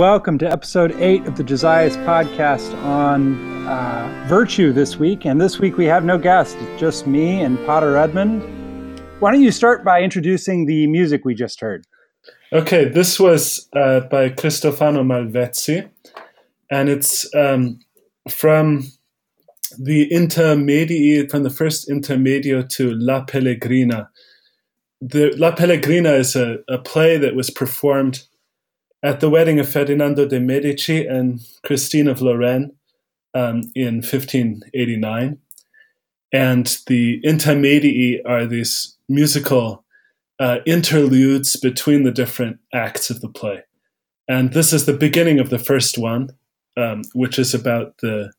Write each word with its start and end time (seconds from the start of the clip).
Welcome 0.00 0.38
to 0.38 0.50
episode 0.50 0.92
eight 0.92 1.26
of 1.26 1.36
the 1.36 1.44
Josias 1.44 1.94
podcast 2.06 2.74
on 2.84 3.66
uh, 3.66 4.26
virtue 4.30 4.72
this 4.72 4.96
week. 4.96 5.26
And 5.26 5.38
this 5.38 5.58
week 5.58 5.76
we 5.76 5.84
have 5.84 6.06
no 6.06 6.16
guest, 6.16 6.56
it's 6.58 6.80
just 6.80 7.06
me 7.06 7.42
and 7.42 7.58
Pater 7.66 7.98
Edmund. 7.98 8.40
Why 9.18 9.30
don't 9.30 9.42
you 9.42 9.52
start 9.52 9.84
by 9.84 10.00
introducing 10.00 10.64
the 10.64 10.86
music 10.86 11.26
we 11.26 11.34
just 11.34 11.60
heard? 11.60 11.86
Okay, 12.50 12.86
this 12.86 13.20
was 13.20 13.68
uh, 13.76 14.00
by 14.00 14.30
Cristofano 14.30 15.04
Malvezzi, 15.04 15.90
and 16.70 16.88
it's 16.88 17.28
um, 17.34 17.80
from 18.26 18.90
the 19.78 20.08
intermedii, 20.08 21.30
from 21.30 21.42
the 21.42 21.50
first 21.50 21.90
intermedio 21.90 22.66
to 22.70 22.94
La 22.94 23.26
Pellegrina. 23.26 24.08
The 25.02 25.36
La 25.36 25.54
Pellegrina 25.54 26.12
is 26.12 26.36
a, 26.36 26.60
a 26.70 26.78
play 26.78 27.18
that 27.18 27.34
was 27.34 27.50
performed 27.50 28.24
at 29.02 29.20
the 29.20 29.30
wedding 29.30 29.58
of 29.58 29.68
Ferdinando 29.68 30.26
de' 30.26 30.40
Medici 30.40 31.06
and 31.06 31.40
Christine 31.64 32.08
of 32.08 32.20
Lorraine 32.20 32.72
um, 33.34 33.62
in 33.74 33.96
1589. 33.96 35.38
And 36.32 36.78
the 36.86 37.20
intermedii 37.24 38.20
are 38.24 38.46
these 38.46 38.96
musical 39.08 39.84
uh, 40.38 40.58
interludes 40.66 41.56
between 41.56 42.04
the 42.04 42.12
different 42.12 42.58
acts 42.72 43.10
of 43.10 43.20
the 43.20 43.28
play. 43.28 43.62
And 44.28 44.52
this 44.52 44.72
is 44.72 44.86
the 44.86 44.92
beginning 44.92 45.40
of 45.40 45.50
the 45.50 45.58
first 45.58 45.98
one, 45.98 46.30
um, 46.76 47.02
which 47.14 47.38
is 47.38 47.52
about 47.54 47.98
the 47.98 48.32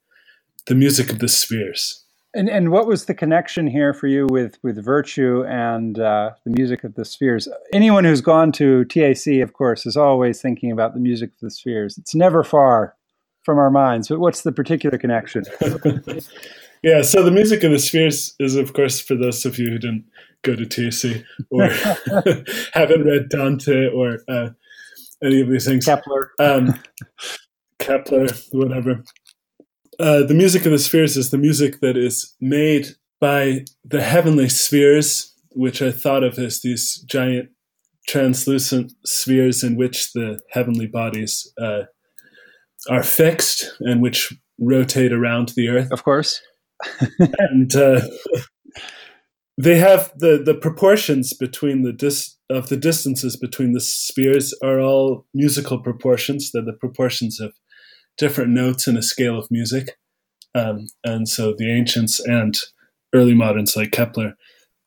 the 0.67 0.76
music 0.76 1.12
of 1.12 1.20
the 1.20 1.28
spheres. 1.28 2.00
And 2.33 2.49
and 2.49 2.71
what 2.71 2.87
was 2.87 3.05
the 3.05 3.13
connection 3.13 3.67
here 3.67 3.93
for 3.93 4.07
you 4.07 4.25
with 4.27 4.57
with 4.63 4.83
virtue 4.83 5.43
and 5.45 5.99
uh, 5.99 6.31
the 6.45 6.51
music 6.51 6.83
of 6.83 6.95
the 6.95 7.03
spheres? 7.03 7.47
Anyone 7.73 8.05
who's 8.05 8.21
gone 8.21 8.51
to 8.53 8.85
TAC, 8.85 9.41
of 9.41 9.53
course, 9.53 9.85
is 9.85 9.97
always 9.97 10.41
thinking 10.41 10.71
about 10.71 10.93
the 10.93 10.99
music 10.99 11.31
of 11.31 11.39
the 11.41 11.52
spheres. 11.52 11.97
It's 11.97 12.15
never 12.15 12.43
far 12.43 12.95
from 13.43 13.57
our 13.57 13.69
minds. 13.69 14.07
But 14.07 14.19
what's 14.19 14.41
the 14.41 14.52
particular 14.52 14.97
connection? 14.97 15.43
yeah, 16.83 17.02
so 17.02 17.23
the 17.23 17.31
music 17.31 17.63
of 17.63 17.71
the 17.71 17.79
spheres 17.79 18.33
is, 18.39 18.55
of 18.55 18.73
course, 18.73 19.02
for 19.02 19.15
those 19.15 19.45
of 19.45 19.57
you 19.57 19.69
who 19.69 19.77
didn't 19.77 20.05
go 20.43 20.55
to 20.55 20.65
TAC 20.65 21.23
or 21.49 21.67
haven't 22.73 23.03
read 23.03 23.29
Dante 23.29 23.89
or 23.89 24.19
uh, 24.27 24.49
any 25.23 25.41
of 25.41 25.49
these 25.49 25.65
things. 25.65 25.85
Kepler. 25.85 26.31
Um, 26.39 26.79
Kepler, 27.79 28.27
whatever. 28.52 29.03
Uh, 30.02 30.23
the 30.23 30.33
music 30.33 30.66
of 30.66 30.71
the 30.71 30.80
spheres 30.80 31.16
is 31.16 31.30
the 31.30 31.38
music 31.38 31.80
that 31.81 31.95
is 31.95 32.36
made 32.42 32.87
by 33.20 33.64
the 33.86 34.02
heavenly 34.02 34.49
spheres, 34.49 35.36
which 35.52 35.80
are 35.80 35.92
thought 35.92 36.23
of 36.23 36.39
as 36.39 36.61
these 36.61 36.98
giant 37.08 37.49
translucent 38.08 38.92
spheres 39.05 39.64
in 39.64 39.76
which 39.76 40.11
the 40.14 40.39
heavenly 40.49 40.87
bodies 40.87 41.53
uh, 41.61 41.83
are 42.89 43.03
fixed 43.03 43.71
and 43.81 44.02
which 44.02 44.33
rotate 44.59 45.14
around 45.14 45.49
the 45.49 45.70
earth. 45.70 45.92
Of 45.92 46.03
course. 46.03 46.42
and 47.20 47.76
uh, 47.76 48.02
they 49.55 49.77
have 49.77 50.11
the, 50.17 50.42
the 50.43 50.55
proportions 50.55 51.33
between 51.33 51.83
the 51.83 51.93
dis- 51.93 52.37
of 52.49 52.70
the 52.70 52.77
distances 52.77 53.37
between 53.37 53.73
the 53.73 53.80
spheres 53.80 54.52
are 54.64 54.80
all 54.80 55.27
musical 55.36 55.80
proportions. 55.80 56.52
They're 56.52 56.65
the 56.65 56.73
proportions 56.73 57.39
of 57.39 57.53
different 58.17 58.52
notes 58.52 58.88
in 58.88 58.98
a 58.98 59.04
scale 59.04 59.38
of 59.38 59.49
music. 59.52 59.98
Um, 60.54 60.88
and 61.04 61.27
so 61.27 61.54
the 61.58 61.72
ancients 61.72 62.20
and 62.20 62.58
early 63.14 63.33
moderns 63.33 63.76
like 63.76 63.92
Kepler 63.92 64.36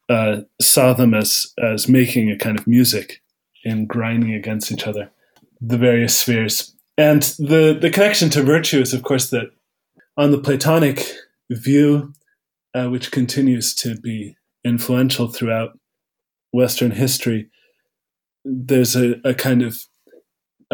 uh, 0.08 0.42
saw 0.60 0.92
them 0.92 1.14
as, 1.14 1.46
as 1.58 1.88
making 1.88 2.30
a 2.30 2.38
kind 2.38 2.58
of 2.58 2.66
music 2.66 3.22
and 3.64 3.88
grinding 3.88 4.34
against 4.34 4.70
each 4.70 4.86
other, 4.86 5.10
the 5.60 5.78
various 5.78 6.16
spheres. 6.16 6.74
And 6.98 7.22
the, 7.38 7.76
the 7.80 7.90
connection 7.90 8.30
to 8.30 8.42
virtue 8.42 8.80
is, 8.80 8.92
of 8.92 9.02
course, 9.02 9.30
that 9.30 9.50
on 10.16 10.30
the 10.30 10.38
Platonic 10.38 11.06
view, 11.50 12.12
uh, 12.74 12.88
which 12.88 13.10
continues 13.10 13.74
to 13.76 13.96
be 13.96 14.36
influential 14.64 15.28
throughout 15.28 15.78
Western 16.52 16.92
history, 16.92 17.48
there's 18.44 18.94
a, 18.94 19.14
a 19.24 19.34
kind 19.34 19.62
of 19.62 19.86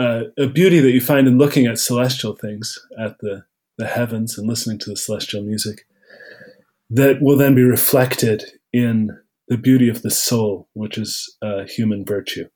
uh, 0.00 0.24
a 0.38 0.46
beauty 0.46 0.80
that 0.80 0.92
you 0.92 1.00
find 1.00 1.28
in 1.28 1.36
looking 1.38 1.66
at 1.66 1.78
celestial 1.78 2.34
things, 2.34 2.78
at 2.98 3.18
the, 3.18 3.44
the 3.76 3.86
heavens, 3.86 4.38
and 4.38 4.48
listening 4.48 4.78
to 4.78 4.90
the 4.90 4.96
celestial 4.96 5.42
music, 5.42 5.86
that 6.88 7.20
will 7.20 7.36
then 7.36 7.54
be 7.54 7.62
reflected 7.62 8.44
in 8.72 9.10
the 9.48 9.58
beauty 9.58 9.88
of 9.90 10.00
the 10.02 10.10
soul, 10.10 10.68
which 10.72 10.96
is 10.96 11.36
uh, 11.42 11.64
human 11.64 12.04
virtue. 12.04 12.48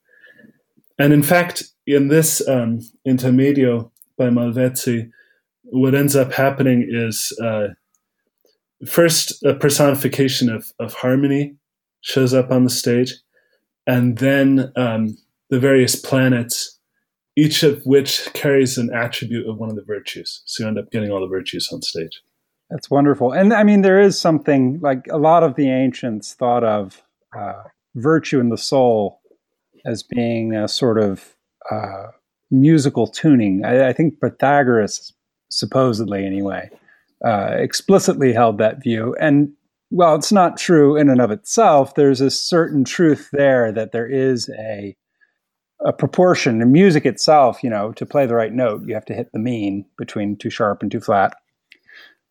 And 0.98 1.12
in 1.12 1.22
fact, 1.22 1.64
in 1.86 2.08
this 2.08 2.46
um, 2.48 2.80
intermedio 3.06 3.90
by 4.16 4.30
Malvezzi, 4.30 5.10
what 5.64 5.94
ends 5.94 6.16
up 6.16 6.32
happening 6.32 6.88
is 6.88 7.36
uh, 7.42 7.68
first 8.86 9.44
a 9.44 9.54
personification 9.54 10.48
of, 10.48 10.72
of 10.78 10.94
harmony 10.94 11.56
shows 12.00 12.32
up 12.32 12.50
on 12.50 12.64
the 12.64 12.70
stage, 12.70 13.12
and 13.86 14.18
then 14.18 14.72
um, 14.76 15.18
the 15.50 15.58
various 15.58 15.96
planets 15.96 16.73
each 17.36 17.62
of 17.62 17.84
which 17.84 18.28
carries 18.34 18.78
an 18.78 18.90
attribute 18.92 19.48
of 19.48 19.58
one 19.58 19.70
of 19.70 19.76
the 19.76 19.84
virtues. 19.84 20.42
So 20.44 20.62
you 20.62 20.68
end 20.68 20.78
up 20.78 20.90
getting 20.90 21.10
all 21.10 21.20
the 21.20 21.26
virtues 21.26 21.68
on 21.72 21.82
stage. 21.82 22.22
That's 22.70 22.90
wonderful. 22.90 23.32
And 23.32 23.52
I 23.52 23.62
mean, 23.62 23.82
there 23.82 24.00
is 24.00 24.18
something 24.18 24.80
like 24.80 25.06
a 25.10 25.18
lot 25.18 25.42
of 25.42 25.54
the 25.54 25.68
ancients 25.68 26.34
thought 26.34 26.64
of 26.64 27.02
uh, 27.36 27.62
virtue 27.94 28.40
in 28.40 28.48
the 28.48 28.58
soul 28.58 29.20
as 29.84 30.02
being 30.02 30.54
a 30.54 30.66
sort 30.66 30.98
of 30.98 31.34
uh, 31.70 32.08
musical 32.50 33.06
tuning. 33.06 33.64
I, 33.64 33.88
I, 33.88 33.92
think 33.92 34.20
Pythagoras, 34.20 35.12
supposedly 35.50 36.24
anyway, 36.24 36.70
uh, 37.24 37.50
explicitly 37.56 38.32
held 38.32 38.58
that 38.58 38.82
view. 38.82 39.14
And 39.20 39.52
well, 39.90 40.14
it's 40.14 40.32
not 40.32 40.56
true 40.56 40.96
in 40.96 41.08
and 41.08 41.20
of 41.20 41.30
itself. 41.30 41.94
There's 41.94 42.20
a 42.20 42.30
certain 42.30 42.84
truth 42.84 43.28
there 43.32 43.72
that 43.72 43.92
there 43.92 44.08
is 44.08 44.50
a 44.58 44.96
a 45.84 45.92
proportion 45.92 46.62
in 46.62 46.72
music 46.72 47.04
itself 47.04 47.62
you 47.62 47.70
know 47.70 47.92
to 47.92 48.06
play 48.06 48.26
the 48.26 48.34
right 48.34 48.52
note 48.52 48.82
you 48.86 48.94
have 48.94 49.04
to 49.04 49.14
hit 49.14 49.30
the 49.32 49.38
mean 49.38 49.84
between 49.98 50.36
too 50.36 50.50
sharp 50.50 50.82
and 50.82 50.90
too 50.90 51.00
flat. 51.00 51.36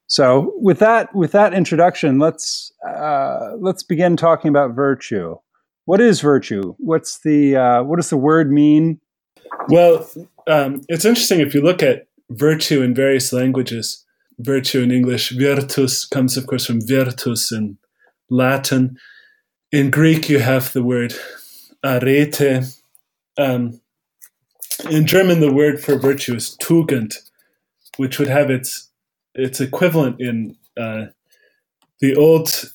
So 0.07 0.53
with 0.57 0.79
that 0.79 1.13
with 1.15 1.31
that 1.31 1.53
introduction 1.53 2.19
let's 2.19 2.71
uh, 2.87 3.51
let's 3.59 3.83
begin 3.83 4.17
talking 4.17 4.49
about 4.49 4.75
virtue. 4.75 5.37
What 5.85 6.01
is 6.01 6.21
virtue? 6.21 6.75
What's 6.79 7.19
the 7.19 7.55
uh, 7.55 7.83
what 7.83 7.97
does 7.97 8.09
the 8.09 8.17
word 8.17 8.51
mean? 8.51 8.99
Well 9.69 10.09
um, 10.47 10.81
it's 10.89 11.05
interesting 11.05 11.39
if 11.39 11.53
you 11.53 11.61
look 11.61 11.83
at 11.83 12.07
virtue 12.31 12.81
in 12.81 12.95
various 12.95 13.31
languages. 13.31 14.03
Virtue 14.39 14.81
in 14.81 14.91
english 14.91 15.29
virtus 15.29 16.05
comes 16.05 16.37
of 16.37 16.47
course 16.47 16.65
from 16.65 16.81
virtus 16.81 17.51
in 17.51 17.77
latin. 18.31 18.97
In 19.71 19.91
greek 19.91 20.27
you 20.27 20.39
have 20.39 20.73
the 20.73 20.83
word 20.83 21.13
arete 21.83 22.63
um, 23.37 23.79
in 24.89 25.05
German, 25.05 25.39
the 25.39 25.53
word 25.53 25.79
for 25.79 25.97
virtue 25.97 26.35
is 26.35 26.57
Tugend, 26.61 27.15
which 27.97 28.19
would 28.19 28.27
have 28.27 28.49
its 28.49 28.89
its 29.35 29.59
equivalent 29.59 30.19
in 30.19 30.55
uh, 30.77 31.05
the 31.99 32.15
old 32.15 32.71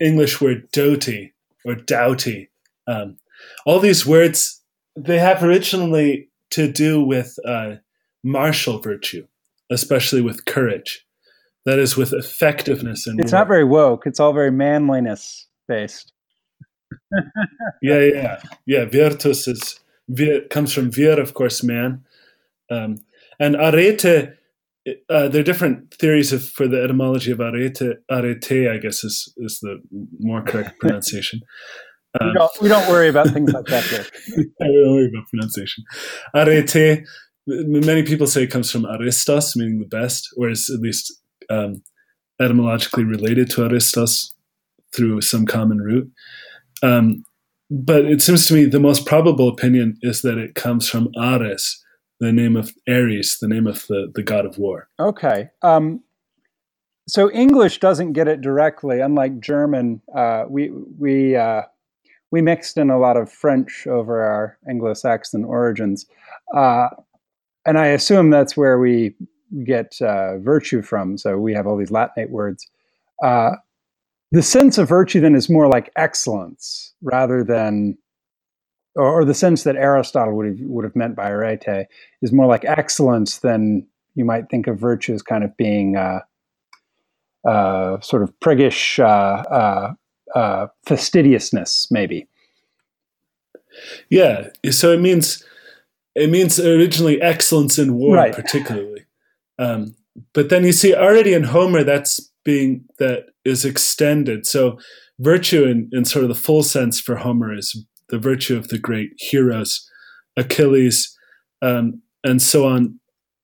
English 0.00 0.40
word 0.40 0.70
"doughty" 0.72 1.34
or 1.64 1.74
doughty. 1.74 2.50
Um, 2.86 3.18
all 3.66 3.80
these 3.80 4.06
words 4.06 4.62
they 4.96 5.18
have 5.18 5.42
originally 5.42 6.28
to 6.50 6.70
do 6.70 7.02
with 7.02 7.38
uh, 7.44 7.76
martial 8.24 8.78
virtue, 8.78 9.26
especially 9.70 10.20
with 10.20 10.44
courage. 10.44 11.04
That 11.64 11.78
is, 11.78 11.96
with 11.96 12.14
effectiveness 12.14 13.06
and. 13.06 13.20
It's 13.20 13.32
war. 13.32 13.40
not 13.40 13.48
very 13.48 13.64
woke. 13.64 14.06
It's 14.06 14.20
all 14.20 14.32
very 14.32 14.50
manliness 14.50 15.46
based. 15.66 16.12
yeah, 17.82 18.00
yeah, 18.00 18.40
yeah. 18.64 18.84
Virtus 18.86 19.46
is 19.46 19.78
vir 20.08 20.42
comes 20.50 20.72
from 20.72 20.90
vir, 20.90 21.20
of 21.20 21.34
course, 21.34 21.62
man. 21.62 22.04
Um, 22.70 22.96
and 23.38 23.56
arete, 23.56 24.34
uh, 25.10 25.28
there 25.28 25.40
are 25.40 25.44
different 25.44 25.94
theories 25.94 26.32
of, 26.32 26.48
for 26.48 26.66
the 26.66 26.82
etymology 26.82 27.30
of 27.30 27.40
arete. 27.40 27.98
Arete, 28.10 28.68
I 28.68 28.78
guess, 28.78 29.04
is, 29.04 29.32
is 29.38 29.60
the 29.60 29.80
more 30.18 30.42
correct 30.42 30.78
pronunciation. 30.80 31.40
Um, 32.20 32.28
we, 32.28 32.34
don't, 32.34 32.62
we, 32.62 32.68
don't, 32.68 32.88
worry 32.88 33.08
about 33.08 33.28
things 33.28 33.52
like 33.52 33.66
that 33.66 33.84
here. 33.84 34.06
I 34.60 34.64
don't 34.64 34.92
worry 34.92 35.10
about 35.12 35.28
pronunciation. 35.28 35.84
Arete, 36.34 37.04
many 37.46 38.02
people 38.02 38.26
say 38.26 38.44
it 38.44 38.50
comes 38.50 38.70
from 38.70 38.86
aristos, 38.86 39.54
meaning 39.56 39.78
the 39.78 39.86
best, 39.86 40.28
or 40.36 40.48
is 40.48 40.70
at 40.70 40.80
least 40.80 41.12
um, 41.50 41.82
etymologically 42.40 43.04
related 43.04 43.50
to 43.50 43.66
aristos 43.66 44.34
through 44.94 45.20
some 45.20 45.46
common 45.46 45.78
root. 45.78 46.10
Um, 46.82 47.24
but 47.70 48.04
it 48.04 48.22
seems 48.22 48.46
to 48.46 48.54
me 48.54 48.64
the 48.64 48.80
most 48.80 49.06
probable 49.06 49.48
opinion 49.48 49.98
is 50.02 50.22
that 50.22 50.38
it 50.38 50.54
comes 50.54 50.88
from 50.88 51.10
Ares, 51.16 51.84
the 52.20 52.32
name 52.32 52.56
of 52.56 52.72
Ares, 52.88 53.38
the 53.40 53.48
name 53.48 53.66
of 53.66 53.86
the, 53.88 54.10
the 54.14 54.22
god 54.22 54.46
of 54.46 54.58
war. 54.58 54.88
Okay. 54.98 55.48
Um, 55.62 56.02
so 57.06 57.30
English 57.30 57.80
doesn't 57.80 58.12
get 58.12 58.28
it 58.28 58.40
directly, 58.40 59.00
unlike 59.00 59.40
German. 59.40 60.02
Uh, 60.14 60.44
we 60.48 60.70
we 60.98 61.36
uh, 61.36 61.62
we 62.30 62.42
mixed 62.42 62.76
in 62.76 62.90
a 62.90 62.98
lot 62.98 63.16
of 63.16 63.32
French 63.32 63.86
over 63.86 64.22
our 64.22 64.58
Anglo-Saxon 64.68 65.44
origins. 65.44 66.06
Uh, 66.54 66.88
and 67.64 67.78
I 67.78 67.86
assume 67.86 68.28
that's 68.28 68.56
where 68.56 68.78
we 68.78 69.14
get 69.64 70.00
uh, 70.02 70.38
virtue 70.38 70.82
from. 70.82 71.16
So 71.16 71.38
we 71.38 71.54
have 71.54 71.66
all 71.66 71.78
these 71.78 71.90
Latinate 71.90 72.28
words. 72.28 72.68
Uh, 74.32 74.36
the 74.36 74.42
sense 74.42 74.78
of 74.78 74.88
virtue 74.88 75.20
then 75.20 75.34
is 75.34 75.48
more 75.48 75.68
like 75.68 75.90
excellence 75.96 76.94
rather 77.02 77.44
than, 77.44 77.96
or, 78.94 79.20
or, 79.20 79.24
the 79.24 79.34
sense 79.34 79.64
that 79.64 79.76
Aristotle 79.76 80.34
would 80.36 80.46
have, 80.46 80.56
would 80.60 80.84
have 80.84 80.96
meant 80.96 81.16
by 81.16 81.30
arete 81.30 81.86
is 82.22 82.32
more 82.32 82.46
like 82.46 82.64
excellence 82.64 83.38
than 83.38 83.86
you 84.14 84.24
might 84.24 84.48
think 84.50 84.66
of 84.66 84.78
virtue 84.78 85.14
as 85.14 85.22
kind 85.22 85.44
of 85.44 85.56
being 85.56 85.96
uh, 85.96 86.20
uh 87.46 88.00
sort 88.00 88.22
of 88.22 88.32
priggish 88.40 88.98
uh, 88.98 89.94
uh, 90.34 90.66
fastidiousness, 90.86 91.88
maybe. 91.90 92.26
Yeah, 94.10 94.48
so 94.70 94.92
it 94.92 95.00
means 95.00 95.44
it 96.14 96.30
means 96.30 96.58
originally 96.58 97.20
excellence 97.22 97.78
in 97.78 97.94
war, 97.94 98.16
right. 98.16 98.34
particularly. 98.34 99.04
Um, 99.58 99.94
but 100.32 100.48
then 100.48 100.64
you 100.64 100.72
see 100.72 100.94
already 100.94 101.32
in 101.32 101.44
Homer 101.44 101.84
that's 101.84 102.30
being 102.48 102.82
that 102.98 103.26
is 103.44 103.66
extended. 103.66 104.46
So 104.46 104.78
virtue 105.18 105.64
in, 105.64 105.90
in 105.92 106.06
sort 106.06 106.24
of 106.24 106.30
the 106.30 106.42
full 106.46 106.62
sense 106.62 106.98
for 106.98 107.16
Homer 107.16 107.54
is 107.54 107.84
the 108.08 108.18
virtue 108.18 108.56
of 108.56 108.68
the 108.68 108.78
great 108.78 109.10
heroes, 109.18 109.86
Achilles, 110.34 111.14
um, 111.60 112.00
and 112.24 112.40
so 112.40 112.66
on. 112.66 113.00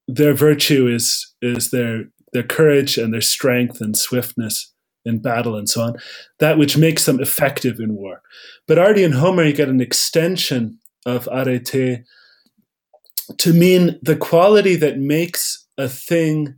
Their 0.09 0.33
virtue 0.33 0.89
is 0.89 1.35
is 1.43 1.71
their 1.71 2.05
their 2.33 2.43
courage 2.43 2.97
and 2.97 3.13
their 3.13 3.21
strength 3.37 3.83
and 3.83 3.95
swiftness 3.95 4.73
in 5.05 5.21
battle 5.21 5.55
and 5.55 5.69
so 5.69 5.83
on, 5.83 5.97
that 6.39 6.57
which 6.57 6.79
makes 6.79 7.05
them 7.05 7.21
effective 7.21 7.79
in 7.79 7.95
war. 7.95 8.23
But 8.67 8.79
already 8.79 9.03
in 9.03 9.13
Homer, 9.13 9.45
you 9.45 9.53
get 9.53 9.69
an 9.69 9.83
extension 9.83 10.79
of 11.05 11.29
arete 11.31 12.05
to 13.37 13.53
mean 13.53 13.99
the 14.03 14.17
quality 14.17 14.77
that 14.77 14.99
makes 14.99 15.67
a 15.77 15.89
thing 15.91 16.55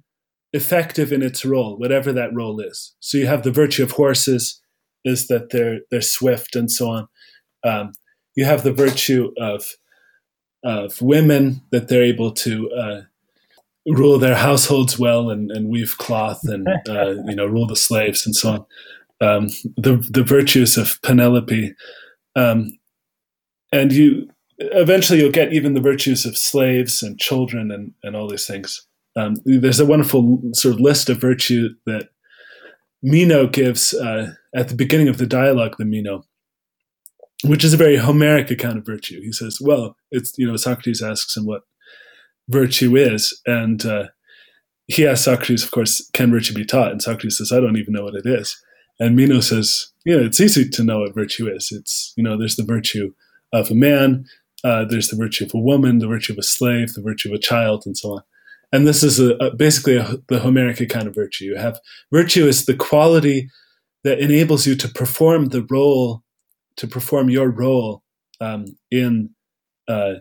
effective 0.56 1.12
in 1.12 1.23
its 1.23 1.44
role, 1.44 1.76
whatever 1.76 2.12
that 2.12 2.35
role 2.35 2.61
is. 2.61 2.94
So 3.00 3.19
you 3.19 3.26
have 3.26 3.43
the 3.43 3.53
virtue 3.53 3.82
of 3.82 3.93
horses 3.93 4.61
is 5.05 5.29
that 5.29 5.50
they're 5.50 5.81
they're 5.91 6.03
swift 6.03 6.56
and 6.56 6.70
so 6.70 6.88
on. 6.91 7.08
Um, 7.64 7.93
you 8.35 8.44
have 8.44 8.62
the 8.62 8.73
virtue 8.73 9.32
of 9.38 9.64
of 10.64 11.00
women 11.00 11.62
that 11.70 11.88
they're 11.88 12.03
able 12.03 12.32
to 12.32 12.70
uh, 12.70 13.00
rule 13.87 14.19
their 14.19 14.35
households 14.35 14.99
well 14.99 15.31
and, 15.31 15.50
and 15.50 15.69
weave 15.69 15.97
cloth 15.99 16.41
and 16.44 16.67
uh, 16.88 17.23
you 17.26 17.37
know 17.37 17.47
rule 17.47 17.67
the 17.67 17.76
slaves 17.76 18.26
and 18.26 18.35
so 18.35 18.50
on. 18.50 18.67
Um, 19.20 19.49
the 19.76 20.05
the 20.11 20.25
virtues 20.25 20.76
of 20.76 21.00
Penelope, 21.03 21.75
um, 22.35 22.79
and 23.73 23.93
you 23.93 24.29
eventually 24.58 25.20
you'll 25.20 25.31
get 25.31 25.53
even 25.53 25.75
the 25.75 25.81
virtues 25.81 26.26
of 26.26 26.37
slaves 26.37 27.03
and 27.03 27.19
children 27.19 27.70
and, 27.70 27.93
and 28.03 28.17
all 28.17 28.29
these 28.29 28.47
things. 28.47 28.85
Um, 29.16 29.36
there's 29.44 29.80
a 29.80 29.86
wonderful 29.86 30.40
sort 30.52 30.74
of 30.74 30.80
list 30.80 31.08
of 31.08 31.20
virtue 31.20 31.70
that 31.86 32.10
Meno 33.02 33.46
gives 33.46 33.94
uh, 33.94 34.32
at 34.54 34.68
the 34.68 34.74
beginning 34.74 35.08
of 35.08 35.18
the 35.18 35.26
dialogue, 35.26 35.76
the 35.78 35.84
Meno, 35.84 36.24
which 37.44 37.64
is 37.64 37.72
a 37.72 37.78
very 37.78 37.96
Homeric 37.96 38.50
account 38.50 38.78
of 38.78 38.86
virtue. 38.86 39.20
He 39.20 39.32
says, 39.32 39.58
"Well, 39.60 39.96
it's 40.10 40.36
you 40.36 40.46
know 40.46 40.56
Socrates 40.56 41.02
asks 41.02 41.36
him 41.36 41.46
what 41.46 41.62
virtue 42.48 42.96
is, 42.96 43.40
and 43.46 43.84
uh, 43.84 44.08
he 44.88 45.06
asks 45.06 45.24
Socrates, 45.24 45.64
of 45.64 45.70
course, 45.70 46.08
can 46.12 46.30
virtue 46.30 46.54
be 46.54 46.64
taught? 46.64 46.92
And 46.92 47.02
Socrates 47.02 47.38
says, 47.38 47.52
I 47.52 47.60
don't 47.60 47.76
even 47.76 47.92
know 47.92 48.04
what 48.04 48.14
it 48.14 48.26
is. 48.26 48.56
And 48.98 49.16
Meno 49.16 49.40
says, 49.40 49.92
you 50.04 50.16
know, 50.16 50.24
it's 50.24 50.40
easy 50.40 50.69
to 50.69 50.84
know 50.84 51.00
what 51.00 51.14
virtue 51.14 51.48
is. 51.48 51.70
It's 51.70 52.14
you 52.16 52.22
know, 52.22 52.38
there's 52.38 52.56
the 52.56 52.64
virtue 52.64 53.12
of 53.52 53.70
a 53.70 53.74
man, 53.74 54.26
uh, 54.64 54.84
there's 54.84 55.08
the 55.08 55.16
virtue 55.16 55.44
of 55.44 55.54
a 55.54 55.58
woman, 55.58 55.98
the 55.98 56.06
virtue 56.06 56.32
of 56.32 56.38
a 56.38 56.42
slave, 56.42 56.94
the 56.94 57.02
virtue 57.02 57.28
of 57.28 57.34
a 57.34 57.42
child, 57.42 57.82
and 57.84 57.96
so 57.96 58.12
on. 58.12 58.22
And 58.72 58.86
this 58.86 59.02
is 59.02 59.20
a, 59.20 59.34
a, 59.36 59.54
basically 59.54 59.96
a, 59.96 60.16
the 60.28 60.40
Homeric 60.40 60.88
kind 60.88 61.06
of 61.06 61.14
virtue. 61.14 61.44
You 61.44 61.56
have 61.56 61.80
virtue 62.12 62.46
is 62.46 62.66
the 62.66 62.76
quality 62.76 63.48
that 64.04 64.18
enables 64.18 64.66
you 64.66 64.74
to 64.76 64.88
perform 64.88 65.46
the 65.46 65.66
role, 65.70 66.22
to 66.76 66.86
perform 66.86 67.30
your 67.30 67.50
role 67.50 68.02
um, 68.40 68.66
in 68.90 69.30
uh, 69.88 70.14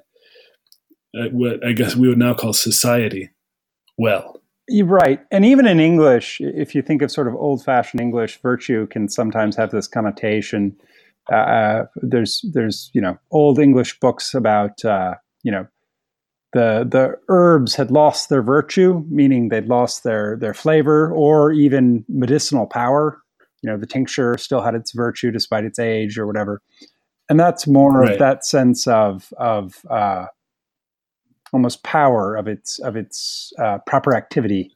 uh, 1.17 1.29
what 1.31 1.65
I 1.65 1.73
guess 1.73 1.95
we 1.95 2.07
would 2.07 2.17
now 2.17 2.33
call 2.33 2.53
society 2.53 3.29
well. 3.97 4.41
You're 4.67 4.87
right. 4.87 5.19
And 5.31 5.45
even 5.45 5.67
in 5.67 5.79
English, 5.79 6.39
if 6.41 6.73
you 6.73 6.81
think 6.81 7.01
of 7.01 7.11
sort 7.11 7.27
of 7.27 7.35
old 7.35 7.63
fashioned 7.63 8.01
English, 8.01 8.41
virtue 8.41 8.87
can 8.87 9.07
sometimes 9.09 9.55
have 9.55 9.71
this 9.71 9.87
connotation 9.87 10.75
uh, 11.31 11.35
uh, 11.35 11.85
there's 11.95 12.45
there's 12.53 12.91
you 12.93 13.01
know 13.01 13.17
old 13.31 13.59
English 13.59 13.99
books 13.99 14.33
about 14.33 14.83
uh, 14.85 15.15
you 15.43 15.51
know 15.51 15.67
the 16.55 16.87
the 16.89 17.17
herbs 17.27 17.75
had 17.75 17.91
lost 17.91 18.29
their 18.29 18.41
virtue, 18.41 19.03
meaning 19.09 19.49
they'd 19.49 19.67
lost 19.67 20.05
their 20.05 20.37
their 20.37 20.53
flavor 20.53 21.11
or 21.11 21.51
even 21.51 22.05
medicinal 22.07 22.65
power. 22.65 23.21
You 23.61 23.69
know, 23.69 23.77
the 23.77 23.85
tincture 23.85 24.37
still 24.37 24.61
had 24.61 24.73
its 24.73 24.93
virtue 24.93 25.31
despite 25.31 25.65
its 25.65 25.79
age 25.79 26.17
or 26.17 26.25
whatever, 26.25 26.61
and 27.29 27.37
that's 27.37 27.67
more 27.67 27.99
right. 27.99 28.13
of 28.13 28.19
that 28.19 28.45
sense 28.45 28.87
of 28.87 29.33
of 29.37 29.85
uh, 29.89 30.27
almost 31.51 31.83
power 31.83 32.37
of 32.37 32.47
its 32.47 32.79
of 32.79 32.95
its 32.95 33.51
uh, 33.59 33.79
proper 33.85 34.15
activity. 34.15 34.71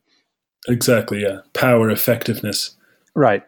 Exactly. 0.67 1.21
Yeah, 1.21 1.39
power, 1.53 1.89
effectiveness. 1.89 2.75
Right. 3.15 3.43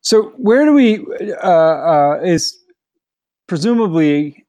So 0.00 0.32
where 0.38 0.64
do 0.64 0.72
we 0.72 1.06
uh, 1.42 1.46
uh, 1.46 2.20
is 2.24 2.56
presumably 3.46 4.41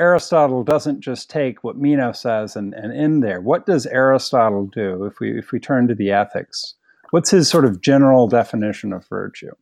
Aristotle 0.00 0.64
doesn't 0.64 1.00
just 1.00 1.28
take 1.28 1.62
what 1.62 1.76
Meno 1.76 2.12
says 2.12 2.56
and, 2.56 2.72
and 2.74 2.92
in 2.92 3.20
there. 3.20 3.40
What 3.40 3.66
does 3.66 3.86
Aristotle 3.86 4.66
do 4.66 5.04
if 5.04 5.20
we 5.20 5.38
if 5.38 5.52
we 5.52 5.60
turn 5.60 5.86
to 5.88 5.94
the 5.94 6.10
ethics? 6.10 6.74
What's 7.10 7.30
his 7.30 7.48
sort 7.48 7.66
of 7.66 7.82
general 7.82 8.26
definition 8.26 8.92
of 8.92 9.06
virtue? 9.06 9.52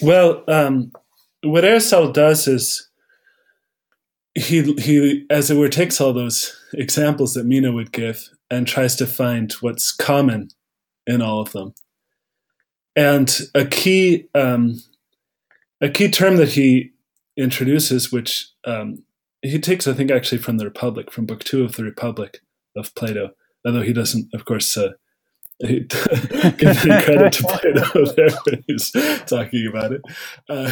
Well, 0.00 0.42
um, 0.48 0.92
what 1.42 1.64
Aristotle 1.64 2.12
does 2.12 2.48
is 2.48 2.88
he 4.34 4.72
he 4.74 5.26
as 5.28 5.50
it 5.50 5.56
were 5.56 5.68
takes 5.68 6.00
all 6.00 6.12
those 6.12 6.56
examples 6.72 7.34
that 7.34 7.46
Meno 7.46 7.72
would 7.72 7.92
give 7.92 8.28
and 8.50 8.66
tries 8.66 8.96
to 8.96 9.06
find 9.06 9.52
what's 9.54 9.92
common 9.92 10.48
in 11.06 11.20
all 11.20 11.40
of 11.40 11.52
them. 11.52 11.74
And 12.96 13.38
a 13.54 13.66
key 13.66 14.28
um, 14.34 14.82
a 15.80 15.90
key 15.90 16.10
term 16.10 16.36
that 16.36 16.50
he 16.50 16.92
introduces, 17.36 18.10
which 18.10 18.48
um, 18.64 19.02
he 19.42 19.58
takes, 19.58 19.86
I 19.86 19.92
think, 19.92 20.10
actually 20.10 20.38
from 20.38 20.58
the 20.58 20.64
Republic, 20.64 21.10
from 21.10 21.26
Book 21.26 21.44
Two 21.44 21.64
of 21.64 21.76
the 21.76 21.84
Republic 21.84 22.40
of 22.76 22.94
Plato, 22.94 23.30
although 23.64 23.82
he 23.82 23.92
doesn't, 23.92 24.28
of 24.34 24.44
course, 24.44 24.76
uh, 24.76 24.90
give 25.60 25.92
any 26.62 27.02
credit 27.04 27.32
to 27.34 27.42
Plato 27.42 28.12
there 28.16 28.30
when 28.44 28.64
he's 28.66 28.90
talking 29.26 29.66
about 29.68 29.92
it. 29.92 30.02
Uh, 30.48 30.70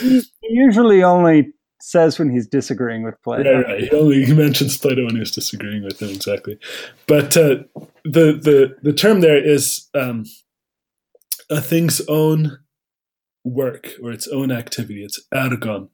he 0.00 0.22
usually 0.48 1.02
only 1.02 1.52
says 1.80 2.18
when 2.18 2.30
he's 2.30 2.46
disagreeing 2.46 3.02
with 3.02 3.20
Plato. 3.22 3.56
Right, 3.56 3.66
right. 3.66 3.80
He 3.82 3.90
only 3.90 4.32
mentions 4.34 4.78
Plato 4.78 5.04
when 5.04 5.16
he's 5.16 5.30
disagreeing 5.30 5.84
with 5.84 6.00
him, 6.00 6.08
exactly. 6.10 6.58
But 7.06 7.36
uh, 7.36 7.64
the 8.04 8.32
the 8.32 8.76
the 8.82 8.92
term 8.92 9.20
there 9.20 9.42
is 9.42 9.88
um, 9.94 10.24
a 11.50 11.60
thing's 11.60 12.00
own 12.08 12.58
work 13.44 13.90
or 14.02 14.10
its 14.10 14.26
own 14.28 14.50
activity, 14.50 15.04
its 15.04 15.20
ergon, 15.34 15.90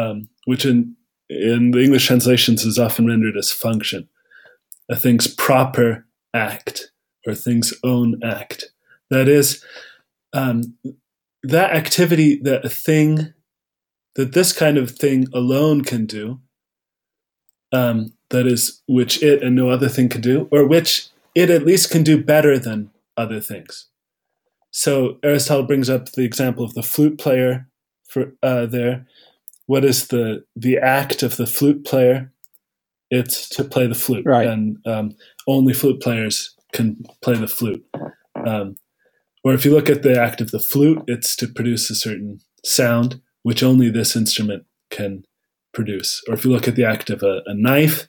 um, 0.00 0.28
which 0.46 0.64
in 0.64 0.96
in 1.28 1.70
the 1.70 1.82
English 1.82 2.06
translations 2.06 2.64
is 2.64 2.78
often 2.78 3.06
rendered 3.06 3.36
as 3.36 3.52
function, 3.52 4.08
a 4.90 4.96
thing's 4.96 5.28
proper 5.28 6.06
act 6.34 6.90
or 7.26 7.34
thing's 7.34 7.72
own 7.84 8.20
act. 8.24 8.72
That 9.10 9.28
is, 9.28 9.64
um, 10.32 10.76
that 11.44 11.70
activity 11.72 12.40
that 12.42 12.64
a 12.64 12.68
thing, 12.68 13.32
that 14.16 14.32
this 14.32 14.52
kind 14.52 14.76
of 14.76 14.90
thing 14.90 15.28
alone 15.32 15.82
can 15.82 16.06
do, 16.06 16.40
um, 17.72 18.12
that 18.30 18.46
is, 18.46 18.82
which 18.88 19.22
it 19.22 19.42
and 19.42 19.54
no 19.54 19.70
other 19.70 19.88
thing 19.88 20.08
can 20.08 20.20
do, 20.20 20.48
or 20.50 20.66
which 20.66 21.08
it 21.34 21.50
at 21.50 21.64
least 21.64 21.90
can 21.90 22.02
do 22.02 22.22
better 22.22 22.58
than 22.58 22.90
other 23.16 23.40
things. 23.40 23.86
So 24.72 25.18
Aristotle 25.22 25.66
brings 25.66 25.88
up 25.88 26.12
the 26.12 26.24
example 26.24 26.64
of 26.64 26.74
the 26.74 26.82
flute 26.82 27.18
player 27.18 27.68
for 28.08 28.32
uh, 28.42 28.66
there. 28.66 29.06
What 29.70 29.84
is 29.84 30.08
the 30.08 30.42
the 30.56 30.78
act 30.78 31.22
of 31.22 31.36
the 31.36 31.46
flute 31.46 31.84
player? 31.84 32.32
It's 33.08 33.48
to 33.50 33.62
play 33.62 33.86
the 33.86 33.94
flute, 33.94 34.26
right. 34.26 34.48
and 34.48 34.78
um, 34.84 35.14
only 35.46 35.74
flute 35.74 36.02
players 36.02 36.56
can 36.72 37.04
play 37.22 37.36
the 37.36 37.46
flute. 37.46 37.84
Um, 38.44 38.74
or 39.44 39.54
if 39.54 39.64
you 39.64 39.70
look 39.70 39.88
at 39.88 40.02
the 40.02 40.20
act 40.20 40.40
of 40.40 40.50
the 40.50 40.58
flute, 40.58 41.04
it's 41.06 41.36
to 41.36 41.46
produce 41.46 41.88
a 41.88 41.94
certain 41.94 42.40
sound 42.64 43.20
which 43.44 43.62
only 43.62 43.90
this 43.90 44.16
instrument 44.16 44.64
can 44.90 45.22
produce. 45.72 46.20
Or 46.26 46.34
if 46.34 46.44
you 46.44 46.50
look 46.50 46.66
at 46.66 46.74
the 46.74 46.84
act 46.84 47.08
of 47.08 47.22
a, 47.22 47.42
a 47.46 47.54
knife, 47.54 48.08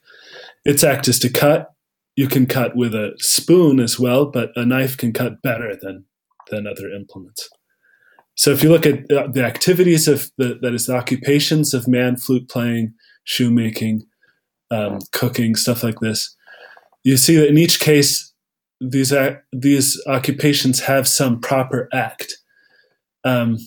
its 0.65 0.83
act 0.83 1.07
is 1.07 1.19
to 1.19 1.29
cut. 1.29 1.75
You 2.15 2.27
can 2.27 2.47
cut 2.47 2.75
with 2.75 2.95
a 2.95 3.13
spoon 3.19 3.79
as 3.79 3.99
well, 3.99 4.25
but 4.25 4.49
a 4.55 4.65
knife 4.65 4.97
can 4.97 5.13
cut 5.13 5.43
better 5.43 5.77
than 5.79 6.05
than 6.49 6.65
other 6.65 6.89
implements. 6.89 7.51
So 8.35 8.51
if 8.51 8.63
you 8.63 8.69
look 8.69 8.85
at 8.85 9.07
the 9.07 9.43
activities 9.45 10.07
of 10.07 10.31
the, 10.37 10.57
that 10.61 10.73
is 10.73 10.87
the 10.87 10.95
occupations 10.95 11.73
of 11.73 11.87
man, 11.87 12.17
flute 12.17 12.49
playing, 12.49 12.93
shoemaking, 13.23 14.03
um, 14.71 14.99
cooking, 15.11 15.55
stuff 15.55 15.83
like 15.83 15.99
this. 15.99 16.35
You 17.03 17.17
see 17.17 17.35
that 17.35 17.49
in 17.49 17.57
each 17.57 17.79
case, 17.79 18.31
these 18.79 19.13
these 19.51 20.01
occupations 20.07 20.81
have 20.81 21.07
some 21.07 21.39
proper 21.39 21.87
act. 21.93 22.37
Um, 23.23 23.57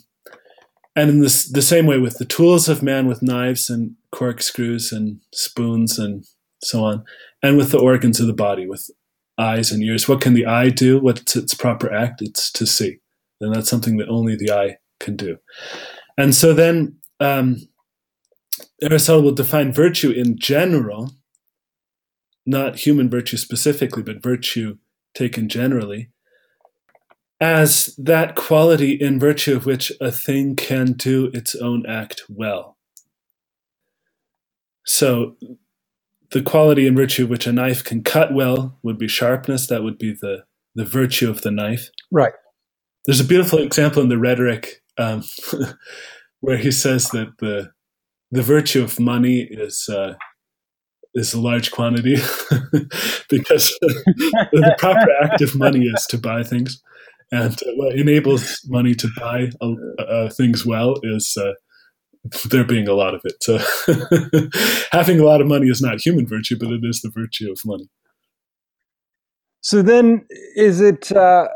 and 0.97 1.11
in 1.11 1.21
this, 1.21 1.51
the 1.51 1.63
same 1.63 1.87
way 1.87 1.99
with 1.99 2.19
the 2.19 2.25
tools 2.25 2.69
of 2.69 2.83
man 2.83 3.07
with 3.07 3.23
knives 3.23 3.69
and 3.69 3.95
corkscrews 4.13 4.93
and 4.93 5.21
spoons 5.33 5.99
and 5.99 6.25
so 6.63 6.85
on, 6.85 7.05
and 7.43 7.57
with 7.57 7.71
the 7.71 7.79
organs 7.79 8.21
of 8.21 8.27
the 8.27 8.33
body 8.33 8.67
with 8.67 8.91
eyes 9.39 9.71
and 9.71 9.83
ears. 9.83 10.09
What 10.09 10.21
can 10.21 10.35
the 10.35 10.47
eye 10.47 10.71
do? 10.71 10.99
What's 11.01 11.37
its 11.37 11.55
proper 11.55 11.93
act? 11.93 12.23
It's 12.23 12.51
to 12.53 12.67
see. 12.67 12.99
And 13.41 13.55
that's 13.55 13.69
something 13.69 13.97
that 13.99 14.09
only 14.09 14.37
the 14.37 14.53
eye 14.53 14.77
can 15.01 15.17
do. 15.17 15.39
And 16.17 16.35
so 16.35 16.55
then 16.55 16.99
um, 17.21 17.57
Aristotle 18.81 19.23
will 19.23 19.33
define 19.33 19.73
virtue 19.73 20.11
in 20.11 20.39
general, 20.39 21.13
not 22.47 22.77
human 22.77 23.11
virtue 23.11 23.37
specifically, 23.37 24.03
but 24.03 24.23
virtue 24.23 24.79
taken 25.15 25.49
generally, 25.49 26.11
as 27.41 27.95
that 27.99 28.37
quality 28.37 28.93
in 28.93 29.19
virtue 29.19 29.57
of 29.57 29.67
which 29.67 29.93
a 30.01 30.11
thing 30.11 30.57
can 30.57 30.93
do 30.93 31.31
its 31.35 31.55
own 31.55 31.85
act 31.87 32.23
well. 32.29 32.77
So 34.87 35.37
the 36.31 36.43
quality 36.43 36.87
in 36.87 36.97
virtue 36.97 37.25
of 37.25 37.31
which 37.31 37.47
a 37.47 37.53
knife 37.53 37.83
can 37.83 38.03
cut 38.03 38.33
well 38.33 38.79
would 38.83 38.99
be 38.99 39.09
sharpness. 39.09 39.67
That 39.67 39.83
would 39.83 39.99
be 39.99 40.13
the, 40.13 40.45
the 40.75 40.85
virtue 40.85 41.31
of 41.31 41.43
the 41.43 41.51
knife. 41.51 41.89
Right. 42.11 42.33
There's 43.07 43.21
a 43.21 43.25
beautiful 43.25 43.59
example 43.59 44.03
in 44.03 44.09
the 44.09 44.19
rhetoric 44.19 44.83
um, 44.99 45.23
where 46.41 46.59
he 46.59 46.71
says 46.71 47.09
that 47.11 47.29
the 47.39 47.71
the 48.31 48.43
virtue 48.43 48.83
of 48.83 48.99
money 48.99 49.47
is 49.51 49.89
uh, 49.89 50.15
is 51.15 51.35
a 51.35 51.41
large 51.41 51.71
quantity 51.71 52.17
because 53.29 53.77
the 53.81 54.75
proper 54.79 55.07
act 55.23 55.41
of 55.41 55.55
money 55.55 55.87
is 55.87 56.07
to 56.07 56.19
buy 56.19 56.43
things, 56.43 56.83
and 57.31 57.57
what 57.77 57.97
enables 57.97 58.61
money 58.67 58.95
to 58.95 59.09
buy 59.19 59.51
uh, 59.61 60.03
uh, 60.03 60.31
things 60.31 60.65
well 60.65 60.95
is 61.03 61.37
uh, 61.41 61.53
there 62.49 62.65
being 62.65 62.89
a 62.89 62.95
lot 62.95 63.15
of 63.15 63.21
it. 63.25 63.35
So 63.43 63.59
having 64.93 65.21
a 65.21 65.25
lot 65.25 65.41
of 65.41 65.47
money 65.47 65.69
is 65.69 65.83
not 65.83 66.01
human 66.01 66.27
virtue, 66.27 66.57
but 66.59 66.71
it 66.71 66.81
is 66.83 67.03
the 67.03 67.11
virtue 67.11 67.51
of 67.53 67.61
money. 67.65 67.89
So 69.61 69.81
then, 69.81 70.27
is 70.57 70.83
it 70.83 71.11
uh, 71.13 71.49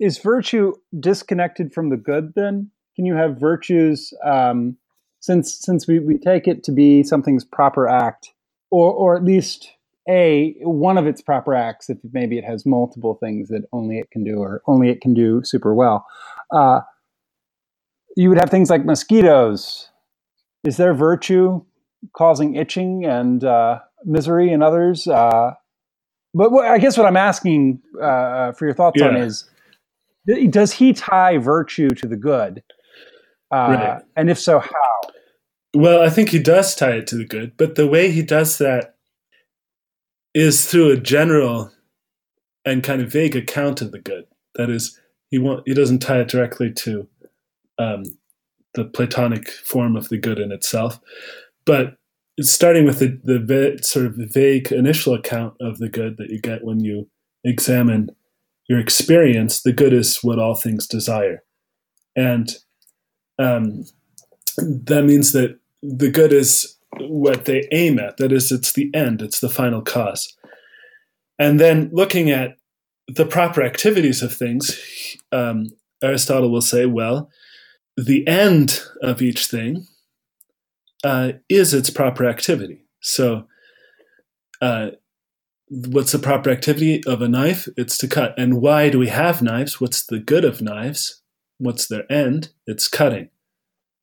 is 0.00 0.18
virtue 0.18 0.74
disconnected 0.98 1.72
from 1.72 1.90
the 1.90 1.96
good? 1.96 2.32
Then 2.34 2.70
can 2.94 3.04
you 3.04 3.14
have 3.14 3.38
virtues 3.38 4.12
um, 4.24 4.76
since 5.20 5.58
since 5.60 5.86
we, 5.86 5.98
we 5.98 6.18
take 6.18 6.46
it 6.46 6.64
to 6.64 6.72
be 6.72 7.02
something's 7.02 7.44
proper 7.44 7.88
act, 7.88 8.30
or 8.70 8.92
or 8.92 9.16
at 9.16 9.24
least 9.24 9.72
a 10.08 10.54
one 10.60 10.98
of 10.98 11.06
its 11.06 11.20
proper 11.20 11.54
acts 11.54 11.90
if 11.90 11.98
maybe 12.12 12.38
it 12.38 12.44
has 12.44 12.64
multiple 12.64 13.14
things 13.14 13.48
that 13.48 13.62
only 13.72 13.98
it 13.98 14.10
can 14.10 14.22
do 14.22 14.38
or 14.38 14.62
only 14.66 14.88
it 14.88 15.00
can 15.00 15.14
do 15.14 15.42
super 15.44 15.74
well. 15.74 16.06
Uh, 16.52 16.80
you 18.16 18.28
would 18.28 18.38
have 18.38 18.50
things 18.50 18.70
like 18.70 18.84
mosquitoes 18.84 19.90
is 20.66 20.76
there 20.76 20.94
virtue 20.94 21.62
causing 22.16 22.56
itching 22.56 23.04
and 23.04 23.44
uh, 23.44 23.78
misery 24.04 24.50
in 24.50 24.62
others? 24.62 25.06
Uh, 25.06 25.52
but 26.34 26.50
what, 26.50 26.66
I 26.66 26.78
guess 26.78 26.98
what 26.98 27.06
I'm 27.06 27.16
asking 27.16 27.80
uh, 28.02 28.52
for 28.52 28.66
your 28.66 28.74
thoughts 28.74 29.00
yeah. 29.00 29.08
on 29.08 29.16
is 29.16 29.48
does 30.48 30.72
he 30.72 30.92
tie 30.92 31.38
virtue 31.38 31.90
to 31.90 32.06
the 32.06 32.16
good? 32.16 32.62
Uh, 33.52 33.56
right. 33.56 34.02
And 34.16 34.30
if 34.30 34.38
so, 34.38 34.58
how? 34.58 35.00
Well, 35.74 36.02
I 36.02 36.10
think 36.10 36.30
he 36.30 36.38
does 36.38 36.74
tie 36.74 36.92
it 36.92 37.06
to 37.08 37.16
the 37.16 37.26
good, 37.26 37.56
but 37.56 37.74
the 37.74 37.86
way 37.86 38.10
he 38.10 38.22
does 38.22 38.58
that 38.58 38.96
is 40.34 40.64
through 40.66 40.90
a 40.90 40.96
general 40.96 41.70
and 42.64 42.82
kind 42.82 43.00
of 43.00 43.12
vague 43.12 43.36
account 43.36 43.80
of 43.80 43.92
the 43.92 43.98
good. 43.98 44.24
That 44.56 44.70
is, 44.70 44.98
he 45.30 45.38
want, 45.38 45.62
he 45.66 45.74
doesn't 45.74 46.00
tie 46.00 46.20
it 46.20 46.28
directly 46.28 46.72
to 46.72 47.08
um, 47.78 48.04
the 48.74 48.84
Platonic 48.84 49.48
form 49.48 49.96
of 49.96 50.08
the 50.08 50.18
good 50.18 50.38
in 50.38 50.50
itself. 50.50 50.98
But 51.64 51.96
starting 52.40 52.84
with 52.84 52.98
the, 52.98 53.18
the 53.24 53.78
sort 53.82 54.06
of 54.06 54.14
vague 54.16 54.72
initial 54.72 55.14
account 55.14 55.54
of 55.60 55.78
the 55.78 55.88
good 55.88 56.16
that 56.18 56.30
you 56.30 56.40
get 56.40 56.64
when 56.64 56.80
you 56.80 57.08
examine 57.44 58.10
your 58.68 58.80
experience, 58.80 59.62
the 59.62 59.72
good 59.72 59.92
is 59.92 60.18
what 60.22 60.38
all 60.38 60.54
things 60.54 60.86
desire. 60.86 61.42
And 62.16 62.50
um, 63.38 63.84
that 64.58 65.04
means 65.04 65.32
that 65.32 65.58
the 65.82 66.10
good 66.10 66.32
is 66.32 66.76
what 66.98 67.44
they 67.44 67.68
aim 67.72 67.98
at. 67.98 68.16
That 68.16 68.32
is, 68.32 68.50
it's 68.50 68.72
the 68.72 68.90
end, 68.94 69.22
it's 69.22 69.40
the 69.40 69.48
final 69.48 69.82
cause. 69.82 70.34
And 71.38 71.60
then 71.60 71.90
looking 71.92 72.30
at 72.30 72.56
the 73.08 73.26
proper 73.26 73.62
activities 73.62 74.22
of 74.22 74.34
things, 74.34 74.80
um, 75.30 75.66
Aristotle 76.02 76.50
will 76.50 76.62
say, 76.62 76.86
well, 76.86 77.30
the 77.96 78.26
end 78.26 78.80
of 79.02 79.22
each 79.22 79.46
thing 79.46 79.86
uh, 81.04 81.32
is 81.48 81.72
its 81.72 81.90
proper 81.90 82.26
activity. 82.26 82.84
So, 83.00 83.46
uh, 84.60 84.90
what's 85.68 86.12
the 86.12 86.18
proper 86.18 86.50
activity 86.50 87.02
of 87.06 87.22
a 87.22 87.28
knife? 87.28 87.68
It's 87.76 87.98
to 87.98 88.08
cut. 88.08 88.38
And 88.38 88.60
why 88.60 88.88
do 88.88 88.98
we 88.98 89.08
have 89.08 89.42
knives? 89.42 89.80
What's 89.80 90.06
the 90.06 90.18
good 90.18 90.44
of 90.44 90.62
knives? 90.62 91.22
What's 91.58 91.88
their 91.88 92.10
end? 92.10 92.50
It's 92.66 92.88
cutting. 92.88 93.30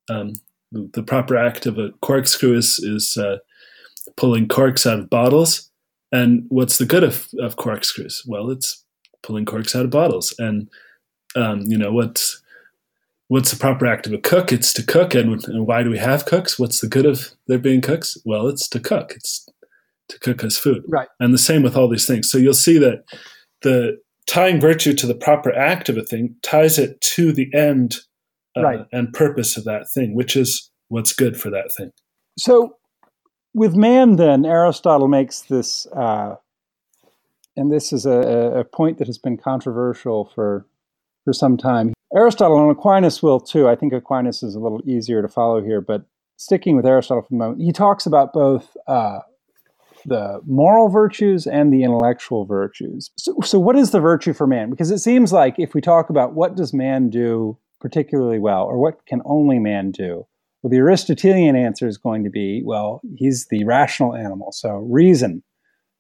Um, 0.10 0.34
the, 0.72 1.04
proper 1.04 1.38
act 1.38 1.66
of 1.66 1.78
a 1.78 1.92
corkscrew 2.02 2.58
is, 2.58 2.80
is 2.80 3.16
uh, 3.16 3.38
pulling 4.18 4.48
corks 4.48 4.86
out 4.86 5.00
of 5.00 5.10
bottles. 5.10 5.70
And 6.12 6.46
what's 6.50 6.78
the 6.78 6.86
good 6.86 7.04
of, 7.04 7.28
of 7.40 7.56
corkscrews? 7.56 8.24
Well, 8.28 8.50
it's 8.50 8.84
pulling 9.22 9.46
corks 9.46 9.76
out 9.76 9.86
of 9.86 9.92
bottles. 9.92 10.36
And 10.38 10.70
um, 11.36 11.62
you 11.62 11.78
know 11.78 11.92
what's 11.92 12.42
what's 13.28 13.52
the 13.52 13.58
proper 13.58 13.88
act 13.88 14.06
of 14.06 14.14
a 14.14 14.18
cook? 14.20 14.52
It's 14.52 14.74
to 14.74 14.84
cook. 14.84 15.16
And, 15.16 15.44
and, 15.46 15.66
why 15.66 15.82
do 15.82 15.90
we 15.90 15.98
have 15.98 16.26
cooks? 16.26 16.60
What's 16.60 16.82
the 16.82 16.88
good 16.88 17.06
of 17.06 17.32
there 17.48 17.58
being 17.58 17.82
cooks? 17.82 18.18
Well, 18.26 18.48
it's 18.48 18.68
to 18.70 18.80
cook. 18.80 19.14
It's 19.16 19.48
to 20.10 20.20
cook 20.20 20.44
us 20.44 20.58
food. 20.58 20.84
Right. 20.88 21.08
And 21.20 21.34
the 21.34 21.38
same 21.38 21.64
with 21.64 21.76
all 21.76 21.90
these 21.90 22.08
things. 22.08 22.30
So 22.30 22.38
you'll 22.38 22.54
see 22.54 22.78
that 22.80 23.04
the 23.62 23.98
tying 24.28 24.60
virtue 24.60 24.94
to 24.94 25.08
the 25.08 25.16
proper 25.16 25.54
act 25.54 25.90
of 25.90 25.98
a 25.98 26.04
thing 26.04 26.36
ties 26.44 26.78
it 26.78 27.00
to 27.02 27.32
the 27.32 27.50
end 27.54 27.98
uh, 28.58 28.62
right. 28.62 28.86
and 28.92 29.12
purpose 29.14 29.58
of 29.58 29.64
that 29.66 29.88
thing, 29.94 30.16
which 30.16 30.36
is 30.36 30.70
what's 30.90 31.14
good 31.14 31.38
for 31.38 31.50
that 31.50 31.72
thing. 31.76 31.92
So 32.38 32.78
with 33.54 33.76
man, 33.76 34.16
then 34.16 34.46
Aristotle 34.46 35.08
makes 35.08 35.42
this, 35.42 35.86
uh, 35.88 36.36
and 37.56 37.72
this 37.72 37.94
is 37.94 38.06
a, 38.06 38.20
a 38.60 38.64
point 38.64 38.98
that 38.98 39.08
has 39.08 39.18
been 39.18 39.38
controversial 39.38 40.32
for 40.34 40.66
for 41.24 41.34
some 41.34 41.58
time. 41.58 41.94
Aristotle 42.16 42.62
and 42.62 42.72
Aquinas 42.72 43.24
will 43.24 43.40
too. 43.40 43.68
I 43.68 43.76
think 43.76 43.94
Aquinas 43.94 44.44
is 44.44 44.56
a 44.56 44.60
little 44.60 44.82
easier 44.86 45.22
to 45.22 45.28
follow 45.28 45.64
here, 45.64 45.82
but 45.82 46.04
sticking 46.38 46.76
with 46.76 46.86
Aristotle 46.86 47.24
for 47.24 47.34
a 47.34 47.38
moment, 47.38 47.62
he 47.62 47.72
talks 47.72 48.06
about 48.06 48.34
both 48.34 48.76
uh, 48.88 49.20
the 50.06 50.42
moral 50.46 50.90
virtues 50.90 51.48
and 51.48 51.74
the 51.74 51.84
intellectual 51.84 52.46
virtues. 52.46 53.12
So, 53.18 53.36
so, 53.44 53.60
what 53.60 53.76
is 53.76 53.92
the 53.92 54.00
virtue 54.00 54.34
for 54.34 54.48
man? 54.48 54.70
Because 54.70 54.92
it 54.92 55.00
seems 55.00 55.32
like 55.32 55.56
if 55.58 55.74
we 55.74 55.82
talk 55.82 56.10
about 56.10 56.34
what 56.34 56.56
does 56.56 56.74
man 56.74 57.10
do 57.10 57.58
particularly 57.80 58.40
well, 58.40 58.64
or 58.64 58.78
what 58.78 59.06
can 59.06 59.22
only 59.26 59.60
man 59.60 59.92
do, 59.92 60.26
well, 60.62 60.72
the 60.72 60.78
Aristotelian 60.78 61.56
answer 61.56 61.88
is 61.88 61.98
going 61.98 62.24
to 62.24 62.30
be, 62.30 62.62
well, 62.64 63.02
he's 63.18 63.48
the 63.48 63.66
rational 63.66 64.16
animal, 64.16 64.52
so 64.54 64.78
reason. 64.90 65.44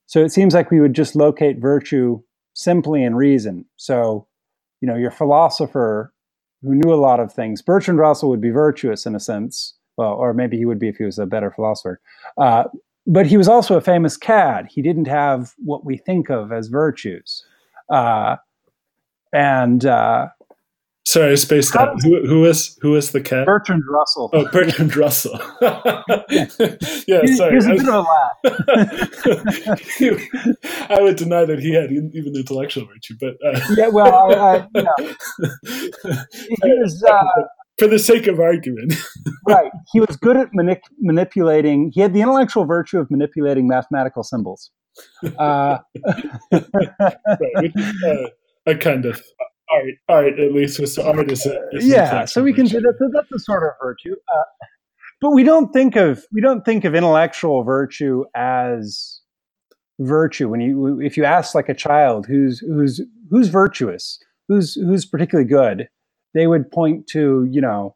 So 0.05 0.23
it 0.23 0.31
seems 0.31 0.53
like 0.53 0.71
we 0.71 0.79
would 0.79 0.93
just 0.93 1.15
locate 1.15 1.59
virtue 1.59 2.21
simply 2.53 3.03
in 3.03 3.15
reason. 3.15 3.65
So 3.75 4.27
you 4.83 4.87
know, 4.87 4.97
your 4.97 5.11
philosopher 5.11 6.13
who 6.61 6.75
knew 6.75 6.93
a 6.93 6.95
lot 6.95 7.21
of 7.21 7.31
things. 7.31 7.61
Bertrand 7.61 7.99
Russell 7.99 8.29
would 8.29 8.41
be 8.41 8.49
virtuous 8.49 9.05
in 9.05 9.15
a 9.15 9.19
sense, 9.19 9.75
well, 9.95 10.13
or 10.13 10.33
maybe 10.33 10.57
he 10.57 10.65
would 10.65 10.79
be 10.79 10.89
if 10.89 10.97
he 10.97 11.05
was 11.05 11.19
a 11.19 11.25
better 11.25 11.51
philosopher. 11.51 12.01
Uh, 12.37 12.65
but 13.05 13.25
he 13.25 13.37
was 13.37 13.47
also 13.47 13.75
a 13.77 13.81
famous 13.81 14.17
cad. 14.17 14.67
He 14.69 14.81
didn't 14.81 15.07
have 15.07 15.53
what 15.57 15.85
we 15.85 15.97
think 15.97 16.29
of 16.29 16.51
as 16.51 16.67
virtues. 16.67 17.45
Uh, 17.89 18.37
and 19.33 19.85
uh, 19.85 20.27
Sorry, 21.05 21.33
I 21.33 21.35
spaced 21.35 21.75
out. 21.75 22.01
Who, 22.01 22.25
who 22.25 22.45
is 22.45 22.77
who 22.81 22.95
is 22.95 23.11
the 23.11 23.19
cat? 23.19 23.45
Bertrand 23.45 23.83
Russell. 23.89 24.29
Oh, 24.31 24.47
Bertrand 24.49 24.95
Russell. 24.95 25.37
yeah, 25.61 27.21
he, 27.21 27.35
sorry. 27.35 27.51
Here's 27.51 27.65
a 27.65 27.71
bit 27.71 27.81
of 27.81 27.87
a 27.87 27.99
laugh. 27.99 28.37
I 30.89 31.01
would 31.01 31.17
deny 31.17 31.43
that 31.43 31.59
he 31.59 31.73
had 31.73 31.91
even 31.91 32.33
intellectual 32.33 32.85
virtue, 32.85 33.15
but 33.19 33.35
uh, 33.45 33.59
yeah, 33.75 33.89
well, 33.89 34.31
I, 34.31 34.33
I, 34.33 34.67
you 34.73 34.83
know, 34.83 34.95
he 36.63 36.73
was. 36.79 37.03
Uh, 37.83 37.87
for 37.87 37.91
the 37.91 37.99
sake 37.99 38.27
of 38.27 38.39
argument, 38.39 38.93
right? 39.47 39.71
He 39.91 39.99
was 39.99 40.15
good 40.17 40.37
at 40.37 40.51
manip- 40.53 40.81
manipulating. 40.99 41.91
He 41.93 42.01
had 42.01 42.13
the 42.13 42.21
intellectual 42.21 42.65
virtue 42.65 42.99
of 42.99 43.09
manipulating 43.11 43.67
mathematical 43.67 44.23
symbols. 44.23 44.71
Uh, 45.37 45.79
right, 46.51 47.17
which, 47.57 47.73
uh, 48.05 48.27
a 48.67 48.75
kind 48.75 49.05
of 49.05 49.21
art, 49.71 49.85
art 50.07 50.39
at 50.39 50.53
least 50.53 50.79
with 50.79 50.97
art 50.99 51.31
is, 51.31 51.45
a, 51.45 51.59
is 51.71 51.87
yeah. 51.87 52.25
So 52.25 52.43
we 52.43 52.53
can 52.53 52.65
do 52.65 52.79
that. 52.79 53.11
That's 53.13 53.31
a 53.31 53.39
sort 53.39 53.63
of 53.63 53.71
virtue. 53.81 54.15
Uh, 54.33 54.43
but 55.21 55.31
we 55.31 55.43
don't 55.43 55.71
think 55.71 55.95
of 55.95 56.25
we 56.31 56.41
don't 56.41 56.63
think 56.65 56.83
of 56.85 56.93
intellectual 56.93 57.63
virtue 57.63 58.25
as 58.35 59.21
virtue 59.99 60.49
when 60.49 60.59
you 60.59 60.99
if 61.01 61.17
you 61.17 61.23
ask 61.23 61.55
like 61.55 61.69
a 61.69 61.73
child 61.73 62.25
who's 62.25 62.59
who's 62.59 63.01
who's 63.29 63.47
virtuous 63.47 64.19
who's 64.47 64.73
who's 64.73 65.05
particularly 65.05 65.47
good 65.47 65.87
they 66.33 66.47
would 66.47 66.71
point 66.71 67.07
to 67.07 67.47
you 67.49 67.61
know 67.61 67.95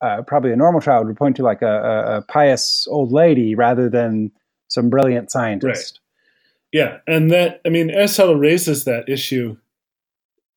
uh, 0.00 0.22
probably 0.22 0.52
a 0.52 0.56
normal 0.56 0.80
child 0.80 1.06
would 1.06 1.16
point 1.16 1.36
to 1.36 1.42
like 1.42 1.60
a, 1.62 1.66
a, 1.66 2.16
a, 2.18 2.22
pious 2.22 2.86
old 2.88 3.10
lady 3.10 3.56
rather 3.56 3.88
than 3.90 4.30
some 4.68 4.88
brilliant 4.88 5.30
scientist. 5.30 6.00
Right. 6.72 6.80
yeah 6.80 6.98
and 7.06 7.30
that 7.30 7.60
i 7.66 7.68
mean 7.68 7.90
aristotle 7.90 8.36
raises 8.36 8.84
that 8.84 9.08
issue 9.08 9.56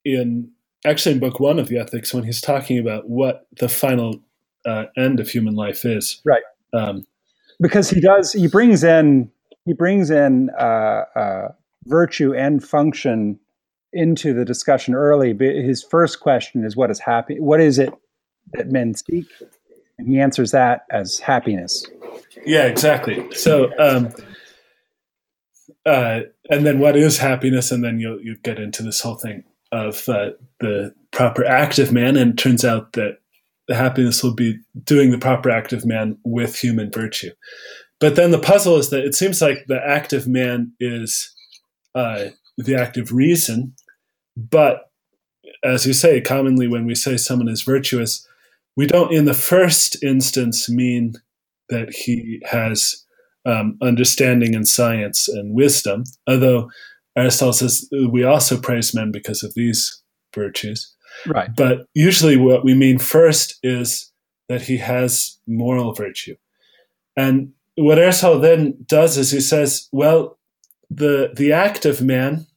in 0.06 0.52
actually 0.86 1.14
in 1.14 1.20
book 1.20 1.40
one 1.40 1.60
of 1.60 1.68
the 1.68 1.78
ethics 1.78 2.14
when 2.14 2.24
he's 2.24 2.42
talking 2.42 2.80
about 2.80 3.10
what 3.10 3.48
the 3.60 3.70
final 3.70 4.22
uh, 4.66 4.86
end 4.98 5.20
of 5.20 5.30
human 5.30 5.56
life 5.56 5.86
is. 5.86 6.22
Right. 6.26 6.44
Um, 6.74 7.06
because 7.60 7.90
he 7.90 8.02
does 8.02 8.32
he 8.34 8.48
brings 8.48 8.84
in 8.84 9.30
he 9.66 9.74
brings 9.74 10.10
in 10.10 10.50
uh, 10.60 11.04
uh, 11.16 11.48
virtue 11.86 12.34
and 12.34 12.64
function 12.64 13.40
into 13.94 14.34
the 14.34 14.46
discussion 14.46 14.94
early. 14.94 15.34
But 15.34 15.56
his 15.56 15.84
first 15.84 16.20
question 16.20 16.64
is, 16.64 16.76
"What 16.76 16.92
is 16.92 17.00
happy? 17.00 17.40
What 17.40 17.60
is 17.60 17.80
it 17.80 17.94
that 18.54 18.72
men 18.72 18.94
seek?" 18.94 19.28
And 19.98 20.08
he 20.08 20.20
answers 20.20 20.52
that 20.52 20.86
as 20.92 21.20
happiness. 21.20 21.86
Yeah, 22.46 22.66
exactly. 22.66 23.32
So, 23.34 23.72
um, 23.78 24.10
uh, 25.86 26.22
and 26.50 26.66
then 26.66 26.80
what 26.80 26.96
is 26.96 27.18
happiness? 27.18 27.72
And 27.72 27.84
then 27.84 28.00
you 28.00 28.20
you 28.24 28.38
get 28.44 28.60
into 28.60 28.84
this 28.84 29.02
whole 29.02 29.16
thing 29.16 29.44
of 29.72 30.08
uh, 30.10 30.32
the 30.60 30.94
proper 31.12 31.46
active 31.46 31.92
man, 31.92 32.18
and 32.18 32.32
it 32.32 32.38
turns 32.38 32.66
out 32.66 32.94
that 32.94 33.18
the 33.68 33.76
happiness 33.76 34.24
will 34.24 34.34
be 34.34 34.60
doing 34.84 35.12
the 35.12 35.18
proper 35.18 35.50
active 35.50 35.86
man 35.86 36.18
with 36.26 36.58
human 36.58 36.92
virtue. 36.92 37.32
But 38.00 38.16
then 38.16 38.32
the 38.32 38.40
puzzle 38.40 38.78
is 38.78 38.90
that 38.90 39.06
it 39.06 39.16
seems 39.16 39.42
like 39.42 39.66
the 39.68 39.80
active 39.86 40.28
man 40.28 40.74
is 40.80 41.34
uh, 41.96 42.30
the 42.58 42.76
active 42.76 43.12
reason. 43.12 43.74
But 44.50 44.90
as 45.64 45.86
you 45.86 45.94
say, 45.94 46.22
commonly 46.22 46.68
when 46.68 46.86
we 46.86 46.96
say 46.96 47.18
someone 47.18 47.50
is 47.50 47.62
virtuous, 47.62 48.28
we 48.76 48.88
don't 48.88 49.14
in 49.14 49.26
the 49.26 49.34
first 49.34 50.02
instance 50.04 50.70
mean 50.70 51.14
that 51.70 51.94
he 51.94 52.42
has 52.46 53.06
um, 53.46 53.78
understanding 53.82 54.56
and 54.56 54.68
science 54.68 55.28
and 55.28 55.56
wisdom, 55.56 56.04
although 56.28 56.70
Aristotle 57.16 57.54
says 57.54 57.90
we 58.10 58.24
also 58.24 58.60
praise 58.60 58.94
men 58.94 59.12
because 59.12 59.44
of 59.44 59.54
these 59.56 60.02
virtues. 60.34 60.94
Right. 61.26 61.50
But 61.56 61.88
usually 61.94 62.38
what 62.38 62.64
we 62.64 62.74
mean 62.74 62.98
first 63.00 63.60
is 63.64 64.12
that 64.48 64.64
he 64.64 64.78
has 64.78 65.38
moral 65.48 65.94
virtue. 65.94 66.36
And 67.18 67.52
what 67.76 68.00
Aristotle 68.00 68.40
then 68.40 68.78
does 68.86 69.18
is 69.18 69.32
he 69.32 69.42
says, 69.42 69.88
well, 69.92 70.38
the 70.90 71.32
the 71.36 71.54
act 71.54 71.86
of 71.86 72.02
man 72.02 72.48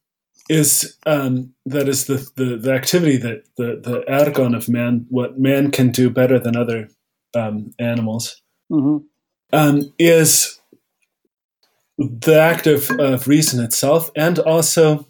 is 0.48 0.98
um, 1.06 1.54
that 1.66 1.88
is 1.88 2.06
the, 2.06 2.28
the, 2.36 2.56
the 2.56 2.72
activity 2.72 3.16
that 3.18 3.44
the 3.56 3.80
the 3.82 4.04
ergon 4.08 4.56
of 4.56 4.68
man, 4.68 5.06
what 5.08 5.38
man 5.38 5.70
can 5.70 5.90
do 5.90 6.10
better 6.10 6.38
than 6.38 6.56
other 6.56 6.88
um, 7.34 7.72
animals, 7.78 8.42
mm-hmm. 8.70 8.98
um, 9.52 9.92
is 9.98 10.60
the 11.98 12.38
act 12.40 12.66
of, 12.66 12.90
of 12.90 13.28
reason 13.28 13.62
itself, 13.62 14.10
and 14.16 14.38
also 14.38 15.06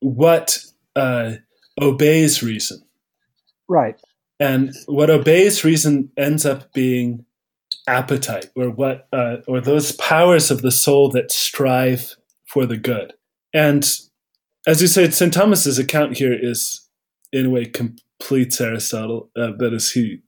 what 0.00 0.58
uh, 0.96 1.34
obeys 1.80 2.42
reason. 2.42 2.82
Right. 3.68 4.00
And 4.38 4.74
what 4.86 5.10
obeys 5.10 5.64
reason 5.64 6.10
ends 6.16 6.44
up 6.44 6.72
being 6.72 7.24
appetite 7.88 8.46
or 8.56 8.70
what 8.70 9.08
uh, 9.12 9.36
or 9.46 9.60
those 9.60 9.92
powers 9.92 10.50
of 10.50 10.62
the 10.62 10.70
soul 10.70 11.08
that 11.10 11.30
strive 11.30 12.16
for 12.46 12.66
the 12.66 12.76
good 12.76 13.14
and 13.54 13.88
as 14.66 14.80
you 14.80 14.88
said 14.88 15.14
st 15.14 15.32
thomas's 15.32 15.78
account 15.78 16.16
here 16.16 16.36
is 16.38 16.88
in 17.32 17.46
a 17.46 17.50
way 17.50 17.64
completes 17.64 18.60
aristotle 18.60 19.30
uh, 19.36 19.52
that 19.58 19.72
is 19.72 19.92
he 19.92 20.20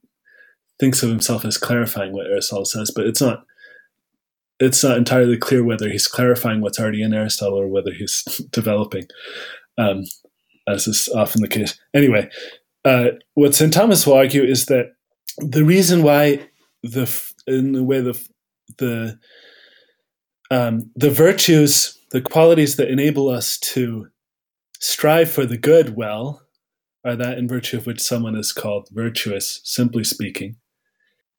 thinks 0.81 1.03
of 1.03 1.11
himself 1.11 1.45
as 1.45 1.59
clarifying 1.59 2.13
what 2.13 2.27
aristotle 2.27 2.65
says 2.65 2.91
but 2.95 3.07
it's 3.07 3.21
not 3.21 3.45
it's 4.61 4.83
not 4.83 4.97
entirely 4.97 5.37
clear 5.37 5.63
whether 5.63 5.89
he's 5.89 6.09
clarifying 6.09 6.61
what's 6.61 6.81
already 6.81 7.03
in 7.03 7.15
aristotle 7.15 7.59
or 7.59 7.69
whether 7.69 7.93
he's 7.93 8.23
developing 8.51 9.07
um, 9.77 10.03
as 10.67 10.89
is 10.89 11.09
often 11.15 11.41
the 11.41 11.49
case. 11.49 11.79
Anyway 11.95 12.29
uh, 12.85 13.09
what 13.35 13.55
st 13.55 13.73
thomas 13.73 14.07
will 14.07 14.15
argue 14.15 14.43
is 14.43 14.67
that 14.67 14.93
the 15.39 15.65
reason 15.65 16.03
why 16.03 16.49
the 16.83 17.09
in 17.47 17.73
the 17.73 17.85
way 17.85 18.01
the 18.01 18.29
the 18.79 19.19
um, 20.51 20.91
the 20.97 21.11
virtues, 21.11 21.99
the 22.11 22.21
qualities 22.21 22.77
that 22.77 22.91
enable 22.91 23.29
us 23.29 23.59
to 23.59 24.09
strive 24.79 25.31
for 25.31 25.47
the 25.47 25.59
good 25.59 25.97
well, 25.97 26.43
are 27.05 27.17
that 27.17 27.39
in 27.39 27.49
virtue 27.49 27.77
of 27.77 27.87
which 27.87 28.01
someone 28.01 28.37
is 28.37 28.53
called 28.53 28.89
virtuous, 28.91 29.61
simply 29.65 30.05
speaking, 30.05 30.57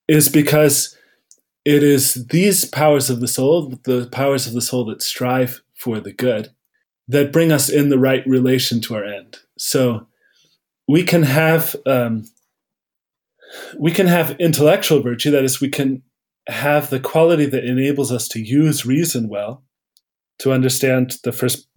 is 0.08 0.30
because 0.30 0.97
it 1.65 1.84
is 1.84 2.25
these 2.28 2.65
powers 2.65 3.10
of 3.10 3.19
the 3.19 3.28
soul, 3.28 3.73
the 3.84 4.08
powers 4.12 4.47
of 4.47 4.54
the 4.54 4.62
soul 4.62 4.86
that 4.86 5.02
strive 5.02 5.62
for 5.75 5.99
the 5.99 6.13
good, 6.13 6.49
that 7.08 7.32
bring 7.32 7.52
us 7.52 7.69
in 7.69 7.89
the 7.89 7.99
right 7.99 8.25
relation 8.25 8.82
to 8.82 8.95
our 8.95 9.04
end. 9.04 9.38
So 9.58 10.08
we 10.88 11.04
can 11.04 11.23
have 11.23 11.75
um, 11.86 12.25
we 13.78 13.91
can 13.91 14.08
have 14.08 14.39
intellectual 14.39 15.02
virtue, 15.02 15.32
that 15.32 15.43
is, 15.43 15.62
we 15.62 15.69
can 15.69 16.04
have 16.47 16.89
the 16.89 16.99
quality 16.99 17.45
that 17.45 17.65
enables 17.65 18.12
us 18.12 18.28
to 18.30 18.39
use 18.39 18.86
reason 18.86 19.28
well, 19.28 19.63
to 20.39 20.52
understand 20.52 21.17
the 21.23 21.32
first 21.32 21.67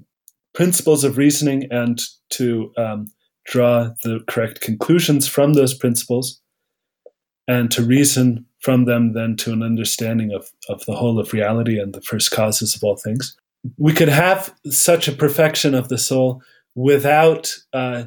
principles 0.54 1.04
of 1.04 1.16
reasoning 1.16 1.66
and 1.70 2.00
to 2.30 2.72
um, 2.76 3.06
draw 3.44 3.90
the 4.02 4.20
correct 4.26 4.60
conclusions 4.60 5.26
from 5.28 5.54
those 5.54 5.74
principles, 5.74 6.40
and 7.48 7.70
to 7.70 7.82
reason 7.82 8.46
from 8.60 8.84
them 8.84 9.12
then 9.12 9.36
to 9.36 9.52
an 9.52 9.62
understanding 9.62 10.32
of, 10.32 10.50
of 10.68 10.84
the 10.86 10.94
whole 10.94 11.18
of 11.18 11.32
reality 11.32 11.78
and 11.78 11.94
the 11.94 12.00
first 12.00 12.30
causes 12.30 12.76
of 12.76 12.84
all 12.84 12.96
things. 12.96 13.36
We 13.76 13.92
could 13.92 14.08
have 14.08 14.54
such 14.66 15.08
a 15.08 15.12
perfection 15.12 15.74
of 15.74 15.88
the 15.88 15.98
soul 15.98 16.42
without 16.74 17.52
uh, 17.72 18.04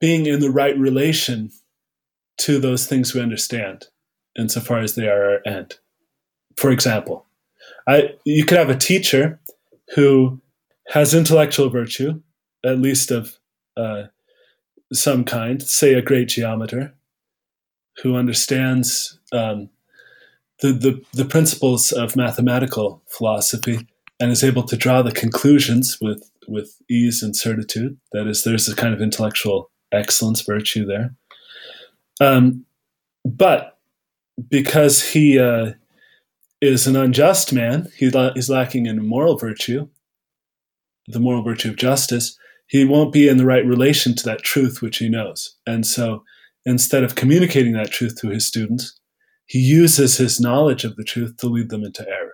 being 0.00 0.26
in 0.26 0.40
the 0.40 0.50
right 0.50 0.76
relation 0.76 1.50
to 2.38 2.58
those 2.58 2.86
things 2.86 3.14
we 3.14 3.20
understand 3.20 3.86
insofar 4.36 4.78
as 4.78 4.96
they 4.96 5.08
are 5.08 5.30
our 5.30 5.40
end. 5.46 5.76
For 6.56 6.70
example, 6.70 7.26
I, 7.86 8.14
you 8.24 8.44
could 8.44 8.58
have 8.58 8.70
a 8.70 8.76
teacher 8.76 9.40
who 9.94 10.40
has 10.88 11.14
intellectual 11.14 11.70
virtue, 11.70 12.20
at 12.64 12.78
least 12.78 13.10
of 13.10 13.38
uh, 13.76 14.04
some 14.92 15.24
kind, 15.24 15.62
say 15.62 15.94
a 15.94 16.02
great 16.02 16.28
geometer, 16.28 16.94
who 18.02 18.16
understands 18.16 19.18
um, 19.32 19.70
the, 20.60 20.72
the, 20.72 21.04
the 21.12 21.24
principles 21.24 21.92
of 21.92 22.16
mathematical 22.16 23.02
philosophy 23.08 23.86
and 24.20 24.30
is 24.30 24.44
able 24.44 24.62
to 24.62 24.76
draw 24.76 25.02
the 25.02 25.12
conclusions 25.12 25.98
with, 26.00 26.30
with 26.46 26.80
ease 26.88 27.22
and 27.22 27.36
certitude. 27.36 27.96
That 28.12 28.26
is, 28.26 28.44
there's 28.44 28.68
a 28.68 28.76
kind 28.76 28.94
of 28.94 29.00
intellectual 29.00 29.70
excellence 29.92 30.42
virtue 30.42 30.86
there. 30.86 31.14
Um, 32.20 32.64
but 33.24 33.78
because 34.48 35.02
he 35.02 35.38
uh, 35.38 35.72
is 36.60 36.86
an 36.86 36.96
unjust 36.96 37.52
man, 37.52 37.88
he 37.96 38.10
he's 38.34 38.50
lacking 38.50 38.86
in 38.86 39.06
moral 39.06 39.36
virtue, 39.36 39.88
the 41.08 41.20
moral 41.20 41.42
virtue 41.42 41.70
of 41.70 41.76
justice, 41.76 42.36
he 42.66 42.84
won't 42.84 43.12
be 43.12 43.28
in 43.28 43.36
the 43.36 43.46
right 43.46 43.64
relation 43.64 44.14
to 44.16 44.24
that 44.24 44.42
truth 44.42 44.80
which 44.80 44.98
he 44.98 45.08
knows. 45.08 45.56
And 45.66 45.86
so 45.86 46.24
instead 46.64 47.04
of 47.04 47.14
communicating 47.14 47.74
that 47.74 47.90
truth 47.90 48.20
to 48.20 48.30
his 48.30 48.46
students, 48.46 48.98
he 49.46 49.58
uses 49.58 50.16
his 50.16 50.40
knowledge 50.40 50.84
of 50.84 50.96
the 50.96 51.04
truth 51.04 51.36
to 51.38 51.46
lead 51.46 51.68
them 51.68 51.84
into 51.84 52.06
error. 52.08 52.32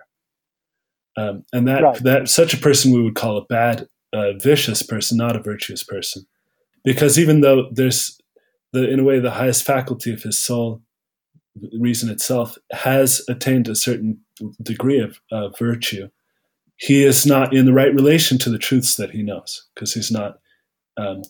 Um, 1.17 1.43
and 1.51 1.67
that, 1.67 1.83
right. 1.83 2.03
that 2.03 2.29
such 2.29 2.53
a 2.53 2.57
person 2.57 2.93
we 2.93 3.01
would 3.01 3.15
call 3.15 3.37
a 3.37 3.45
bad, 3.45 3.87
uh, 4.13 4.33
vicious 4.41 4.81
person, 4.81 5.17
not 5.17 5.35
a 5.35 5.41
virtuous 5.41 5.83
person. 5.83 6.25
Because 6.83 7.19
even 7.19 7.41
though 7.41 7.69
there's 7.71 8.17
the 8.73 8.89
in 8.89 8.99
a 8.99 9.03
way 9.03 9.19
the 9.19 9.31
highest 9.31 9.63
faculty 9.63 10.13
of 10.13 10.23
his 10.23 10.39
soul, 10.39 10.81
reason 11.79 12.09
itself, 12.09 12.57
has 12.71 13.21
attained 13.27 13.67
a 13.67 13.75
certain 13.75 14.19
degree 14.61 14.99
of 14.99 15.19
uh, 15.31 15.49
virtue. 15.49 16.07
He 16.81 17.03
is 17.03 17.27
not 17.27 17.53
in 17.53 17.67
the 17.67 17.73
right 17.73 17.93
relation 17.93 18.39
to 18.39 18.49
the 18.49 18.57
truths 18.57 18.95
that 18.95 19.11
he 19.11 19.21
knows 19.21 19.67
because 19.75 19.93
he's 19.93 20.09
not 20.09 20.39
um, 20.97 21.21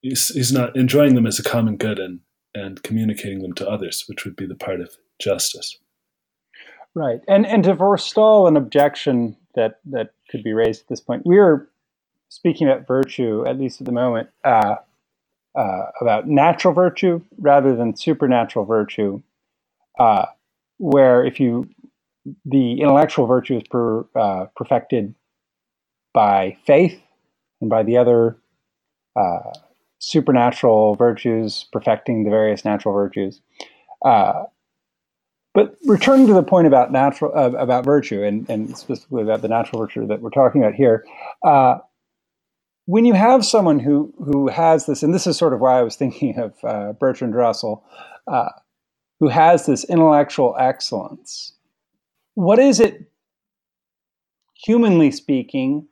he's, 0.00 0.28
he's 0.28 0.52
not 0.52 0.76
enjoying 0.76 1.16
them 1.16 1.26
as 1.26 1.40
a 1.40 1.42
common 1.42 1.76
good 1.76 1.98
and 1.98 2.20
and 2.54 2.80
communicating 2.84 3.42
them 3.42 3.52
to 3.54 3.68
others, 3.68 4.04
which 4.06 4.24
would 4.24 4.36
be 4.36 4.46
the 4.46 4.54
part 4.54 4.80
of 4.80 4.96
justice. 5.18 5.76
Right, 6.94 7.20
and 7.26 7.44
and 7.44 7.64
to 7.64 7.74
forestall 7.74 8.46
an 8.46 8.56
objection 8.56 9.36
that 9.56 9.80
that 9.86 10.12
could 10.30 10.44
be 10.44 10.52
raised 10.52 10.82
at 10.82 10.88
this 10.88 11.00
point, 11.00 11.26
we 11.26 11.38
are 11.38 11.68
speaking 12.28 12.68
about 12.68 12.86
virtue, 12.86 13.44
at 13.44 13.58
least 13.58 13.80
at 13.80 13.86
the 13.86 13.92
moment, 13.92 14.28
uh, 14.44 14.76
uh, 15.56 15.86
about 16.00 16.28
natural 16.28 16.72
virtue 16.72 17.20
rather 17.38 17.74
than 17.74 17.96
supernatural 17.96 18.64
virtue. 18.64 19.20
Uh, 19.98 20.26
where 20.78 21.24
if 21.24 21.40
you 21.40 21.68
the 22.44 22.80
intellectual 22.80 23.26
virtue 23.26 23.56
is 23.56 23.62
per, 23.70 24.06
uh, 24.14 24.46
perfected 24.56 25.14
by 26.12 26.56
faith 26.66 27.00
and 27.60 27.68
by 27.68 27.82
the 27.82 27.96
other 27.96 28.38
uh, 29.16 29.52
supernatural 29.98 30.94
virtues 30.96 31.66
perfecting 31.72 32.24
the 32.24 32.30
various 32.30 32.64
natural 32.64 32.94
virtues. 32.94 33.40
Uh, 34.04 34.44
but 35.54 35.76
returning 35.86 36.26
to 36.26 36.34
the 36.34 36.42
point 36.42 36.66
about 36.66 36.90
natural 36.90 37.32
uh, 37.36 37.56
about 37.58 37.84
virtue 37.84 38.22
and, 38.22 38.48
and 38.50 38.76
specifically 38.76 39.22
about 39.22 39.40
the 39.40 39.48
natural 39.48 39.80
virtue 39.80 40.06
that 40.06 40.20
we're 40.20 40.30
talking 40.30 40.62
about 40.62 40.74
here, 40.74 41.04
uh, 41.44 41.78
when 42.86 43.04
you 43.04 43.14
have 43.14 43.44
someone 43.44 43.78
who 43.78 44.12
who 44.18 44.48
has 44.48 44.86
this, 44.86 45.02
and 45.02 45.14
this 45.14 45.26
is 45.26 45.38
sort 45.38 45.52
of 45.52 45.60
why 45.60 45.78
I 45.78 45.82
was 45.82 45.96
thinking 45.96 46.38
of 46.38 46.54
uh, 46.64 46.92
Bertrand 46.92 47.36
Russell, 47.36 47.84
who 49.20 49.28
has 49.28 49.66
this 49.66 49.84
intellectual 49.84 50.56
excellence, 50.58 51.53
what 52.34 52.58
is 52.58 52.80
it, 52.80 53.10
humanly 54.54 55.10
speaking, 55.10 55.86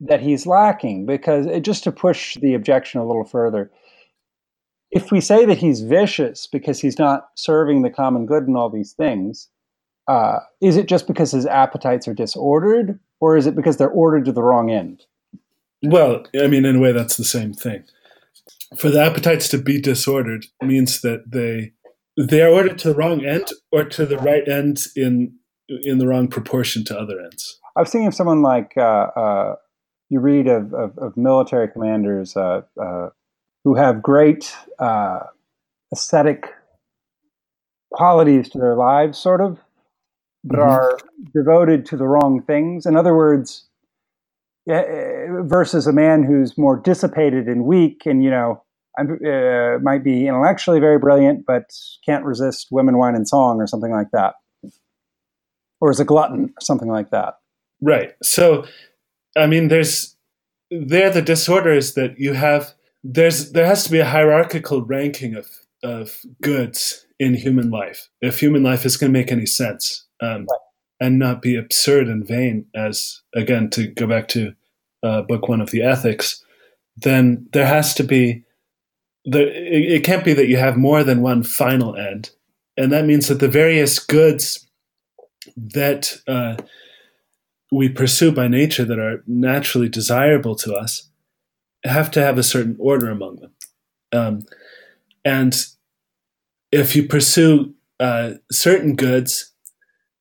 that 0.00 0.20
he's 0.20 0.46
lacking? 0.46 1.06
Because 1.06 1.46
just 1.60 1.84
to 1.84 1.92
push 1.92 2.36
the 2.36 2.54
objection 2.54 3.00
a 3.00 3.06
little 3.06 3.24
further, 3.24 3.70
if 4.90 5.10
we 5.10 5.20
say 5.20 5.46
that 5.46 5.58
he's 5.58 5.80
vicious 5.80 6.46
because 6.46 6.80
he's 6.80 6.98
not 6.98 7.28
serving 7.34 7.82
the 7.82 7.90
common 7.90 8.26
good 8.26 8.46
and 8.46 8.56
all 8.56 8.68
these 8.68 8.92
things, 8.92 9.48
uh, 10.08 10.40
is 10.60 10.76
it 10.76 10.86
just 10.86 11.06
because 11.06 11.30
his 11.30 11.46
appetites 11.46 12.06
are 12.08 12.14
disordered, 12.14 12.98
or 13.20 13.36
is 13.36 13.46
it 13.46 13.54
because 13.54 13.76
they're 13.76 13.88
ordered 13.88 14.24
to 14.26 14.32
the 14.32 14.42
wrong 14.42 14.70
end? 14.70 15.04
Well, 15.82 16.24
I 16.40 16.46
mean, 16.46 16.64
in 16.64 16.76
a 16.76 16.80
way, 16.80 16.92
that's 16.92 17.16
the 17.16 17.24
same 17.24 17.54
thing. 17.54 17.84
For 18.78 18.90
the 18.90 19.02
appetites 19.02 19.48
to 19.48 19.58
be 19.58 19.80
disordered 19.80 20.46
means 20.62 21.00
that 21.02 21.30
they 21.30 21.72
they 22.16 22.42
are 22.42 22.50
ordered 22.50 22.78
to 22.78 22.88
the 22.88 22.94
wrong 22.94 23.24
end 23.24 23.48
or 23.70 23.84
to 23.84 24.04
the 24.04 24.18
right 24.18 24.46
end 24.46 24.86
in 24.94 25.34
in 25.82 25.98
the 25.98 26.06
wrong 26.06 26.28
proportion 26.28 26.84
to 26.84 26.98
other 26.98 27.20
ends. 27.20 27.58
I 27.76 27.80
was 27.80 27.90
thinking 27.90 28.08
of 28.08 28.14
someone 28.14 28.42
like 28.42 28.72
uh, 28.76 29.08
uh, 29.16 29.54
you 30.08 30.20
read 30.20 30.46
of, 30.46 30.74
of, 30.74 30.98
of 30.98 31.16
military 31.16 31.68
commanders 31.68 32.36
uh, 32.36 32.62
uh 32.80 33.08
who 33.64 33.76
have 33.76 34.02
great 34.02 34.52
uh, 34.80 35.20
aesthetic 35.92 36.48
qualities 37.92 38.48
to 38.48 38.58
their 38.58 38.74
lives, 38.74 39.18
sort 39.18 39.40
of, 39.40 39.60
but 40.42 40.58
mm-hmm. 40.58 40.68
are 40.68 40.98
devoted 41.32 41.86
to 41.86 41.96
the 41.96 42.06
wrong 42.06 42.42
things. 42.42 42.86
In 42.86 42.96
other 42.96 43.14
words, 43.14 43.68
versus 44.66 45.86
a 45.86 45.92
man 45.92 46.24
who's 46.24 46.58
more 46.58 46.76
dissipated 46.76 47.46
and 47.46 47.64
weak 47.64 48.02
and, 48.04 48.24
you 48.24 48.30
know, 48.30 48.64
uh, 48.98 49.78
might 49.80 50.04
be 50.04 50.26
intellectually 50.26 50.80
very 50.80 50.98
brilliant, 50.98 51.46
but 51.46 51.70
can't 52.04 52.24
resist 52.24 52.68
women, 52.70 52.98
wine, 52.98 53.14
and 53.14 53.26
song 53.26 53.60
or 53.60 53.66
something 53.66 53.92
like 53.92 54.10
that. 54.12 54.34
Or 55.82 55.90
is 55.90 56.00
a 56.00 56.04
glutton 56.04 56.44
or 56.44 56.60
something 56.60 56.88
like 56.88 57.10
that. 57.10 57.34
Right. 57.82 58.14
So, 58.22 58.64
I 59.36 59.46
mean, 59.46 59.66
there's, 59.66 60.16
there 60.70 61.10
the 61.10 61.22
disorder 61.22 61.72
is 61.72 61.94
that 61.94 62.18
you 62.18 62.32
have 62.32 62.72
there's 63.04 63.52
there 63.52 63.66
has 63.66 63.84
to 63.84 63.90
be 63.90 63.98
a 63.98 64.06
hierarchical 64.06 64.82
ranking 64.82 65.34
of 65.34 65.48
of 65.82 66.20
goods 66.40 67.06
in 67.18 67.34
human 67.34 67.70
life 67.70 68.08
if 68.20 68.40
human 68.40 68.62
life 68.62 68.86
is 68.86 68.96
going 68.96 69.12
to 69.12 69.18
make 69.18 69.30
any 69.32 69.46
sense 69.46 70.06
um, 70.22 70.46
and 71.00 71.18
not 71.18 71.42
be 71.42 71.56
absurd 71.56 72.08
and 72.08 72.26
vain 72.26 72.64
as 72.74 73.20
again 73.34 73.68
to 73.68 73.88
go 73.88 74.06
back 74.06 74.28
to 74.28 74.54
uh, 75.02 75.22
book 75.22 75.48
one 75.48 75.60
of 75.60 75.70
the 75.70 75.82
ethics 75.82 76.42
then 76.96 77.46
there 77.52 77.66
has 77.66 77.94
to 77.94 78.04
be 78.04 78.44
the 79.24 79.42
it, 79.42 79.96
it 79.96 80.04
can't 80.04 80.24
be 80.24 80.32
that 80.32 80.48
you 80.48 80.56
have 80.56 80.76
more 80.76 81.04
than 81.04 81.20
one 81.20 81.42
final 81.42 81.96
end 81.96 82.30
and 82.76 82.92
that 82.92 83.04
means 83.04 83.28
that 83.28 83.40
the 83.40 83.48
various 83.48 83.98
goods 83.98 84.66
that 85.56 86.18
uh, 86.26 86.56
we 87.70 87.88
pursue 87.88 88.32
by 88.32 88.48
nature 88.48 88.84
that 88.84 88.98
are 88.98 89.22
naturally 89.26 89.88
desirable 89.88 90.54
to 90.56 90.74
us 90.74 91.08
have 91.84 92.10
to 92.12 92.22
have 92.22 92.38
a 92.38 92.42
certain 92.42 92.76
order 92.78 93.10
among 93.10 93.36
them. 93.36 93.52
Um, 94.12 94.46
and 95.24 95.54
if 96.70 96.94
you 96.94 97.06
pursue 97.06 97.74
uh, 97.98 98.34
certain 98.50 98.94
goods 98.94 99.52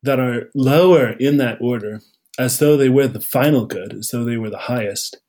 that 0.04 0.20
are 0.20 0.50
lower 0.56 1.12
in 1.12 1.38
that 1.38 1.60
order, 1.62 2.02
as 2.40 2.60
though 2.60 2.78
they 2.78 2.90
were 2.90 3.08
the 3.08 3.22
final 3.22 3.66
good, 3.66 3.94
as 3.94 4.10
though 4.10 4.24
they 4.24 4.38
were 4.38 4.50
the 4.50 4.58
highest, 4.58 5.20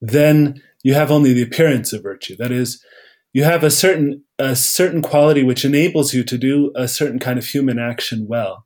then 0.00 0.62
you 0.82 0.94
have 0.94 1.10
only 1.10 1.32
the 1.32 1.42
appearance 1.42 1.92
of 1.92 2.02
virtue. 2.02 2.36
That 2.36 2.50
is, 2.50 2.82
you 3.32 3.44
have 3.44 3.62
a 3.62 3.70
certain 3.70 4.24
a 4.38 4.56
certain 4.56 5.02
quality 5.02 5.42
which 5.42 5.64
enables 5.64 6.12
you 6.12 6.22
to 6.24 6.36
do 6.36 6.72
a 6.74 6.88
certain 6.88 7.18
kind 7.18 7.38
of 7.38 7.46
human 7.46 7.78
action 7.78 8.26
well. 8.26 8.65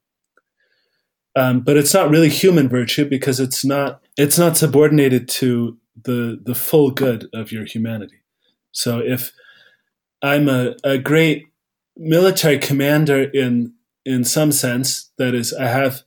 Um, 1.36 1.60
but 1.60 1.76
it's 1.76 1.94
not 1.94 2.10
really 2.10 2.28
human 2.28 2.68
virtue 2.68 3.08
because 3.08 3.38
it's 3.38 3.64
not 3.64 4.00
it's 4.16 4.38
not 4.38 4.56
subordinated 4.56 5.28
to 5.28 5.78
the 6.04 6.40
the 6.42 6.54
full 6.54 6.90
good 6.90 7.28
of 7.32 7.52
your 7.52 7.64
humanity. 7.64 8.16
So 8.72 8.98
if 8.98 9.32
I'm 10.22 10.48
a, 10.48 10.74
a 10.84 10.98
great 10.98 11.46
military 11.96 12.58
commander 12.58 13.22
in 13.22 13.74
in 14.04 14.24
some 14.24 14.50
sense, 14.50 15.10
that 15.18 15.34
is, 15.34 15.52
I 15.52 15.68
have 15.68 16.02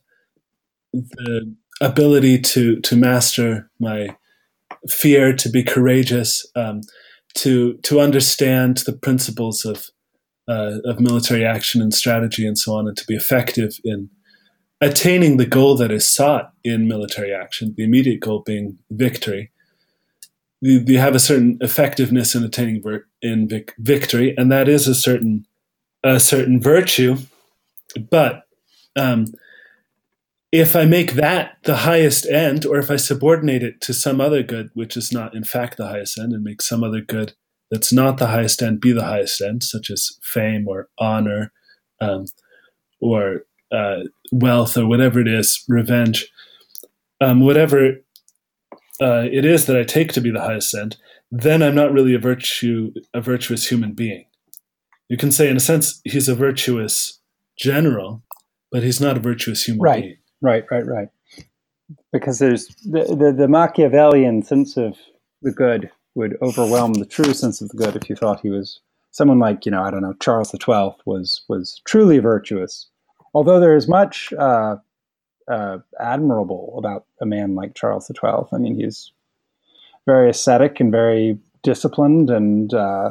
the 0.92 1.54
ability 1.80 2.40
to 2.40 2.80
to 2.80 2.96
master 2.96 3.70
my 3.78 4.16
fear, 4.88 5.34
to 5.34 5.48
be 5.48 5.62
courageous, 5.62 6.46
um, 6.54 6.82
to 7.34 7.74
to 7.78 8.00
understand 8.00 8.78
the 8.78 8.92
principles 8.92 9.64
of 9.64 9.86
uh, 10.48 10.78
of 10.84 11.00
military 11.00 11.44
action 11.44 11.80
and 11.80 11.94
strategy 11.94 12.46
and 12.46 12.58
so 12.58 12.74
on, 12.74 12.88
and 12.88 12.96
to 12.96 13.06
be 13.06 13.14
effective 13.14 13.78
in 13.84 14.10
attaining 14.80 15.36
the 15.36 15.46
goal 15.46 15.76
that 15.76 15.90
is 15.90 16.08
sought 16.08 16.52
in 16.62 16.88
military 16.88 17.32
action, 17.32 17.74
the 17.76 17.84
immediate 17.84 18.20
goal 18.20 18.42
being 18.44 18.78
victory 18.90 19.50
you, 20.64 20.98
have 20.98 21.14
a 21.14 21.20
certain 21.20 21.58
effectiveness 21.60 22.34
in 22.34 22.42
attaining 22.42 22.82
vir- 22.82 23.06
in 23.20 23.48
vic- 23.48 23.74
victory, 23.78 24.34
and 24.36 24.50
that 24.50 24.68
is 24.68 24.88
a 24.88 24.94
certain 24.94 25.46
a 26.02 26.18
certain 26.18 26.60
virtue. 26.60 27.16
But 28.10 28.44
um, 28.96 29.26
if 30.50 30.74
I 30.74 30.84
make 30.84 31.12
that 31.12 31.58
the 31.64 31.76
highest 31.76 32.26
end, 32.26 32.64
or 32.64 32.78
if 32.78 32.90
I 32.90 32.96
subordinate 32.96 33.62
it 33.62 33.80
to 33.82 33.94
some 33.94 34.20
other 34.20 34.42
good, 34.42 34.70
which 34.74 34.96
is 34.96 35.12
not 35.12 35.34
in 35.34 35.44
fact 35.44 35.76
the 35.76 35.88
highest 35.88 36.18
end, 36.18 36.32
and 36.32 36.42
make 36.42 36.62
some 36.62 36.82
other 36.82 37.00
good 37.00 37.34
that's 37.70 37.92
not 37.92 38.18
the 38.18 38.28
highest 38.28 38.62
end 38.62 38.80
be 38.80 38.92
the 38.92 39.04
highest 39.04 39.40
end, 39.40 39.62
such 39.62 39.90
as 39.90 40.18
fame 40.22 40.66
or 40.66 40.88
honor, 40.98 41.52
um, 42.00 42.24
or 43.00 43.42
uh, 43.72 44.04
wealth, 44.32 44.76
or 44.76 44.86
whatever 44.86 45.20
it 45.20 45.28
is, 45.28 45.64
revenge, 45.68 46.28
um, 47.20 47.40
whatever 47.40 47.96
uh, 49.00 49.26
it 49.30 49.44
is 49.44 49.66
that 49.66 49.76
I 49.76 49.84
take 49.84 50.12
to 50.12 50.20
be 50.20 50.30
the 50.30 50.40
highest 50.40 50.74
end, 50.74 50.96
then 51.30 51.62
I'm 51.62 51.74
not 51.74 51.92
really 51.92 52.14
a 52.14 52.18
virtue 52.18 52.92
a 53.12 53.20
virtuous 53.20 53.70
human 53.70 53.92
being. 53.92 54.26
You 55.08 55.16
can 55.16 55.32
say, 55.32 55.48
in 55.48 55.56
a 55.56 55.60
sense, 55.60 56.00
he's 56.04 56.28
a 56.28 56.34
virtuous 56.34 57.20
general, 57.58 58.22
but 58.70 58.82
he's 58.82 59.00
not 59.00 59.16
a 59.16 59.20
virtuous 59.20 59.64
human 59.64 59.82
right, 59.82 60.02
being. 60.02 60.16
Right, 60.40 60.64
right, 60.70 60.86
right. 60.86 60.96
right. 60.96 61.08
Because 62.12 62.38
there's 62.38 62.68
the, 62.84 63.04
the, 63.04 63.34
the 63.36 63.48
Machiavellian 63.48 64.42
sense 64.42 64.76
of 64.76 64.96
the 65.42 65.50
good 65.50 65.90
would 66.14 66.36
overwhelm 66.40 66.94
the 66.94 67.06
true 67.06 67.34
sense 67.34 67.60
of 67.60 67.68
the 67.68 67.76
good 67.76 67.96
if 67.96 68.08
you 68.08 68.16
thought 68.16 68.40
he 68.40 68.50
was 68.50 68.80
someone 69.10 69.38
like 69.38 69.64
you 69.64 69.72
know 69.72 69.82
I 69.82 69.90
don't 69.90 70.02
know 70.02 70.14
Charles 70.20 70.50
the 70.50 70.58
Twelfth 70.58 71.00
was 71.06 71.42
was 71.48 71.80
truly 71.86 72.18
virtuous. 72.18 72.88
Although 73.34 73.60
there 73.60 73.76
is 73.76 73.88
much 73.88 74.32
uh, 74.38 74.76
uh, 75.48 75.78
admirable 76.00 76.74
about 76.78 77.06
a 77.20 77.26
man 77.26 77.54
like 77.54 77.74
Charles 77.74 78.06
XII. 78.06 78.46
I 78.52 78.58
mean, 78.58 78.76
he's 78.76 79.12
very 80.06 80.30
ascetic 80.30 80.80
and 80.80 80.90
very 80.90 81.38
disciplined 81.62 82.30
and 82.30 82.72
uh, 82.72 83.10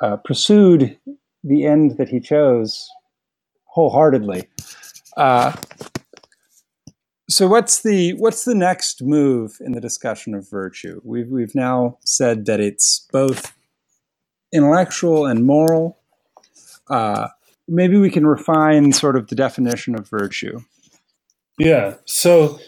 uh, 0.00 0.16
pursued 0.18 0.98
the 1.42 1.66
end 1.66 1.96
that 1.98 2.08
he 2.08 2.20
chose 2.20 2.88
wholeheartedly. 3.64 4.48
Uh, 5.16 5.52
so 7.28 7.48
what's 7.48 7.82
the 7.82 8.12
what's 8.14 8.44
the 8.44 8.54
next 8.54 9.02
move 9.02 9.58
in 9.60 9.72
the 9.72 9.80
discussion 9.80 10.34
of 10.34 10.48
virtue? 10.48 11.00
We've 11.02 11.28
we've 11.28 11.54
now 11.54 11.98
said 12.04 12.46
that 12.46 12.60
it's 12.60 13.06
both 13.12 13.52
intellectual 14.52 15.26
and 15.26 15.44
moral. 15.44 15.98
Uh, 16.88 17.28
maybe 17.68 17.96
we 17.96 18.10
can 18.10 18.26
refine 18.26 18.92
sort 18.92 19.16
of 19.16 19.28
the 19.28 19.34
definition 19.34 19.94
of 19.94 20.08
virtue. 20.08 20.60
Yeah. 21.58 21.94
So, 22.04 22.58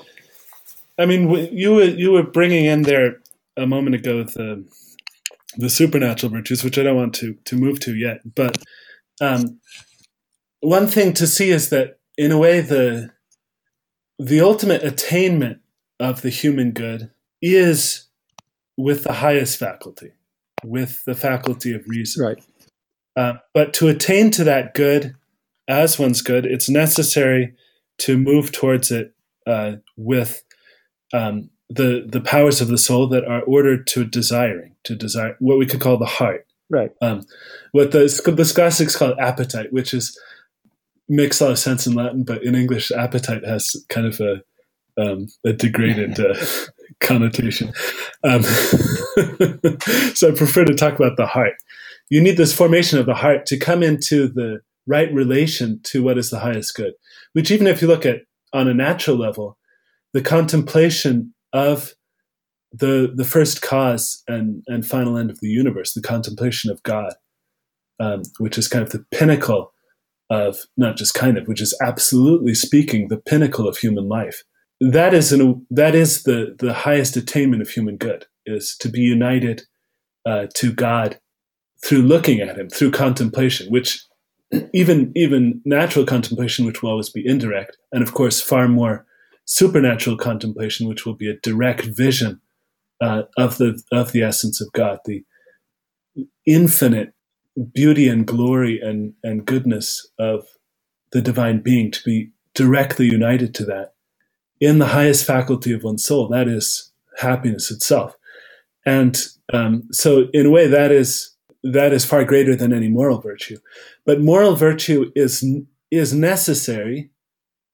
I 0.98 1.06
mean, 1.06 1.30
you 1.52 1.74
were 1.74 1.84
you 1.84 2.12
were 2.12 2.22
bringing 2.22 2.64
in 2.64 2.82
there 2.82 3.20
a 3.56 3.66
moment 3.66 3.94
ago 3.94 4.22
the 4.22 4.64
the 5.56 5.68
supernatural 5.68 6.32
virtues, 6.32 6.64
which 6.64 6.78
I 6.78 6.82
don't 6.82 6.96
want 6.96 7.14
to 7.16 7.34
to 7.44 7.56
move 7.56 7.80
to 7.80 7.94
yet. 7.94 8.20
But 8.34 8.58
um, 9.20 9.60
one 10.60 10.86
thing 10.86 11.12
to 11.14 11.26
see 11.26 11.50
is 11.50 11.70
that, 11.70 11.98
in 12.16 12.32
a 12.32 12.38
way, 12.38 12.60
the 12.60 13.10
the 14.18 14.40
ultimate 14.40 14.82
attainment 14.82 15.60
of 16.00 16.22
the 16.22 16.30
human 16.30 16.72
good 16.72 17.10
is 17.40 18.06
with 18.76 19.04
the 19.04 19.14
highest 19.14 19.58
faculty, 19.58 20.12
with 20.64 21.04
the 21.04 21.14
faculty 21.14 21.72
of 21.72 21.82
reason. 21.86 22.24
Right. 22.24 22.42
Uh, 23.18 23.34
but 23.52 23.72
to 23.74 23.88
attain 23.88 24.30
to 24.30 24.44
that 24.44 24.74
good 24.74 25.16
as 25.66 25.98
one's 25.98 26.22
good. 26.22 26.46
It's 26.46 26.68
necessary 26.68 27.52
to 27.98 28.16
move 28.16 28.52
towards 28.52 28.92
it 28.92 29.12
uh, 29.44 29.72
with 29.96 30.44
um, 31.12 31.50
the 31.68 32.06
the 32.08 32.20
powers 32.20 32.60
of 32.60 32.68
the 32.68 32.78
soul 32.78 33.08
that 33.08 33.24
are 33.24 33.42
ordered 33.42 33.88
to 33.88 34.04
desiring, 34.04 34.76
to 34.84 34.94
desire 34.94 35.34
what 35.40 35.58
we 35.58 35.66
could 35.66 35.80
call 35.80 35.98
the 35.98 36.06
heart. 36.06 36.46
Right. 36.70 36.92
Um, 37.02 37.22
what 37.72 37.90
the 37.90 38.00
the 38.36 38.44
scholastics 38.44 38.94
call 38.94 39.20
appetite, 39.20 39.72
which 39.72 39.92
is 39.92 40.16
makes 41.08 41.40
a 41.40 41.44
lot 41.46 41.50
of 41.50 41.58
sense 41.58 41.88
in 41.88 41.94
Latin, 41.94 42.22
but 42.22 42.44
in 42.44 42.54
English, 42.54 42.92
appetite 42.92 43.44
has 43.44 43.74
kind 43.88 44.06
of 44.06 44.20
a 44.20 44.42
um, 44.96 45.26
a 45.44 45.52
degraded 45.52 46.20
uh, 46.20 46.36
connotation. 47.00 47.72
Um, 48.22 48.42
so 50.14 50.28
I 50.28 50.34
prefer 50.36 50.64
to 50.66 50.74
talk 50.74 50.94
about 50.94 51.16
the 51.16 51.26
heart. 51.26 51.54
You 52.10 52.20
need 52.20 52.36
this 52.36 52.56
formation 52.56 52.98
of 52.98 53.06
the 53.06 53.14
heart 53.14 53.46
to 53.46 53.58
come 53.58 53.82
into 53.82 54.28
the 54.28 54.60
right 54.86 55.12
relation 55.12 55.80
to 55.84 56.02
what 56.02 56.18
is 56.18 56.30
the 56.30 56.40
highest 56.40 56.74
good, 56.74 56.94
which 57.34 57.50
even 57.50 57.66
if 57.66 57.82
you 57.82 57.88
look 57.88 58.06
at 58.06 58.22
on 58.52 58.66
a 58.66 58.74
natural 58.74 59.16
level, 59.16 59.58
the 60.12 60.22
contemplation 60.22 61.34
of 61.52 61.92
the 62.72 63.12
the 63.14 63.24
first 63.24 63.62
cause 63.62 64.22
and 64.26 64.62
and 64.66 64.86
final 64.86 65.16
end 65.16 65.30
of 65.30 65.40
the 65.40 65.48
universe, 65.48 65.92
the 65.92 66.02
contemplation 66.02 66.70
of 66.70 66.82
God, 66.82 67.14
um, 68.00 68.22
which 68.38 68.58
is 68.58 68.68
kind 68.68 68.82
of 68.82 68.90
the 68.90 69.04
pinnacle 69.10 69.72
of 70.30 70.64
not 70.76 70.96
just 70.96 71.14
kind 71.14 71.38
of, 71.38 71.46
which 71.46 71.62
is 71.62 71.76
absolutely 71.82 72.54
speaking 72.54 73.08
the 73.08 73.16
pinnacle 73.16 73.66
of 73.66 73.78
human 73.78 74.08
life. 74.08 74.42
That 74.80 75.14
is 75.14 75.32
an 75.32 75.66
that 75.70 75.94
is 75.94 76.22
the 76.22 76.54
the 76.58 76.72
highest 76.72 77.16
attainment 77.16 77.62
of 77.62 77.70
human 77.70 77.96
good 77.96 78.26
is 78.46 78.76
to 78.80 78.88
be 78.88 79.00
united 79.00 79.62
uh, 80.24 80.46
to 80.54 80.72
God 80.72 81.18
through 81.84 82.02
looking 82.02 82.40
at 82.40 82.58
Him, 82.58 82.68
through 82.68 82.90
contemplation, 82.90 83.70
which 83.70 84.04
even 84.72 85.12
even 85.14 85.60
natural 85.64 86.04
contemplation, 86.04 86.64
which 86.64 86.82
will 86.82 86.90
always 86.90 87.10
be 87.10 87.26
indirect, 87.26 87.76
and 87.92 88.02
of 88.02 88.14
course 88.14 88.40
far 88.40 88.68
more 88.68 89.06
supernatural 89.44 90.16
contemplation, 90.16 90.88
which 90.88 91.06
will 91.06 91.14
be 91.14 91.30
a 91.30 91.38
direct 91.42 91.84
vision 91.84 92.40
uh, 93.00 93.22
of 93.36 93.58
the 93.58 93.82
of 93.92 94.12
the 94.12 94.22
essence 94.22 94.60
of 94.60 94.72
God, 94.72 94.98
the 95.04 95.24
infinite 96.46 97.14
beauty 97.74 98.08
and 98.08 98.26
glory 98.26 98.80
and 98.80 99.14
and 99.22 99.46
goodness 99.46 100.06
of 100.18 100.46
the 101.12 101.22
divine 101.22 101.60
being, 101.60 101.90
to 101.90 102.02
be 102.04 102.30
directly 102.54 103.06
united 103.06 103.54
to 103.54 103.64
that 103.64 103.94
in 104.60 104.78
the 104.78 104.86
highest 104.86 105.24
faculty 105.24 105.72
of 105.72 105.84
one's 105.84 106.04
soul. 106.04 106.28
That 106.28 106.48
is 106.48 106.90
happiness 107.18 107.70
itself, 107.70 108.16
and 108.86 109.18
um, 109.52 109.88
so 109.92 110.28
in 110.32 110.46
a 110.46 110.50
way 110.50 110.66
that 110.66 110.90
is 110.90 111.34
that 111.62 111.92
is 111.92 112.04
far 112.04 112.24
greater 112.24 112.54
than 112.54 112.72
any 112.72 112.88
moral 112.88 113.20
virtue. 113.20 113.56
But 114.06 114.20
moral 114.20 114.54
virtue 114.54 115.10
is 115.14 115.44
is 115.90 116.12
necessary 116.12 117.10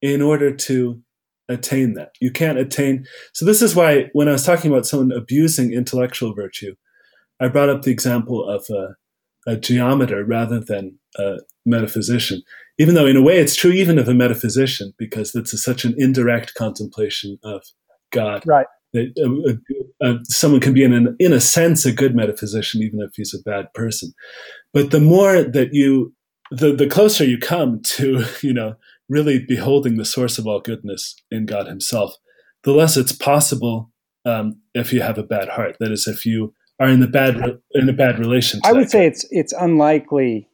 in 0.01 0.23
order 0.23 0.55
to 0.55 1.03
attain 1.49 1.95
that. 1.95 2.13
You 2.21 2.31
can't 2.31 2.59
attain. 2.59 3.07
So 3.33 3.45
this 3.45 3.63
is 3.63 3.75
why 3.75 4.11
when 4.13 4.29
I 4.29 4.33
was 4.33 4.45
talking 4.45 4.71
about 4.71 4.87
someone 4.87 5.13
abusing 5.13 5.73
intellectual 5.73 6.35
virtue, 6.35 6.75
I 7.41 7.49
brought 7.49 7.69
up 7.69 7.83
the 7.83 7.91
example 7.91 8.49
of 8.49 8.67
a, 8.71 8.95
a 9.51 9.57
geometer 9.57 10.25
rather 10.25 10.61
than 10.61 10.99
a 11.19 11.39
metaphysician. 11.67 12.43
Even 12.79 12.95
though 12.95 13.07
in 13.07 13.17
a 13.17 13.23
way 13.23 13.39
it's 13.39 13.57
true 13.57 13.73
even 13.73 13.99
of 13.99 14.09
a 14.09 14.15
metaphysician 14.15 14.93
because 14.99 15.35
it's 15.35 15.53
a, 15.53 15.59
such 15.59 15.85
an 15.85 15.95
indirect 15.99 16.55
contemplation 16.55 17.39
of 17.45 17.63
God. 18.11 18.43
Right. 18.47 18.67
That, 18.95 19.13
uh, 19.21 20.07
uh, 20.07 20.09
uh, 20.09 20.19
someone 20.25 20.61
can 20.61 20.73
be 20.73 20.83
in 20.83 20.95
an, 20.95 21.15
in 21.19 21.33
a 21.33 21.41
sense 21.41 21.85
a 21.85 21.93
good 21.93 22.15
metaphysician 22.15 22.83
even 22.83 23.01
if 23.01 23.11
he's 23.15 23.35
a 23.35 23.43
bad 23.43 23.73
person. 23.75 24.15
But 24.73 24.91
the 24.91 25.01
more 25.01 25.43
that 25.43 25.69
you 25.73 26.15
the 26.51 26.75
the 26.75 26.87
closer 26.87 27.25
you 27.25 27.39
come 27.39 27.83
to 27.83 28.25
you 28.43 28.55
know 28.55 28.77
really 29.09 29.45
beholding 29.47 29.97
the 29.97 30.05
source 30.05 30.39
of 30.39 30.47
all 30.47 30.61
goodness 30.61 31.17
in 31.31 31.45
God 31.47 31.67
Himself, 31.67 32.15
the 32.63 32.73
less 32.73 32.97
it's 32.97 33.13
possible 33.13 33.91
um, 34.25 34.61
if 34.75 34.93
you 34.93 35.03
have 35.03 35.19
a 35.19 35.23
bad 35.23 35.49
heart. 35.49 35.77
That 35.81 35.93
is, 35.93 36.07
if 36.07 36.25
you 36.25 36.55
are 36.81 36.89
in 36.89 37.01
the 37.01 37.07
bad 37.07 37.37
in 37.73 37.89
a 37.89 37.93
bad 37.93 38.19
relation. 38.19 38.61
I 38.65 38.73
would 38.73 38.91
say 38.91 39.07
it's 39.07 39.27
it's 39.31 39.53
unlikely, 39.53 40.49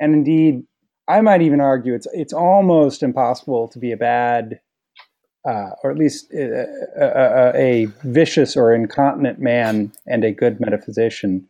and 0.00 0.14
indeed, 0.14 0.62
I 1.08 1.20
might 1.20 1.42
even 1.42 1.60
argue 1.60 1.94
it's 1.94 2.08
it's 2.12 2.32
almost 2.32 3.02
impossible 3.02 3.68
to 3.68 3.78
be 3.78 3.92
a 3.92 3.96
bad, 3.96 4.60
uh, 5.46 5.70
or 5.82 5.90
at 5.90 5.98
least 5.98 6.32
a, 6.32 6.66
a, 6.96 7.52
a, 7.54 7.84
vicious 8.02 8.56
or 8.56 8.72
incontinent 8.72 9.38
man 9.38 9.92
and 10.06 10.24
a 10.24 10.32
good 10.32 10.58
metaphysician, 10.58 11.46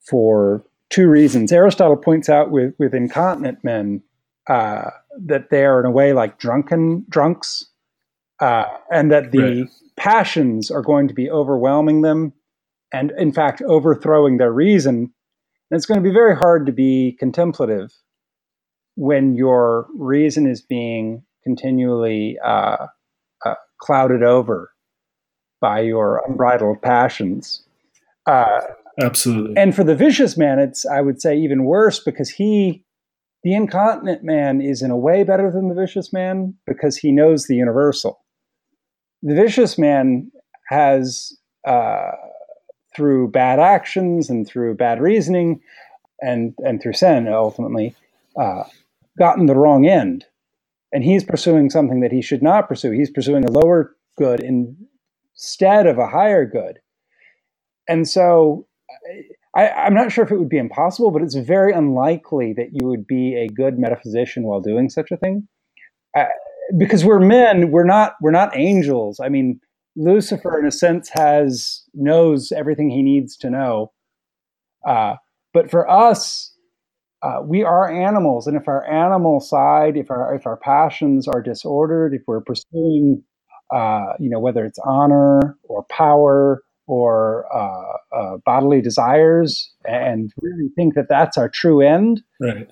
for 0.00 0.64
two 0.90 1.08
reasons. 1.08 1.52
Aristotle 1.52 1.96
points 1.96 2.28
out 2.28 2.50
with 2.50 2.74
with 2.78 2.94
incontinent 2.94 3.64
men 3.64 4.02
uh, 4.48 4.90
that 5.18 5.50
they 5.50 5.64
are 5.64 5.80
in 5.80 5.86
a 5.86 5.90
way 5.90 6.12
like 6.12 6.38
drunken 6.38 7.04
drunks, 7.08 7.66
uh, 8.40 8.64
and 8.90 9.10
that 9.10 9.32
the 9.32 9.62
right. 9.62 9.70
passions 9.96 10.70
are 10.70 10.82
going 10.82 11.08
to 11.08 11.14
be 11.14 11.30
overwhelming 11.30 12.02
them, 12.02 12.32
and 12.92 13.12
in 13.12 13.32
fact 13.32 13.62
overthrowing 13.62 14.36
their 14.36 14.52
reason. 14.52 15.12
And 15.70 15.76
it's 15.76 15.86
going 15.86 16.02
to 16.02 16.08
be 16.08 16.12
very 16.12 16.36
hard 16.36 16.66
to 16.66 16.72
be 16.72 17.16
contemplative 17.18 17.92
when 18.96 19.36
your 19.36 19.86
reason 19.94 20.48
is 20.48 20.60
being 20.60 21.22
continually 21.44 22.38
uh, 22.44 22.48
uh 22.48 22.86
clouded 23.80 24.22
over 24.22 24.72
by 25.60 25.80
your 25.80 26.22
unbridled 26.26 26.80
passions. 26.82 27.62
Uh, 28.26 28.60
Absolutely. 29.00 29.56
And 29.56 29.74
for 29.74 29.84
the 29.84 29.94
vicious 29.94 30.36
man, 30.36 30.58
it's 30.58 30.86
I 30.86 31.00
would 31.00 31.20
say 31.20 31.36
even 31.36 31.64
worse 31.64 31.98
because 31.98 32.30
he 32.30 32.84
the 33.42 33.54
incontinent 33.54 34.22
man 34.22 34.60
is 34.60 34.82
in 34.82 34.90
a 34.90 34.96
way 34.96 35.24
better 35.24 35.50
than 35.50 35.68
the 35.68 35.74
vicious 35.74 36.12
man 36.12 36.54
because 36.66 36.96
he 36.96 37.10
knows 37.10 37.46
the 37.46 37.56
universal. 37.56 38.22
The 39.22 39.34
vicious 39.34 39.78
man 39.78 40.30
has, 40.68 41.36
uh, 41.66 42.12
through 42.94 43.28
bad 43.30 43.58
actions 43.58 44.28
and 44.28 44.46
through 44.46 44.74
bad 44.74 45.00
reasoning 45.00 45.60
and, 46.20 46.54
and 46.58 46.82
through 46.82 46.94
sin, 46.94 47.28
ultimately, 47.28 47.94
uh, 48.38 48.64
gotten 49.18 49.46
the 49.46 49.54
wrong 49.54 49.86
end. 49.86 50.26
And 50.92 51.04
he's 51.04 51.24
pursuing 51.24 51.70
something 51.70 52.00
that 52.00 52.12
he 52.12 52.22
should 52.22 52.42
not 52.42 52.68
pursue. 52.68 52.90
He's 52.90 53.10
pursuing 53.10 53.44
a 53.44 53.50
lower 53.50 53.94
good 54.18 54.40
instead 54.40 55.86
of 55.86 55.98
a 55.98 56.08
higher 56.08 56.44
good. 56.44 56.78
And 57.88 58.08
so 58.08 58.66
I, 59.54 59.86
am 59.86 59.94
not 59.94 60.12
sure 60.12 60.24
if 60.24 60.30
it 60.30 60.38
would 60.38 60.48
be 60.48 60.58
impossible, 60.58 61.10
but 61.10 61.22
it's 61.22 61.34
very 61.34 61.72
unlikely 61.72 62.54
that 62.56 62.70
you 62.72 62.86
would 62.86 63.06
be 63.06 63.36
a 63.36 63.48
good 63.52 63.78
metaphysician 63.78 64.44
while 64.44 64.60
doing 64.60 64.88
such 64.88 65.10
a 65.10 65.16
thing, 65.16 65.48
uh, 66.16 66.26
because 66.78 67.04
we're 67.04 67.20
men. 67.20 67.70
We're 67.70 67.84
not. 67.84 68.14
We're 68.20 68.30
not 68.30 68.56
angels. 68.56 69.18
I 69.20 69.28
mean, 69.28 69.60
Lucifer, 69.96 70.58
in 70.58 70.66
a 70.66 70.70
sense, 70.70 71.10
has 71.14 71.82
knows 71.94 72.52
everything 72.52 72.90
he 72.90 73.02
needs 73.02 73.36
to 73.38 73.50
know, 73.50 73.92
uh, 74.86 75.14
but 75.52 75.68
for 75.68 75.88
us, 75.90 76.49
uh, 77.22 77.40
we 77.44 77.62
are 77.62 77.90
animals, 77.90 78.46
and 78.46 78.56
if 78.56 78.66
our 78.66 78.88
animal 78.90 79.40
side, 79.40 79.96
if 79.96 80.10
our 80.10 80.34
if 80.34 80.46
our 80.46 80.56
passions 80.56 81.28
are 81.28 81.42
disordered, 81.42 82.14
if 82.14 82.22
we're 82.26 82.40
pursuing, 82.40 83.22
uh, 83.70 84.14
you 84.18 84.30
know, 84.30 84.40
whether 84.40 84.64
it's 84.64 84.78
honor 84.84 85.58
or 85.64 85.84
power 85.90 86.62
or 86.86 87.46
uh, 87.54 88.16
uh, 88.16 88.36
bodily 88.46 88.80
desires 88.80 89.70
and 89.84 90.32
really 90.40 90.70
think 90.74 90.94
that 90.94 91.08
that's 91.08 91.36
our 91.36 91.48
true 91.48 91.82
end, 91.82 92.22
right. 92.40 92.68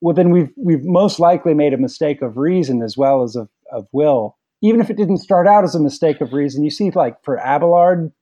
well, 0.00 0.14
then 0.14 0.30
we've 0.30 0.50
we've 0.56 0.84
most 0.84 1.20
likely 1.20 1.54
made 1.54 1.72
a 1.72 1.78
mistake 1.78 2.22
of 2.22 2.36
reason 2.36 2.82
as 2.82 2.96
well 2.96 3.22
as 3.22 3.36
of, 3.36 3.48
of 3.70 3.86
will. 3.92 4.36
Even 4.62 4.80
if 4.80 4.90
it 4.90 4.96
didn't 4.96 5.18
start 5.18 5.46
out 5.46 5.62
as 5.62 5.76
a 5.76 5.80
mistake 5.80 6.20
of 6.20 6.32
reason, 6.32 6.64
you 6.64 6.70
see, 6.70 6.90
like 6.90 7.16
for 7.24 7.38
Abelard, 7.38 8.12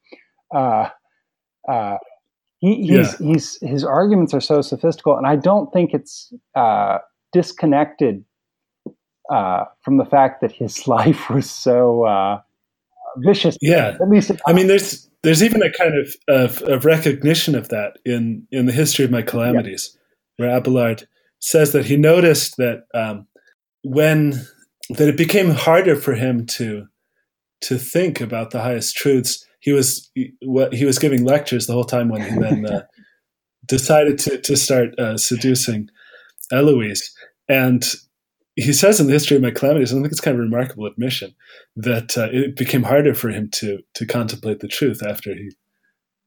uh, 0.54 0.88
uh, 1.68 1.96
he, 2.60 2.76
he's, 2.76 3.20
yeah. 3.20 3.26
he's, 3.26 3.58
his 3.62 3.84
arguments 3.84 4.34
are 4.34 4.40
so 4.40 4.60
sophistical, 4.60 5.16
and 5.16 5.26
I 5.26 5.36
don't 5.36 5.72
think 5.72 5.94
it's 5.94 6.32
uh, 6.54 6.98
disconnected 7.32 8.24
uh, 9.30 9.64
from 9.82 9.96
the 9.96 10.04
fact 10.04 10.42
that 10.42 10.52
his 10.52 10.86
life 10.86 11.30
was 11.30 11.50
so 11.50 12.04
uh, 12.04 12.40
vicious. 13.18 13.56
Yeah, 13.62 13.96
at 14.00 14.08
least 14.08 14.30
I 14.46 14.52
mean, 14.52 14.66
there's 14.66 15.08
there's 15.22 15.42
even 15.42 15.62
a 15.62 15.72
kind 15.72 15.94
of, 15.98 16.14
of, 16.28 16.62
of 16.62 16.84
recognition 16.84 17.54
of 17.54 17.68
that 17.70 17.98
in 18.04 18.46
in 18.50 18.66
the 18.66 18.72
history 18.72 19.04
of 19.04 19.10
my 19.10 19.22
calamities, 19.22 19.96
yeah. 20.38 20.46
where 20.46 20.56
Abelard 20.56 21.06
says 21.38 21.72
that 21.72 21.86
he 21.86 21.96
noticed 21.96 22.58
that 22.58 22.84
um, 22.94 23.26
when 23.82 24.32
that 24.90 25.08
it 25.08 25.16
became 25.16 25.50
harder 25.50 25.96
for 25.96 26.14
him 26.14 26.44
to 26.44 26.88
to 27.62 27.78
think 27.78 28.20
about 28.20 28.50
the 28.50 28.60
highest 28.60 28.96
truths. 28.96 29.46
He 29.60 29.72
was 29.72 30.10
what 30.42 30.72
he 30.72 30.84
was 30.84 30.98
giving 30.98 31.24
lectures 31.24 31.66
the 31.66 31.74
whole 31.74 31.84
time 31.84 32.08
when 32.08 32.22
he 32.22 32.38
then 32.38 32.66
uh, 32.66 32.82
decided 33.66 34.18
to 34.20 34.38
to 34.40 34.56
start 34.56 34.98
uh, 34.98 35.16
seducing 35.16 35.88
Eloise, 36.50 37.12
and 37.48 37.84
he 38.56 38.72
says 38.72 39.00
in 39.00 39.06
the 39.06 39.12
history 39.12 39.36
of 39.36 39.42
my 39.42 39.50
calamities, 39.50 39.92
and 39.92 40.00
I 40.00 40.02
think 40.02 40.12
it's 40.12 40.20
kind 40.20 40.34
of 40.34 40.40
a 40.40 40.44
remarkable 40.44 40.86
admission 40.86 41.34
that 41.76 42.16
uh, 42.18 42.28
it 42.32 42.56
became 42.56 42.82
harder 42.82 43.14
for 43.14 43.30
him 43.30 43.48
to 43.54 43.78
to 43.94 44.06
contemplate 44.06 44.60
the 44.60 44.68
truth 44.68 45.02
after 45.06 45.34
he 45.34 45.50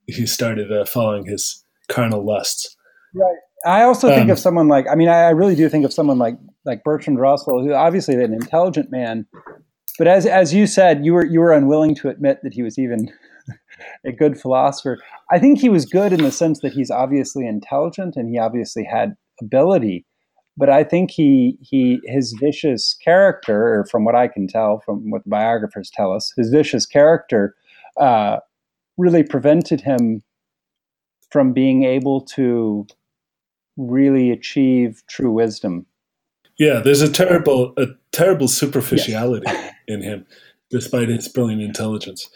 he 0.08 0.26
started 0.26 0.72
uh, 0.72 0.86
following 0.86 1.26
his 1.26 1.64
carnal 1.90 2.26
lusts. 2.26 2.76
Right. 3.16 3.38
I 3.66 3.84
also 3.84 4.10
think 4.10 4.26
Um, 4.26 4.32
of 4.32 4.40
someone 4.40 4.68
like 4.68 4.88
I 4.90 4.96
mean 4.96 5.10
I, 5.10 5.24
I 5.24 5.30
really 5.30 5.56
do 5.56 5.70
think 5.70 5.86
of 5.86 5.94
someone 5.94 6.18
like 6.18 6.38
like 6.66 6.84
Bertrand 6.84 7.20
Russell, 7.20 7.64
who 7.64 7.74
obviously 7.74 8.16
an 8.16 8.34
intelligent 8.34 8.92
man, 8.92 9.26
but 9.98 10.08
as 10.08 10.26
as 10.26 10.54
you 10.54 10.68
said, 10.68 11.06
you 11.06 11.14
were 11.14 11.26
you 11.26 11.40
were 11.40 11.52
unwilling 11.52 11.96
to 11.96 12.10
admit 12.10 12.40
that 12.44 12.54
he 12.54 12.64
was 12.64 12.80
even 12.80 13.12
a 14.06 14.12
good 14.12 14.40
philosopher. 14.40 14.98
I 15.32 15.40
think 15.40 15.60
he 15.60 15.70
was 15.70 15.86
good 15.86 16.14
in 16.14 16.24
the 16.24 16.32
sense 16.32 16.62
that 16.62 16.74
he's 16.74 16.92
obviously 16.92 17.48
intelligent 17.48 18.16
and 18.16 18.30
he 18.30 18.38
obviously 18.40 18.84
had 18.84 19.16
ability, 19.42 20.06
but 20.58 20.70
I 20.70 20.84
think 20.84 21.12
he 21.12 21.58
he 21.62 22.00
his 22.06 22.36
vicious 22.40 22.96
character, 23.04 23.80
or 23.80 23.86
from 23.86 24.06
what 24.06 24.16
I 24.16 24.28
can 24.28 24.48
tell 24.48 24.80
from 24.86 25.10
what 25.10 25.24
the 25.24 25.30
biographers 25.30 25.92
tell 25.94 26.12
us, 26.12 26.34
his 26.38 26.50
vicious 26.50 26.86
character 26.86 27.56
uh, 28.00 28.38
really 28.98 29.24
prevented 29.24 29.82
him 29.82 30.24
from 31.32 31.54
being 31.54 31.84
able 31.84 32.22
to 32.22 32.86
really 33.78 34.32
achieve 34.32 35.04
true 35.08 35.32
wisdom. 35.32 35.86
Yeah, 36.58 36.80
there's 36.80 37.02
a 37.02 37.12
terrible 37.12 37.74
a 37.78 37.88
terrible 38.12 38.48
superficiality 38.48 39.52
in 39.88 40.02
him, 40.02 40.26
despite 40.70 41.10
his 41.10 41.28
brilliant 41.28 41.62
intelligence. 41.62 42.30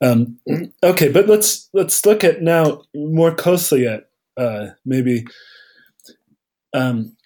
Um, 0.00 0.38
okay, 0.82 1.10
but 1.10 1.28
let's 1.28 1.68
let's 1.72 2.04
look 2.04 2.24
at 2.24 2.42
now 2.42 2.82
more 2.94 3.34
closely 3.34 3.86
at 3.86 4.08
uh, 4.36 4.68
maybe 4.84 5.26
um, 6.72 7.16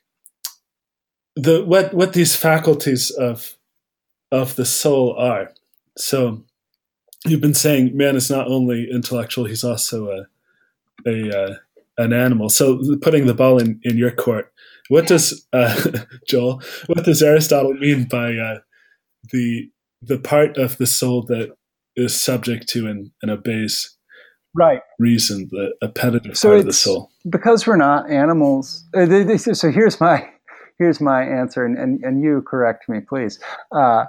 the 1.37 1.65
what 1.65 1.95
what 1.95 2.13
these 2.13 2.37
faculties 2.37 3.11
of 3.11 3.57
of 4.31 4.57
the 4.57 4.67
soul 4.67 5.17
are. 5.17 5.53
So 5.97 6.45
you've 7.27 7.41
been 7.41 7.55
saying 7.55 7.97
man 7.97 8.17
is 8.17 8.31
not 8.31 8.49
only 8.49 8.89
intellectual; 8.91 9.47
he's 9.47 9.65
also 9.65 10.11
a 10.11 10.27
a 11.07 11.45
uh, 11.45 11.55
an 11.97 12.13
animal. 12.13 12.49
So 12.49 12.81
putting 13.01 13.27
the 13.27 13.35
ball 13.35 13.59
in, 13.59 13.81
in 13.83 13.99
your 13.99 14.13
court, 14.13 14.53
what 14.89 15.07
does 15.07 15.47
uh, 15.53 16.05
Joel? 16.29 16.63
What 16.87 17.05
does 17.05 17.23
Aristotle 17.23 17.75
mean 17.75 18.05
by 18.05 18.37
uh, 18.37 18.59
the 19.33 19.71
the 20.03 20.19
part 20.19 20.57
of 20.57 20.79
the 20.79 20.87
soul 20.87 21.23
that 21.25 21.55
is 21.97 22.21
subject 22.21 22.69
to 22.69 22.87
and, 22.87 23.11
and 23.23 23.31
obeys 23.31 23.97
Right. 24.55 24.81
reason, 24.99 25.49
the 25.51 25.75
appetitive 25.83 26.37
So 26.37 26.49
part 26.51 26.61
of 26.61 26.67
the 26.67 26.73
soul? 26.73 27.11
because 27.29 27.67
we're 27.67 27.77
not 27.77 28.11
animals. 28.11 28.85
Uh, 28.95 29.05
they- 29.07 29.23
they- 29.25 29.37
so 29.39 29.71
here's 29.71 30.01
my 30.01 30.29
here's 30.79 31.01
my 31.01 31.23
answer, 31.25 31.65
and, 31.65 31.77
and, 31.77 32.03
and 32.05 32.23
you 32.23 32.43
correct 32.47 32.89
me, 32.89 33.01
please. 33.01 33.39
Uh, 33.73 34.05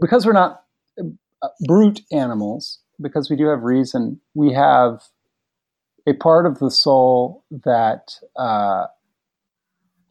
because 0.00 0.24
we're 0.26 0.32
not 0.32 0.62
uh, 0.98 1.48
brute 1.66 2.00
animals, 2.10 2.80
because 3.00 3.28
we 3.30 3.36
do 3.36 3.46
have 3.46 3.62
reason, 3.62 4.18
we 4.34 4.52
have 4.54 5.02
a 6.06 6.14
part 6.14 6.46
of 6.46 6.58
the 6.58 6.70
soul 6.70 7.44
that 7.50 8.14
uh, 8.36 8.86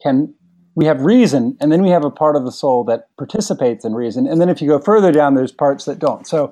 can. 0.02 0.34
We 0.74 0.86
have 0.86 1.02
reason, 1.02 1.56
and 1.60 1.70
then 1.70 1.82
we 1.82 1.90
have 1.90 2.04
a 2.04 2.10
part 2.10 2.34
of 2.36 2.44
the 2.44 2.52
soul 2.52 2.84
that 2.84 3.08
participates 3.18 3.84
in 3.84 3.94
reason, 3.94 4.26
and 4.26 4.40
then 4.40 4.48
if 4.48 4.62
you 4.62 4.68
go 4.68 4.78
further 4.78 5.12
down, 5.12 5.34
there's 5.34 5.52
parts 5.52 5.84
that 5.86 5.98
don't. 5.98 6.26
So. 6.26 6.50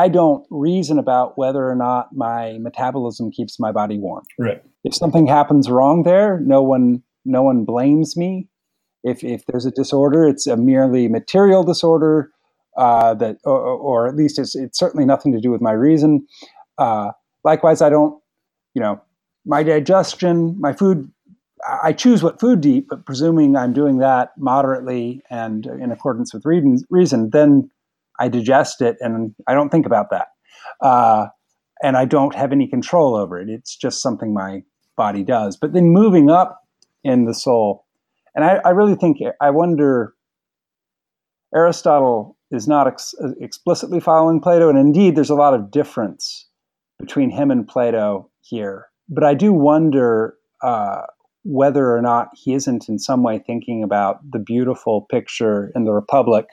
I 0.00 0.06
don't 0.06 0.46
reason 0.48 0.96
about 1.00 1.36
whether 1.36 1.68
or 1.68 1.74
not 1.74 2.14
my 2.14 2.58
metabolism 2.60 3.32
keeps 3.32 3.58
my 3.58 3.72
body 3.72 3.98
warm 3.98 4.22
Right. 4.38 4.62
if 4.84 4.94
something 4.94 5.26
happens 5.26 5.68
wrong 5.68 6.04
there, 6.04 6.38
no 6.38 6.62
one 6.62 7.02
no 7.24 7.42
one 7.42 7.64
blames 7.64 8.16
me. 8.16 8.46
If 9.02 9.24
if 9.24 9.44
there's 9.46 9.66
a 9.66 9.72
disorder, 9.72 10.24
it's 10.28 10.46
a 10.46 10.56
merely 10.56 11.08
material 11.08 11.64
disorder 11.64 12.30
uh, 12.76 13.14
that, 13.14 13.38
or, 13.44 13.58
or 13.58 14.06
at 14.06 14.14
least 14.14 14.38
it's 14.38 14.54
it's 14.54 14.78
certainly 14.78 15.04
nothing 15.04 15.32
to 15.32 15.40
do 15.40 15.50
with 15.50 15.60
my 15.60 15.72
reason. 15.72 16.24
Uh, 16.78 17.10
likewise, 17.42 17.82
I 17.82 17.90
don't, 17.90 18.22
you 18.74 18.80
know, 18.80 19.00
my 19.44 19.64
digestion, 19.64 20.54
my 20.60 20.72
food. 20.72 21.10
I 21.66 21.92
choose 21.92 22.22
what 22.22 22.40
food 22.40 22.62
to 22.62 22.70
eat, 22.70 22.86
but 22.88 23.04
presuming 23.04 23.56
I'm 23.56 23.72
doing 23.72 23.98
that 23.98 24.30
moderately 24.36 25.22
and 25.30 25.66
in 25.66 25.90
accordance 25.90 26.32
with 26.32 26.44
reason, 26.44 26.78
reason 26.90 27.30
then 27.30 27.70
I 28.18 28.28
digest 28.28 28.80
it 28.80 28.96
and 29.00 29.34
I 29.46 29.54
don't 29.54 29.70
think 29.70 29.86
about 29.86 30.10
that. 30.10 30.28
Uh, 30.80 31.26
and 31.82 31.96
I 31.96 32.04
don't 32.04 32.34
have 32.34 32.52
any 32.52 32.66
control 32.66 33.14
over 33.14 33.40
it. 33.40 33.48
It's 33.48 33.76
just 33.76 34.02
something 34.02 34.34
my 34.34 34.62
body 34.96 35.22
does. 35.22 35.56
But 35.56 35.72
then 35.72 35.90
moving 35.90 36.30
up 36.30 36.60
in 37.04 37.24
the 37.24 37.34
soul, 37.34 37.86
and 38.34 38.44
I, 38.44 38.56
I 38.64 38.70
really 38.70 38.96
think, 38.96 39.18
I 39.40 39.50
wonder, 39.50 40.14
Aristotle 41.54 42.36
is 42.50 42.68
not 42.68 42.86
ex- 42.86 43.14
explicitly 43.40 44.00
following 44.00 44.40
Plato, 44.40 44.68
and 44.68 44.78
indeed, 44.78 45.16
there's 45.16 45.30
a 45.30 45.34
lot 45.34 45.54
of 45.54 45.70
difference 45.70 46.46
between 46.98 47.30
him 47.30 47.50
and 47.50 47.66
Plato 47.66 48.28
here. 48.42 48.88
But 49.08 49.24
I 49.24 49.34
do 49.34 49.52
wonder 49.52 50.34
uh, 50.62 51.02
whether 51.44 51.94
or 51.94 52.02
not 52.02 52.28
he 52.34 52.54
isn't 52.54 52.88
in 52.88 52.98
some 52.98 53.22
way 53.22 53.38
thinking 53.38 53.82
about 53.82 54.18
the 54.30 54.38
beautiful 54.38 55.02
picture 55.02 55.72
in 55.74 55.84
the 55.84 55.92
Republic. 55.92 56.46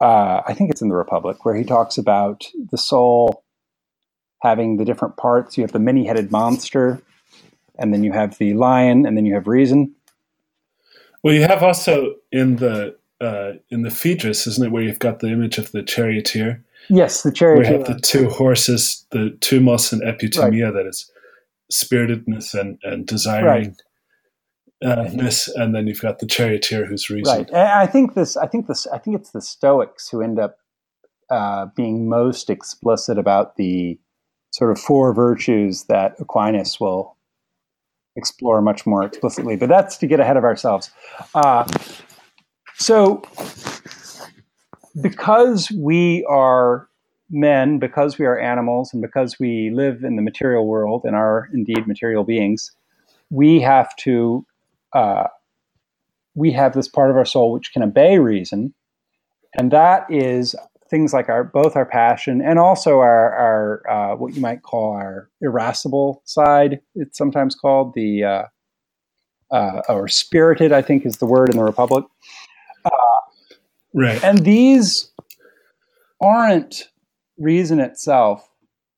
Uh, 0.00 0.42
I 0.46 0.54
think 0.54 0.70
it's 0.70 0.82
in 0.82 0.88
the 0.88 0.96
Republic 0.96 1.44
where 1.44 1.54
he 1.54 1.64
talks 1.64 1.96
about 1.98 2.44
the 2.70 2.78
soul 2.78 3.44
having 4.42 4.76
the 4.76 4.84
different 4.84 5.16
parts. 5.16 5.56
You 5.56 5.64
have 5.64 5.72
the 5.72 5.78
many-headed 5.78 6.30
monster, 6.30 7.00
and 7.78 7.92
then 7.92 8.04
you 8.04 8.12
have 8.12 8.38
the 8.38 8.54
lion, 8.54 9.06
and 9.06 9.16
then 9.16 9.24
you 9.24 9.34
have 9.34 9.46
reason. 9.46 9.94
Well, 11.22 11.34
you 11.34 11.42
have 11.42 11.62
also 11.62 12.16
in 12.30 12.56
the 12.56 12.96
uh, 13.18 13.52
in 13.70 13.80
the 13.82 13.90
Phaedrus, 13.90 14.46
isn't 14.46 14.66
it, 14.66 14.70
where 14.70 14.82
you've 14.82 14.98
got 14.98 15.20
the 15.20 15.28
image 15.28 15.56
of 15.56 15.72
the 15.72 15.82
charioteer, 15.82 16.62
Yes, 16.88 17.22
the 17.22 17.32
charioteer. 17.32 17.72
We 17.72 17.78
have 17.78 17.86
the 17.86 18.00
two 18.00 18.28
horses, 18.28 19.04
the 19.10 19.36
thumos 19.40 19.92
and 19.92 20.02
epithumia, 20.02 20.72
that 20.72 20.86
is 20.86 21.10
spiritedness 21.70 22.54
and 22.54 22.78
and 22.82 23.06
desiring. 23.06 23.76
Uh, 24.84 25.08
ness, 25.14 25.48
and 25.48 25.74
then 25.74 25.86
you've 25.86 26.02
got 26.02 26.18
the 26.18 26.26
charioteer 26.26 26.84
who's 26.84 27.08
reason. 27.08 27.34
Right. 27.34 27.48
And 27.48 27.56
I 27.56 27.86
think 27.86 28.12
this. 28.12 28.36
I 28.36 28.46
think 28.46 28.66
this. 28.66 28.86
I 28.88 28.98
think 28.98 29.16
it's 29.16 29.30
the 29.30 29.40
Stoics 29.40 30.10
who 30.10 30.20
end 30.20 30.38
up 30.38 30.58
uh, 31.30 31.66
being 31.74 32.10
most 32.10 32.50
explicit 32.50 33.16
about 33.16 33.56
the 33.56 33.98
sort 34.50 34.70
of 34.70 34.78
four 34.78 35.14
virtues 35.14 35.84
that 35.84 36.14
Aquinas 36.20 36.78
will 36.78 37.16
explore 38.16 38.60
much 38.60 38.86
more 38.86 39.02
explicitly. 39.02 39.56
But 39.56 39.70
that's 39.70 39.96
to 39.98 40.06
get 40.06 40.20
ahead 40.20 40.36
of 40.36 40.44
ourselves. 40.44 40.90
Uh, 41.34 41.64
so, 42.74 43.22
because 45.00 45.70
we 45.70 46.24
are 46.28 46.88
men, 47.30 47.78
because 47.78 48.18
we 48.18 48.26
are 48.26 48.38
animals, 48.38 48.92
and 48.92 49.02
because 49.02 49.38
we 49.38 49.70
live 49.70 50.04
in 50.04 50.16
the 50.16 50.22
material 50.22 50.66
world 50.66 51.02
and 51.04 51.16
are 51.16 51.48
indeed 51.52 51.86
material 51.86 52.24
beings, 52.24 52.72
we 53.30 53.60
have 53.60 53.94
to 53.96 54.44
uh, 54.92 55.26
we 56.34 56.52
have 56.52 56.74
this 56.74 56.88
part 56.88 57.10
of 57.10 57.16
our 57.16 57.24
soul 57.24 57.52
which 57.52 57.72
can 57.72 57.82
obey 57.82 58.18
reason, 58.18 58.74
and 59.58 59.70
that 59.70 60.06
is 60.10 60.54
things 60.88 61.12
like 61.12 61.28
our 61.28 61.42
both 61.42 61.74
our 61.74 61.86
passion 61.86 62.40
and 62.40 62.58
also 62.58 63.00
our 63.00 63.34
our 63.34 63.90
uh, 63.90 64.16
what 64.16 64.34
you 64.34 64.40
might 64.40 64.62
call 64.62 64.92
our 64.92 65.28
irascible 65.40 66.22
side. 66.24 66.80
It's 66.94 67.18
sometimes 67.18 67.54
called 67.54 67.94
the 67.94 68.24
uh, 68.24 68.42
uh, 69.50 69.80
or 69.88 70.08
spirited. 70.08 70.72
I 70.72 70.82
think 70.82 71.04
is 71.04 71.16
the 71.16 71.26
word 71.26 71.50
in 71.50 71.56
the 71.56 71.64
Republic. 71.64 72.04
Right. 73.94 74.22
And 74.22 74.44
these 74.44 75.10
aren't 76.20 76.90
reason 77.38 77.80
itself, 77.80 78.48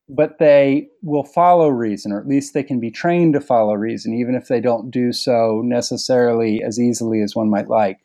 but 0.08 0.38
they 0.38 0.88
will 1.02 1.24
follow 1.24 1.68
reason, 1.68 2.12
or 2.12 2.20
at 2.20 2.28
least 2.28 2.54
they 2.54 2.62
can 2.62 2.80
be 2.80 2.90
trained 2.90 3.34
to 3.34 3.40
follow 3.40 3.74
reason, 3.74 4.14
even 4.14 4.34
if 4.34 4.48
they 4.48 4.60
don't 4.60 4.90
do 4.90 5.12
so 5.12 5.62
necessarily 5.64 6.62
as 6.62 6.80
easily 6.80 7.22
as 7.22 7.36
one 7.36 7.50
might 7.50 7.68
like. 7.68 7.98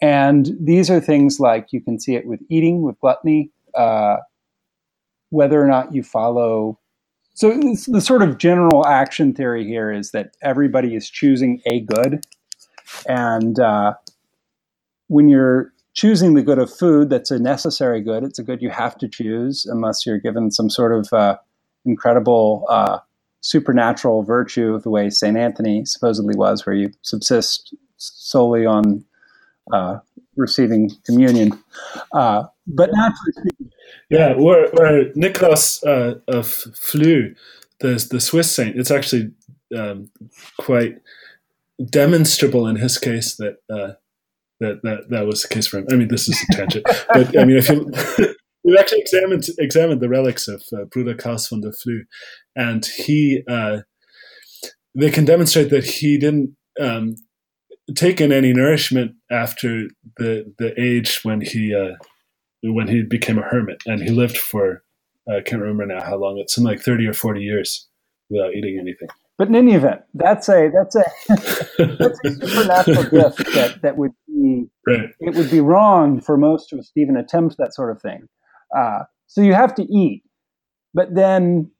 And 0.00 0.50
these 0.60 0.90
are 0.90 1.00
things 1.00 1.40
like 1.40 1.72
you 1.72 1.80
can 1.80 1.98
see 2.00 2.14
it 2.14 2.26
with 2.26 2.40
eating, 2.50 2.82
with 2.82 2.98
gluttony, 3.00 3.50
uh, 3.74 4.16
whether 5.30 5.62
or 5.62 5.66
not 5.66 5.94
you 5.94 6.02
follow. 6.02 6.78
So, 7.34 7.50
the 7.88 8.00
sort 8.00 8.22
of 8.22 8.38
general 8.38 8.86
action 8.86 9.34
theory 9.34 9.66
here 9.66 9.90
is 9.90 10.12
that 10.12 10.36
everybody 10.42 10.94
is 10.94 11.10
choosing 11.10 11.60
a 11.66 11.80
good. 11.80 12.24
And 13.08 13.58
uh, 13.58 13.94
when 15.08 15.28
you're 15.28 15.73
choosing 15.94 16.34
the 16.34 16.42
good 16.42 16.58
of 16.58 16.72
food, 16.72 17.08
that's 17.08 17.30
a 17.30 17.38
necessary 17.38 18.00
good. 18.00 18.24
It's 18.24 18.38
a 18.38 18.42
good 18.42 18.60
you 18.60 18.70
have 18.70 18.98
to 18.98 19.08
choose 19.08 19.64
unless 19.64 20.04
you're 20.04 20.18
given 20.18 20.50
some 20.50 20.68
sort 20.68 20.92
of 20.92 21.12
uh, 21.12 21.38
incredible 21.84 22.66
uh, 22.68 22.98
supernatural 23.40 24.22
virtue, 24.22 24.80
the 24.80 24.90
way 24.90 25.10
St. 25.10 25.36
Anthony 25.36 25.84
supposedly 25.84 26.34
was, 26.36 26.66
where 26.66 26.74
you 26.74 26.90
subsist 27.02 27.74
solely 27.96 28.66
on 28.66 29.04
uh, 29.72 29.98
receiving 30.36 30.90
communion. 31.06 31.52
Uh, 32.12 32.44
but 32.66 32.90
naturally 32.92 33.32
speaking, 33.32 33.70
Yeah, 34.10 34.34
where, 34.34 34.68
where 34.70 35.12
Nicholas 35.14 35.82
uh, 35.84 36.16
of 36.26 36.48
Flue, 36.48 37.34
the 37.80 38.06
the 38.10 38.20
Swiss 38.20 38.50
saint, 38.50 38.76
it's 38.76 38.90
actually 38.90 39.30
um, 39.76 40.10
quite 40.58 40.98
demonstrable 41.84 42.66
in 42.66 42.76
his 42.76 42.98
case 42.98 43.36
that 43.36 43.58
uh, 43.68 43.92
that 44.60 44.80
that 44.82 45.10
that 45.10 45.26
was 45.26 45.42
the 45.42 45.48
case 45.48 45.66
for 45.66 45.78
him. 45.78 45.86
I 45.90 45.96
mean, 45.96 46.08
this 46.08 46.28
is 46.28 46.42
a 46.50 46.56
tangent, 46.56 46.84
but 47.08 47.38
I 47.38 47.44
mean, 47.44 47.56
if 47.56 47.68
you 47.68 47.90
we've 48.64 48.78
actually 48.78 49.00
examined 49.00 49.44
examined 49.58 50.00
the 50.00 50.08
relics 50.08 50.48
of 50.48 50.62
uh, 50.72 50.84
Bruder 50.90 51.14
Klaus 51.14 51.48
von 51.48 51.60
der 51.60 51.72
Flue, 51.72 52.04
and 52.56 52.84
he 52.84 53.42
uh, 53.48 53.78
they 54.94 55.10
can 55.10 55.24
demonstrate 55.24 55.70
that 55.70 55.84
he 55.84 56.18
didn't 56.18 56.56
um, 56.80 57.16
take 57.94 58.20
in 58.20 58.32
any 58.32 58.52
nourishment 58.52 59.12
after 59.30 59.84
the 60.16 60.52
the 60.58 60.78
age 60.80 61.20
when 61.22 61.40
he 61.40 61.74
uh, 61.74 61.96
when 62.62 62.88
he 62.88 63.02
became 63.02 63.38
a 63.38 63.42
hermit, 63.42 63.82
and 63.86 64.02
he 64.02 64.10
lived 64.10 64.38
for 64.38 64.82
I 65.28 65.40
can't 65.40 65.62
remember 65.62 65.86
now 65.86 66.02
how 66.02 66.16
long. 66.16 66.38
It's 66.38 66.54
something 66.54 66.70
like 66.70 66.82
thirty 66.82 67.06
or 67.06 67.14
forty 67.14 67.42
years 67.42 67.88
without 68.30 68.54
eating 68.54 68.78
anything. 68.80 69.08
But 69.36 69.48
in 69.48 69.56
any 69.56 69.74
event, 69.74 70.02
that's 70.14 70.48
a 70.48 70.70
that's 70.72 70.94
a 70.94 71.04
that's 71.98 72.20
a 72.24 72.30
supernatural 72.30 73.02
gift 73.04 73.54
that 73.54 73.78
that 73.82 73.96
would 73.96 74.12
right. 74.86 75.10
it 75.20 75.34
would 75.34 75.50
be 75.50 75.60
wrong 75.60 76.20
for 76.20 76.36
most 76.36 76.72
of 76.72 76.78
us 76.78 76.90
to 76.90 77.00
even 77.00 77.16
attempt 77.16 77.56
that 77.58 77.74
sort 77.74 77.90
of 77.90 78.00
thing. 78.00 78.28
Uh, 78.76 79.00
so 79.26 79.40
you 79.40 79.54
have 79.54 79.74
to 79.76 79.82
eat, 79.84 80.22
but 80.92 81.14
then 81.14 81.70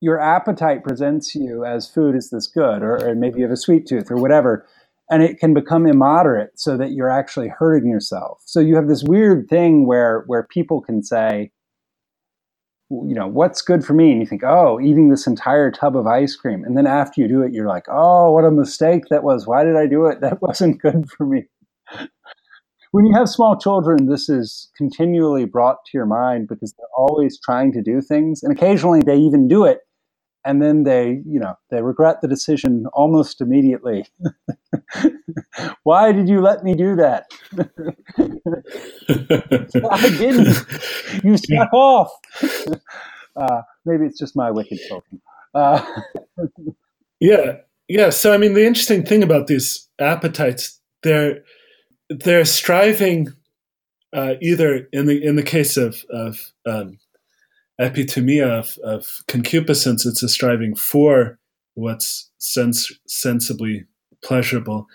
your 0.00 0.20
appetite 0.20 0.84
presents 0.84 1.34
you 1.34 1.64
as 1.64 1.88
food 1.88 2.14
is 2.14 2.30
this 2.30 2.46
good, 2.46 2.82
or, 2.82 3.08
or 3.08 3.14
maybe 3.14 3.38
you 3.38 3.44
have 3.44 3.52
a 3.52 3.56
sweet 3.56 3.86
tooth 3.86 4.10
or 4.10 4.16
whatever, 4.16 4.66
and 5.10 5.22
it 5.22 5.38
can 5.38 5.54
become 5.54 5.86
immoderate 5.86 6.58
so 6.58 6.76
that 6.76 6.92
you're 6.92 7.10
actually 7.10 7.48
hurting 7.48 7.90
yourself. 7.90 8.42
So 8.44 8.60
you 8.60 8.76
have 8.76 8.88
this 8.88 9.02
weird 9.02 9.48
thing 9.48 9.86
where 9.86 10.24
where 10.26 10.44
people 10.44 10.80
can 10.80 11.02
say, 11.02 11.50
you 12.90 13.14
know, 13.14 13.26
what's 13.26 13.60
good 13.60 13.84
for 13.84 13.92
me? 13.92 14.12
And 14.12 14.20
you 14.20 14.26
think, 14.26 14.42
oh, 14.44 14.80
eating 14.80 15.08
this 15.08 15.26
entire 15.26 15.70
tub 15.70 15.96
of 15.96 16.06
ice 16.06 16.36
cream. 16.36 16.64
And 16.64 16.76
then 16.76 16.86
after 16.86 17.20
you 17.20 17.28
do 17.28 17.42
it, 17.42 17.52
you're 17.52 17.68
like, 17.68 17.86
oh, 17.88 18.32
what 18.32 18.44
a 18.44 18.50
mistake 18.50 19.04
that 19.10 19.24
was. 19.24 19.46
Why 19.46 19.64
did 19.64 19.76
I 19.76 19.86
do 19.86 20.06
it? 20.06 20.20
That 20.20 20.40
wasn't 20.42 20.80
good 20.80 21.10
for 21.10 21.26
me. 21.26 21.44
When 22.92 23.04
you 23.04 23.14
have 23.14 23.28
small 23.28 23.58
children, 23.58 24.06
this 24.06 24.28
is 24.28 24.70
continually 24.76 25.44
brought 25.44 25.84
to 25.86 25.90
your 25.94 26.06
mind 26.06 26.48
because 26.48 26.72
they're 26.72 26.86
always 26.96 27.38
trying 27.40 27.72
to 27.72 27.82
do 27.82 28.00
things. 28.00 28.42
And 28.42 28.56
occasionally 28.56 29.02
they 29.04 29.16
even 29.16 29.48
do 29.48 29.64
it 29.64 29.80
and 30.44 30.62
then 30.62 30.84
they 30.84 31.20
you 31.26 31.38
know 31.38 31.54
they 31.70 31.82
regret 31.82 32.20
the 32.22 32.28
decision 32.28 32.86
almost 32.92 33.40
immediately. 33.40 34.04
Why 35.82 36.12
did 36.12 36.28
you 36.28 36.40
let 36.40 36.64
me 36.64 36.74
do 36.74 36.96
that? 36.96 37.26
I 39.90 40.08
didn't. 40.08 41.24
You 41.24 41.36
step 41.36 41.72
off. 41.72 42.10
Uh, 43.36 43.62
maybe 43.84 44.06
it's 44.06 44.18
just 44.18 44.36
my 44.36 44.50
wicked 44.50 44.78
children. 44.88 45.20
Uh, 45.54 45.84
yeah 47.20 47.56
yeah 47.88 48.10
so 48.10 48.32
i 48.32 48.36
mean 48.36 48.54
the 48.54 48.64
interesting 48.64 49.04
thing 49.04 49.22
about 49.22 49.46
these 49.46 49.88
appetites 49.98 50.80
they're 51.02 51.42
they're 52.08 52.44
striving 52.44 53.34
uh, 54.12 54.34
either 54.40 54.88
in 54.92 55.06
the 55.06 55.22
in 55.22 55.36
the 55.36 55.42
case 55.42 55.76
of 55.76 56.04
of 56.10 56.52
um, 56.66 56.98
epithumia 57.80 58.46
of, 58.46 58.78
of 58.82 59.22
concupiscence, 59.28 60.06
it's 60.06 60.22
a 60.22 60.28
striving 60.28 60.74
for 60.74 61.38
what's 61.74 62.30
sens- 62.38 62.92
sensibly 63.06 63.84
pleasurable, 64.22 64.86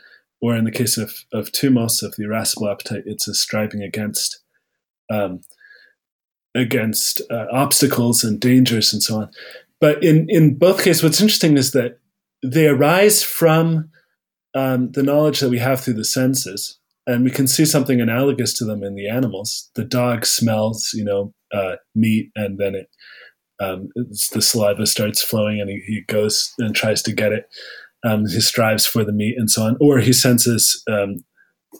or 0.41 0.55
in 0.55 0.65
the 0.65 0.71
case 0.71 0.97
of, 0.97 1.13
of 1.31 1.51
thumos, 1.51 2.03
of 2.03 2.15
the 2.15 2.23
irascible 2.23 2.69
appetite, 2.69 3.03
it's 3.05 3.27
a 3.27 3.33
striving 3.33 3.81
against 3.81 4.41
um, 5.09 5.41
against 6.55 7.21
uh, 7.31 7.45
obstacles 7.51 8.23
and 8.23 8.39
dangers 8.39 8.93
and 8.93 9.01
so 9.01 9.21
on. 9.21 9.31
But 9.79 10.03
in, 10.03 10.27
in 10.29 10.55
both 10.55 10.83
cases, 10.83 11.03
what's 11.03 11.21
interesting 11.21 11.57
is 11.57 11.71
that 11.71 11.99
they 12.43 12.67
arise 12.67 13.23
from 13.23 13.89
um, 14.53 14.91
the 14.91 15.03
knowledge 15.03 15.39
that 15.39 15.49
we 15.49 15.59
have 15.59 15.81
through 15.81 15.95
the 15.95 16.05
senses, 16.05 16.79
and 17.05 17.23
we 17.23 17.31
can 17.31 17.47
see 17.47 17.65
something 17.65 17.99
analogous 17.99 18.53
to 18.55 18.65
them 18.65 18.83
in 18.83 18.95
the 18.95 19.09
animals. 19.09 19.69
The 19.75 19.83
dog 19.83 20.25
smells, 20.25 20.91
you 20.93 21.03
know, 21.03 21.33
uh, 21.53 21.75
meat, 21.95 22.31
and 22.35 22.57
then 22.57 22.75
it 22.75 22.87
um, 23.59 23.89
the 24.31 24.41
saliva 24.41 24.85
starts 24.85 25.21
flowing, 25.21 25.61
and 25.61 25.69
he, 25.69 25.81
he, 25.85 26.01
goes 26.07 26.51
and 26.59 26.75
tries 26.75 27.01
to 27.03 27.13
get 27.13 27.31
it. 27.31 27.45
Um, 28.05 28.25
he 28.27 28.41
strives 28.41 28.85
for 28.85 29.03
the 29.03 29.13
meat 29.13 29.35
and 29.37 29.49
so 29.49 29.63
on, 29.63 29.77
or 29.79 29.99
he 29.99 30.11
senses 30.11 30.83
um, 30.89 31.23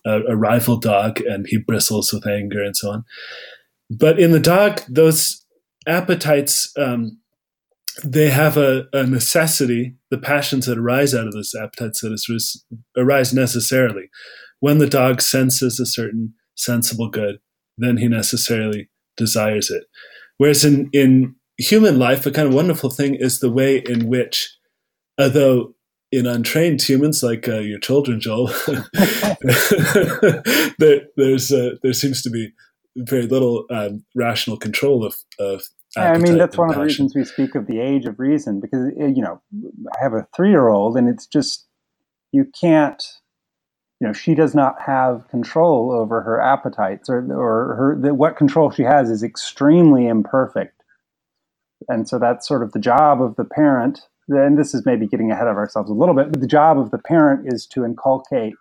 a, 0.06 0.22
a, 0.22 0.36
rival 0.38 0.78
dog 0.78 1.20
and 1.20 1.46
he 1.48 1.58
bristles 1.58 2.14
with 2.14 2.26
anger 2.26 2.64
and 2.64 2.78
so 2.78 2.92
on. 2.92 3.04
But 3.90 4.20
in 4.20 4.32
the 4.32 4.40
dog, 4.40 4.82
those 4.88 5.46
appetites 5.86 6.72
um, 6.78 7.20
they 8.04 8.30
have 8.30 8.58
a, 8.58 8.86
a, 8.94 9.06
necessity. 9.06 9.96
The 10.10 10.18
passions 10.18 10.66
that 10.66 10.78
arise 10.78 11.14
out 11.14 11.28
of 11.28 11.34
those 11.34 11.54
appetites 11.54 12.02
that 12.02 12.14
is, 12.14 12.66
arise 12.98 13.34
necessarily. 13.34 14.10
When 14.64 14.78
the 14.78 14.88
dog 14.88 15.22
senses 15.22 15.78
a 15.78 15.86
certain 15.86 16.36
sensible 16.56 17.10
good, 17.10 17.40
then 17.78 17.98
he 17.98 18.08
necessarily 18.08 18.90
desires 19.18 19.70
it. 19.70 19.84
Whereas 20.38 20.64
in, 20.64 20.90
in 20.94 21.36
human 21.58 22.00
life, 22.00 22.26
a 22.26 22.32
kind 22.32 22.48
of 22.48 22.54
wonderful 22.54 22.90
thing 22.90 23.16
is 23.16 23.42
the 23.42 23.52
way 23.52 23.84
in 23.86 24.08
which, 24.08 24.58
although 25.20 25.76
in 26.14 26.26
untrained 26.26 26.82
humans 26.82 27.22
like 27.22 27.46
uh, 27.46 27.60
your 27.60 27.78
children, 27.78 28.22
Joel, 28.22 28.48
there, 30.80 31.02
there's 31.18 31.52
uh, 31.52 31.72
there 31.84 31.92
seems 31.92 32.22
to 32.22 32.30
be 32.30 32.54
very 32.96 33.28
little 33.28 33.66
um, 33.70 34.06
rational 34.16 34.56
control 34.56 35.06
of, 35.06 35.18
of 35.40 35.62
I 35.98 36.18
mean, 36.18 36.38
that's 36.38 36.58
one 36.58 36.70
of 36.70 36.76
the 36.76 36.84
reasons 36.84 37.14
we 37.14 37.26
speak 37.26 37.56
of 37.56 37.68
the 37.68 37.82
age 37.82 38.06
of 38.06 38.18
reason 38.18 38.62
because, 38.62 38.94
you 38.98 39.22
know, 39.22 39.42
I 39.94 40.02
have 40.02 40.14
a 40.14 40.26
three 40.34 40.52
year 40.52 40.70
old 40.70 40.96
and 40.96 41.10
it's 41.10 41.28
just, 41.28 41.68
you 42.32 42.46
can't 42.62 43.04
you 44.04 44.10
know 44.10 44.14
she 44.14 44.36
does 44.36 44.54
not 44.54 44.82
have 44.82 45.26
control 45.30 45.90
over 45.90 46.22
her 46.24 46.42
appetites 46.42 47.10
or 47.10 47.20
or 47.32 47.76
her 47.76 47.98
the, 47.98 48.14
what 48.14 48.36
control 48.36 48.70
she 48.70 48.84
has 48.84 49.10
is 49.10 49.24
extremely 49.24 50.08
imperfect. 50.08 50.84
And 51.88 52.08
so 52.08 52.20
that's 52.20 52.46
sort 52.46 52.64
of 52.64 52.74
the 52.74 52.80
job 52.80 53.22
of 53.22 53.38
the 53.38 53.46
parent 53.46 54.02
and 54.28 54.58
this 54.58 54.74
is 54.74 54.86
maybe 54.86 55.08
getting 55.08 55.32
ahead 55.32 55.48
of 55.48 55.56
ourselves 55.56 55.90
a 55.90 55.94
little 55.94 56.16
bit 56.16 56.32
but 56.32 56.42
the 56.42 56.48
job 56.48 56.78
of 56.78 56.92
the 56.92 56.98
parent 56.98 57.46
is 57.46 57.66
to 57.68 57.86
inculcate 57.86 58.56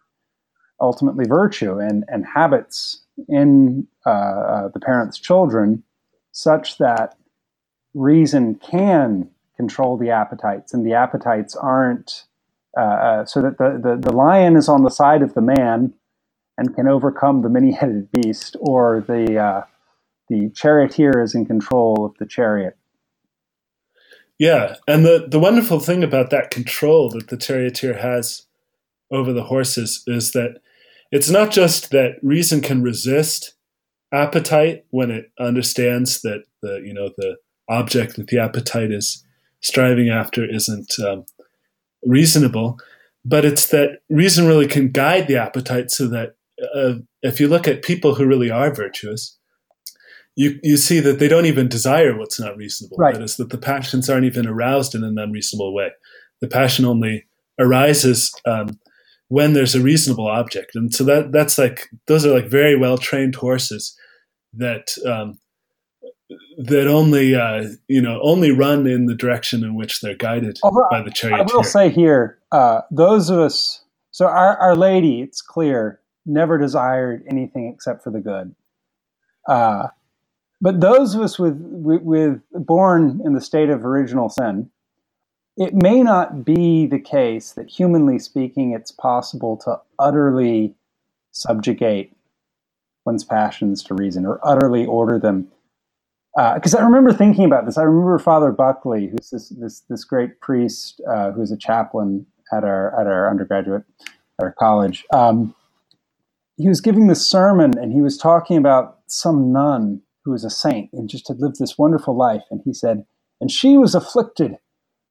ultimately 0.81 1.25
virtue 1.25 1.79
and 1.79 2.05
and 2.07 2.25
habits 2.25 3.03
in 3.29 3.87
uh, 4.07 4.11
uh, 4.11 4.69
the 4.69 4.81
parent's 4.81 5.19
children 5.19 5.83
such 6.31 6.79
that 6.79 7.17
reason 7.95 8.55
can 8.57 9.29
control 9.57 9.97
the 9.97 10.11
appetites 10.11 10.73
and 10.73 10.87
the 10.87 10.95
appetites 10.95 11.57
aren't 11.57 12.25
uh, 12.77 13.25
so 13.25 13.43
that 13.43 13.59
the, 13.59 13.81
the, 13.83 14.11
the 14.11 14.17
lion 14.17 14.57
is 14.57 14.69
on 14.69 14.83
the 14.83 14.91
side 14.91 15.23
of 15.23 15.35
the 15.35 15.41
man 15.41 15.93
and 16.59 16.75
can 16.75 16.87
overcome 16.87 17.43
the 17.43 17.49
many-headed 17.49 18.11
beast, 18.13 18.57
or 18.61 19.05
the 19.07 19.39
uh, 19.39 19.63
the 20.29 20.51
charioteer 20.55 21.23
is 21.23 21.35
in 21.35 21.47
control 21.47 22.05
of 22.05 22.17
the 22.19 22.27
chariot. 22.27 22.77
Yeah, 24.39 24.77
and 24.87 25.05
the 25.05 25.27
the 25.29 25.39
wonderful 25.39 25.81
thing 25.81 26.03
about 26.03 26.31
that 26.31 26.51
control 26.51 27.11
that 27.11 27.29
the 27.29 27.37
charioteer 27.37 27.99
has 27.99 28.47
over 29.11 29.33
the 29.33 29.45
horses 29.45 30.03
is 30.07 30.33
that 30.33 30.61
it's 31.11 31.31
not 31.31 31.51
just 31.51 31.91
that 31.91 32.17
reason 32.23 32.61
can 32.61 32.83
resist 32.83 33.55
appetite 34.13 34.85
when 34.91 35.11
it 35.11 35.31
understands 35.39 36.23
that 36.23 36.45
the 36.61 36.83
you 36.85 36.93
know 36.93 37.11
the 37.17 37.37
object 37.69 38.17
that 38.17 38.27
the 38.29 38.39
appetite 38.39 38.91
is 38.91 39.25
striving 39.61 40.09
after 40.09 40.45
isn't 40.45 40.99
um, 41.01 41.25
reasonable, 42.05 42.79
but 43.25 43.45
it's 43.45 43.69
that 43.69 44.01
reason 44.09 44.47
really 44.47 44.67
can 44.67 44.91
guide 44.91 45.29
the 45.29 45.37
appetite 45.37 45.91
so 45.91 46.09
that 46.09 46.35
uh, 46.75 46.95
if 47.23 47.41
you 47.41 47.49
look 47.49 47.69
at 47.69 47.83
people 47.83 48.15
who 48.15 48.27
really 48.27 48.51
are 48.51 48.75
virtuous, 48.75 49.39
you, 50.35 50.59
you 50.63 50.77
see 50.77 51.01
that 51.01 51.19
they 51.19 51.29
don't 51.29 51.47
even 51.47 51.69
desire 51.69 52.17
what's 52.17 52.41
not 52.41 52.57
reasonable. 52.57 52.97
Right. 52.97 53.15
That 53.15 53.23
is, 53.23 53.37
that 53.37 53.51
the 53.51 53.59
passions 53.59 54.09
aren't 54.09 54.25
even 54.25 54.47
aroused 54.47 54.95
in 54.95 55.05
an 55.05 55.19
unreasonable 55.19 55.75
way. 55.75 55.91
The 56.41 56.49
passion 56.49 56.85
only 56.85 57.27
arises 57.59 58.33
um, 58.47 58.79
when 59.29 59.53
there's 59.53 59.75
a 59.75 59.81
reasonable 59.81 60.27
object. 60.27 60.75
And 60.75 60.93
so 60.93 61.05
that 61.05 61.33
that's 61.33 61.59
like, 61.59 61.89
those 62.07 62.27
are 62.27 62.33
like 62.33 62.47
very 62.47 62.77
well 62.77 62.99
trained 62.99 63.37
horses 63.37 63.97
that 64.55 64.95
um, 65.07 65.39
that 66.59 66.87
only 66.87 67.35
uh, 67.35 67.69
you 67.89 68.01
know 68.03 68.21
only 68.23 68.51
run 68.51 68.87
in 68.87 69.07
the 69.07 69.15
direction 69.15 69.65
in 69.65 69.75
which 69.75 70.01
they're 70.01 70.17
guided 70.17 70.59
Although, 70.63 70.89
by 70.91 71.03
the 71.03 71.11
chariot. 71.11 71.51
I 71.51 71.55
will 71.55 71.65
say 71.65 71.89
here, 71.89 72.39
uh, 72.51 72.83
those 72.91 73.31
of 73.31 73.39
us, 73.39 73.83
so 74.11 74.27
our, 74.27 74.57
our 74.59 74.77
Lady, 74.77 75.23
it's 75.23 75.41
clear, 75.41 76.01
never 76.27 76.59
desired 76.59 77.25
anything 77.29 77.71
except 77.73 78.03
for 78.03 78.11
the 78.11 78.21
good. 78.21 78.55
Uh, 79.49 79.89
but 80.61 80.81
those 80.81 81.15
of 81.15 81.23
us 81.23 81.39
with, 81.39 81.57
with, 81.57 82.03
with 82.03 82.41
born 82.53 83.21
in 83.25 83.33
the 83.33 83.41
state 83.41 83.69
of 83.69 83.85
original 83.85 84.29
sin, 84.29 84.71
it 85.57 85.75
may 85.75 86.03
not 86.03 86.45
be 86.45 86.87
the 86.87 87.01
case 87.01 87.53
that 87.53 87.69
humanly 87.69 88.19
speaking, 88.19 88.73
it's 88.73 88.93
possible 88.93 89.57
to 89.65 89.81
utterly 89.99 90.75
subjugate 91.33 92.17
one's 93.05 93.25
passions 93.25 93.83
to 93.83 93.95
reason 93.95 94.25
or 94.25 94.41
utterly 94.47 94.87
order 94.87 95.19
them 95.19 95.49
because 96.35 96.75
uh, 96.75 96.79
I 96.79 96.83
remember 96.83 97.13
thinking 97.13 97.45
about 97.45 97.67
this. 97.67 97.77
I 97.77 97.83
remember 97.83 98.19
Father 98.19 98.53
Buckley, 98.53 99.09
who's 99.09 99.31
this 99.31 99.51
this 99.51 99.81
this 99.89 100.05
great 100.05 100.41
priest 100.41 101.01
uh, 101.09 101.33
who's 101.33 101.51
a 101.51 101.57
chaplain 101.57 102.27
at 102.53 102.65
our 102.65 102.99
at 102.99 103.07
our 103.07 103.31
undergraduate 103.31 103.85
at 104.01 104.45
our 104.45 104.53
college. 104.59 105.05
Um, 105.13 105.55
he 106.57 106.69
was 106.69 106.81
giving 106.81 107.07
this 107.07 107.27
sermon, 107.27 107.77
and 107.79 107.93
he 107.93 108.01
was 108.01 108.17
talking 108.17 108.57
about 108.57 108.99
some 109.07 109.53
nun 109.53 110.03
who 110.25 110.31
was 110.31 110.45
a 110.45 110.51
saint 110.51 110.91
and 110.93 111.09
just 111.09 111.29
had 111.29 111.41
lived 111.41 111.59
this 111.59 111.77
wonderful 111.77 112.17
life. 112.17 112.45
And 112.51 112.61
he 112.65 112.73
said, 112.73 113.05
and 113.41 113.51
she 113.51 113.77
was 113.77 113.95
afflicted 113.95 114.57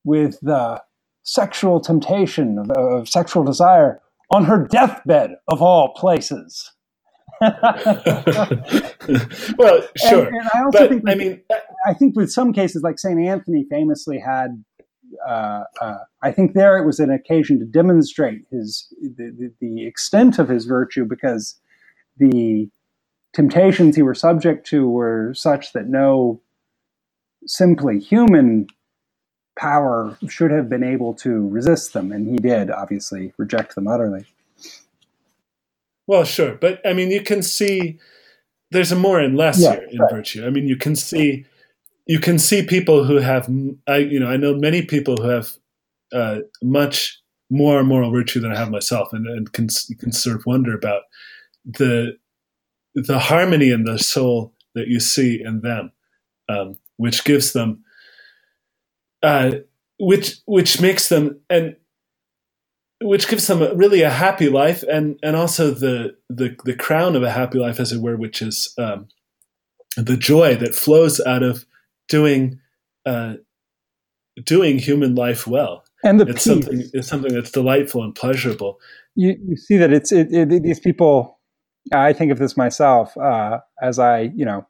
with 0.04 0.40
the 0.42 0.82
sexual 1.24 1.80
temptation, 1.80 2.58
of, 2.58 2.72
of 2.72 3.10
sexual 3.10 3.44
desire 3.44 4.02
on 4.32 4.46
her 4.46 4.66
deathbed 4.66 5.36
of 5.48 5.62
all 5.62 5.94
places. 5.94 6.72
well, 9.58 9.82
sure. 9.98 10.28
And, 10.28 10.36
and 10.36 10.50
I 10.54 10.64
also 10.64 10.78
but, 10.78 10.90
think, 10.90 11.04
with, 11.04 11.12
I 11.12 11.16
mean, 11.16 11.42
I 11.88 11.94
think 11.94 12.16
with 12.16 12.32
some 12.32 12.54
cases, 12.54 12.84
like 12.84 13.00
Saint 13.00 13.20
Anthony 13.20 13.66
famously 13.70 14.20
had, 14.20 14.64
uh, 15.28 15.64
uh, 15.82 15.98
I 16.22 16.32
think 16.32 16.54
there 16.54 16.78
it 16.78 16.86
was 16.86 17.00
an 17.00 17.10
occasion 17.10 17.58
to 17.60 17.66
demonstrate 17.66 18.44
his 18.52 18.94
the, 19.02 19.34
the, 19.38 19.52
the, 19.60 19.88
extent 19.88 20.38
of 20.38 20.50
his 20.50 20.66
virtue 20.66 21.04
because 21.04 21.60
the 22.18 22.70
temptations 23.34 23.96
he 23.96 24.04
were 24.04 24.14
subject 24.14 24.68
to 24.68 24.88
were 24.88 25.34
such 25.34 25.74
that 25.74 25.88
no 25.88 26.42
simply 27.48 28.00
human 28.00 28.68
power 29.58 30.16
should 30.28 30.52
have 30.52 30.70
been 30.70 30.84
able 30.84 31.16
to 31.16 31.50
resist 31.50 31.94
them, 31.94 32.12
and 32.12 32.28
he 32.28 32.38
did 32.38 32.70
obviously 32.70 33.34
reject 33.38 33.74
them 33.74 33.88
utterly. 33.88 34.28
Well, 36.12 36.26
sure, 36.26 36.56
but 36.56 36.86
I 36.86 36.92
mean, 36.92 37.10
you 37.10 37.22
can 37.22 37.42
see 37.42 37.98
there's 38.70 38.92
a 38.92 38.98
more 38.98 39.22
and 39.22 39.38
less 39.38 39.62
yeah, 39.62 39.76
here 39.76 39.88
in 39.90 39.98
right. 39.98 40.12
virtue. 40.12 40.46
I 40.46 40.50
mean, 40.50 40.68
you 40.68 40.76
can 40.76 40.94
see 40.94 41.46
you 42.06 42.20
can 42.20 42.38
see 42.38 42.64
people 42.66 43.06
who 43.06 43.20
have, 43.20 43.50
I 43.88 44.00
you 44.00 44.20
know, 44.20 44.28
I 44.28 44.36
know 44.36 44.54
many 44.54 44.82
people 44.82 45.16
who 45.16 45.30
have 45.30 45.52
uh, 46.12 46.40
much 46.62 47.18
more 47.50 47.82
moral 47.86 48.12
virtue 48.12 48.42
than 48.42 48.52
I 48.52 48.58
have 48.58 48.70
myself, 48.70 49.14
and, 49.14 49.26
and 49.26 49.54
can 49.54 49.70
can 50.02 50.12
sort 50.12 50.36
of 50.36 50.46
wonder 50.46 50.76
about 50.76 51.04
the 51.64 52.18
the 52.94 53.18
harmony 53.18 53.72
in 53.72 53.86
the 53.86 53.98
soul 53.98 54.54
that 54.76 54.90
you 54.90 55.00
see 55.00 55.42
in 55.42 55.62
them, 55.62 55.94
um, 56.50 56.76
which 56.98 57.24
gives 57.24 57.54
them, 57.54 57.86
uh, 59.24 59.52
which 59.98 60.40
which 60.46 60.82
makes 60.82 61.08
them 61.08 61.40
and 61.50 61.78
which 63.02 63.28
gives 63.28 63.48
them 63.48 63.62
a, 63.62 63.74
really 63.74 64.02
a 64.02 64.10
happy 64.10 64.50
life 64.50 64.84
and 64.84 65.18
and 65.24 65.36
also 65.36 65.72
the 65.72 66.16
the 66.30 66.56
the 66.66 66.76
crown 66.76 67.16
of 67.16 67.24
a 67.24 67.32
happy 67.32 67.58
life 67.58 67.80
as 67.80 67.92
it 67.92 68.02
were 68.02 68.16
which 68.16 68.42
is 68.42 68.74
um, 68.78 69.08
the 69.98 70.16
joy 70.16 70.56
that 70.56 70.76
flows 70.76 71.20
out 71.22 71.44
of 71.44 71.66
doing 72.08 72.60
uh, 73.06 73.36
doing 74.46 74.78
human 74.78 75.16
life 75.16 75.48
well 75.48 75.84
and 76.04 76.20
the 76.20 76.26
it's 76.26 76.34
peace. 76.34 76.44
something 76.44 76.90
it's 76.94 77.08
something 77.08 77.34
that's 77.34 77.52
delightful 77.52 78.04
and 78.04 78.16
pleasurable 78.16 78.80
you, 79.16 79.36
you 79.48 79.58
see 79.58 79.78
that 79.78 79.92
it's 79.92 80.12
it, 80.12 80.32
it, 80.34 80.64
these 80.64 80.80
people 80.80 81.40
i 81.92 82.14
think 82.14 82.32
of 82.32 82.40
this 82.40 82.56
myself 82.56 83.18
uh, 83.18 83.60
as 83.82 84.00
i 84.00 84.32
you 84.36 84.46
know 84.46 84.66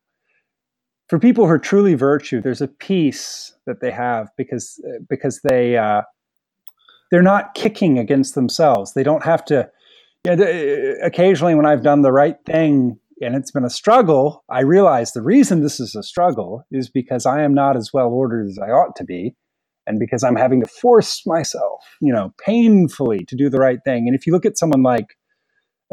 for 1.09 1.19
people 1.19 1.45
who 1.45 1.51
are 1.51 1.59
truly 1.59 1.93
virtue 1.93 2.41
there's 2.41 2.61
a 2.61 2.67
peace 2.67 3.53
that 3.65 3.81
they 3.81 3.91
have 3.91 4.29
because 4.37 4.83
because 5.09 5.41
they 5.43 5.77
uh, 5.77 6.01
they're 7.11 7.21
not 7.21 7.53
kicking 7.53 7.99
against 7.99 8.35
themselves. 8.35 8.93
They 8.93 9.03
don't 9.03 9.23
have 9.23 9.45
to. 9.45 9.69
You 10.25 10.35
know, 10.35 10.95
occasionally, 11.03 11.55
when 11.55 11.65
I've 11.65 11.83
done 11.83 12.03
the 12.03 12.11
right 12.11 12.37
thing 12.45 12.97
and 13.21 13.35
it's 13.35 13.51
been 13.51 13.65
a 13.65 13.69
struggle, 13.69 14.43
I 14.49 14.61
realize 14.61 15.11
the 15.11 15.21
reason 15.21 15.61
this 15.61 15.79
is 15.79 15.95
a 15.95 16.03
struggle 16.03 16.63
is 16.71 16.89
because 16.89 17.25
I 17.25 17.41
am 17.41 17.53
not 17.53 17.75
as 17.75 17.91
well 17.93 18.07
ordered 18.07 18.47
as 18.47 18.59
I 18.59 18.69
ought 18.69 18.95
to 18.97 19.03
be, 19.03 19.35
and 19.87 19.99
because 19.99 20.23
I'm 20.23 20.35
having 20.35 20.61
to 20.61 20.67
force 20.67 21.23
myself, 21.25 21.83
you 22.01 22.13
know, 22.13 22.33
painfully 22.45 23.25
to 23.27 23.35
do 23.35 23.49
the 23.49 23.59
right 23.59 23.79
thing. 23.83 24.07
And 24.07 24.15
if 24.15 24.25
you 24.25 24.33
look 24.33 24.45
at 24.45 24.57
someone 24.57 24.83
like 24.83 25.07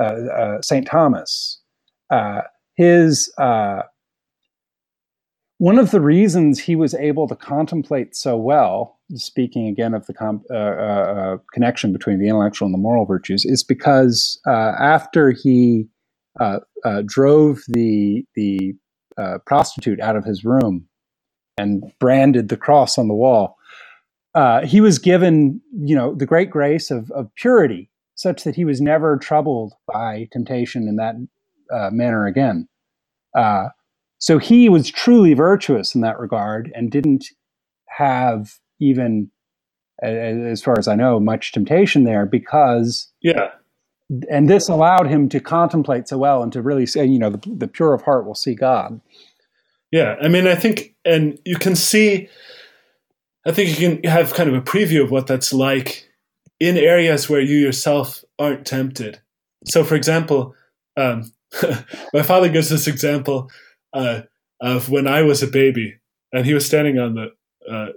uh, 0.00 0.14
uh, 0.36 0.62
Saint 0.62 0.86
Thomas, 0.86 1.60
uh, 2.10 2.42
his 2.76 3.32
uh, 3.38 3.82
one 5.58 5.78
of 5.78 5.90
the 5.90 6.00
reasons 6.00 6.58
he 6.58 6.76
was 6.76 6.94
able 6.94 7.28
to 7.28 7.36
contemplate 7.36 8.14
so 8.14 8.36
well 8.36 8.98
speaking 9.14 9.66
again 9.66 9.94
of 9.94 10.06
the 10.06 10.14
uh, 10.20 10.54
uh, 10.54 10.54
uh, 10.54 11.36
connection 11.52 11.92
between 11.92 12.18
the 12.18 12.28
intellectual 12.28 12.66
and 12.66 12.74
the 12.74 12.78
moral 12.78 13.06
virtues, 13.06 13.44
is 13.44 13.64
because 13.64 14.40
uh, 14.46 14.72
after 14.78 15.30
he 15.30 15.88
uh, 16.40 16.60
uh, 16.84 17.02
drove 17.06 17.60
the 17.68 18.24
the 18.34 18.74
prostitute 19.46 19.98
out 19.98 20.14
of 20.14 20.24
his 20.24 20.44
room 20.44 20.86
and 21.56 21.82
branded 21.98 22.48
the 22.48 22.56
cross 22.56 22.96
on 22.96 23.08
the 23.08 23.14
wall, 23.14 23.56
he 24.64 24.80
was 24.80 24.96
given, 25.00 25.60
you 25.72 25.96
know, 25.96 26.14
the 26.14 26.26
great 26.26 26.50
grace 26.50 26.88
of, 26.92 27.10
of 27.10 27.28
purity, 27.34 27.90
such 28.14 28.44
that 28.44 28.54
he 28.54 28.64
was 28.64 28.80
never 28.80 29.16
troubled 29.16 29.72
by 29.92 30.28
temptation 30.30 30.86
in 30.86 30.94
that 30.94 31.16
manner 31.90 32.26
again. 32.26 32.68
So 34.18 34.38
he 34.38 34.68
was 34.68 34.90
truly 34.90 35.34
virtuous 35.34 35.94
in 35.94 36.00
that 36.02 36.18
regard 36.18 36.72
and 36.74 36.90
didn't 36.90 37.26
have 37.86 38.54
even 38.80 39.30
as 40.00 40.62
far 40.62 40.78
as 40.78 40.86
I 40.86 40.94
know, 40.94 41.18
much 41.18 41.50
temptation 41.52 42.04
there 42.04 42.24
because 42.24 43.10
yeah, 43.20 43.50
and 44.30 44.48
this 44.48 44.68
allowed 44.68 45.08
him 45.08 45.28
to 45.30 45.40
contemplate 45.40 46.08
so 46.08 46.18
well 46.18 46.42
and 46.42 46.52
to 46.52 46.62
really 46.62 46.86
say, 46.86 47.04
you 47.04 47.18
know, 47.18 47.30
the, 47.30 47.40
the 47.46 47.68
pure 47.68 47.94
of 47.94 48.02
heart 48.02 48.26
will 48.26 48.34
see 48.34 48.54
God. 48.54 49.00
Yeah, 49.90 50.16
I 50.22 50.28
mean, 50.28 50.46
I 50.46 50.54
think, 50.54 50.94
and 51.04 51.38
you 51.44 51.56
can 51.56 51.74
see, 51.74 52.28
I 53.46 53.52
think 53.52 53.78
you 53.78 53.88
can 53.88 54.10
have 54.10 54.34
kind 54.34 54.48
of 54.48 54.54
a 54.54 54.60
preview 54.60 55.02
of 55.02 55.10
what 55.10 55.26
that's 55.26 55.52
like 55.52 56.08
in 56.60 56.76
areas 56.76 57.28
where 57.28 57.40
you 57.40 57.56
yourself 57.56 58.24
aren't 58.38 58.66
tempted. 58.66 59.20
So, 59.66 59.84
for 59.84 59.94
example, 59.94 60.54
um, 60.96 61.32
my 62.12 62.22
father 62.22 62.48
gives 62.48 62.68
this 62.68 62.86
example 62.86 63.50
uh, 63.92 64.22
of 64.60 64.88
when 64.88 65.06
I 65.06 65.22
was 65.22 65.42
a 65.42 65.46
baby 65.46 65.98
and 66.32 66.44
he 66.44 66.54
was 66.54 66.66
standing 66.66 66.98
on 66.98 67.14
the 67.14 67.28
uh, 67.70 67.92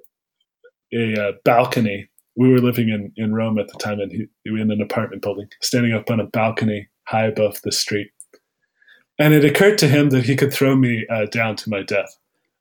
a 0.93 1.29
uh, 1.29 1.31
balcony. 1.43 2.09
We 2.35 2.49
were 2.49 2.59
living 2.59 2.89
in, 2.89 3.11
in 3.17 3.33
Rome 3.33 3.59
at 3.59 3.67
the 3.67 3.77
time, 3.77 3.99
and 3.99 4.11
he, 4.11 4.27
we 4.45 4.51
were 4.51 4.57
in 4.59 4.71
an 4.71 4.81
apartment 4.81 5.21
building, 5.21 5.47
standing 5.61 5.93
up 5.93 6.09
on 6.09 6.19
a 6.19 6.25
balcony 6.25 6.89
high 7.03 7.25
above 7.25 7.61
the 7.63 7.71
street. 7.71 8.09
And 9.19 9.33
it 9.33 9.45
occurred 9.45 9.77
to 9.79 9.87
him 9.87 10.09
that 10.09 10.25
he 10.25 10.35
could 10.35 10.53
throw 10.53 10.75
me 10.75 11.05
uh, 11.09 11.25
down 11.25 11.55
to 11.57 11.69
my 11.69 11.83
death. 11.83 12.17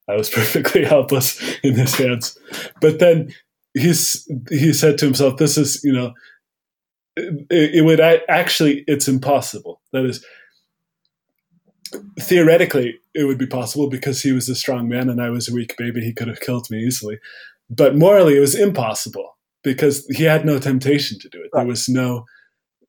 I 0.09 0.16
was 0.16 0.28
perfectly 0.35 0.85
helpless 0.85 1.41
in 1.62 1.74
his 1.74 1.95
hands. 1.95 2.39
But 2.81 2.99
then 2.99 3.33
he's, 3.74 4.28
he 4.49 4.72
said 4.72 4.99
to 4.99 5.07
himself, 5.07 5.37
"This 5.37 5.57
is, 5.57 5.83
you 5.85 5.93
know, 5.93 6.12
it, 7.16 7.76
it 7.76 7.85
would 7.85 8.01
actually, 8.01 8.85
it's 8.87 9.09
impossible. 9.09 9.81
That 9.93 10.05
is, 10.05 10.24
theoretically, 12.20 12.99
it 13.14 13.24
would 13.24 13.38
be 13.38 13.47
possible 13.47 13.88
because 13.88 14.22
he 14.22 14.32
was 14.32 14.49
a 14.49 14.55
strong 14.55 14.88
man 14.88 15.09
and 15.09 15.20
I 15.20 15.30
was 15.30 15.49
a 15.49 15.55
weak 15.55 15.76
baby. 15.76 16.01
He 16.01 16.12
could 16.12 16.28
have 16.28 16.41
killed 16.41 16.68
me 16.70 16.78
easily 16.78 17.18
but 17.70 17.97
morally 17.97 18.36
it 18.36 18.41
was 18.41 18.55
impossible 18.55 19.38
because 19.62 20.05
he 20.09 20.24
had 20.24 20.45
no 20.45 20.59
temptation 20.59 21.18
to 21.20 21.28
do 21.28 21.38
it. 21.38 21.51
Right. 21.55 21.61
There 21.61 21.68
was 21.68 21.88
no 21.88 22.24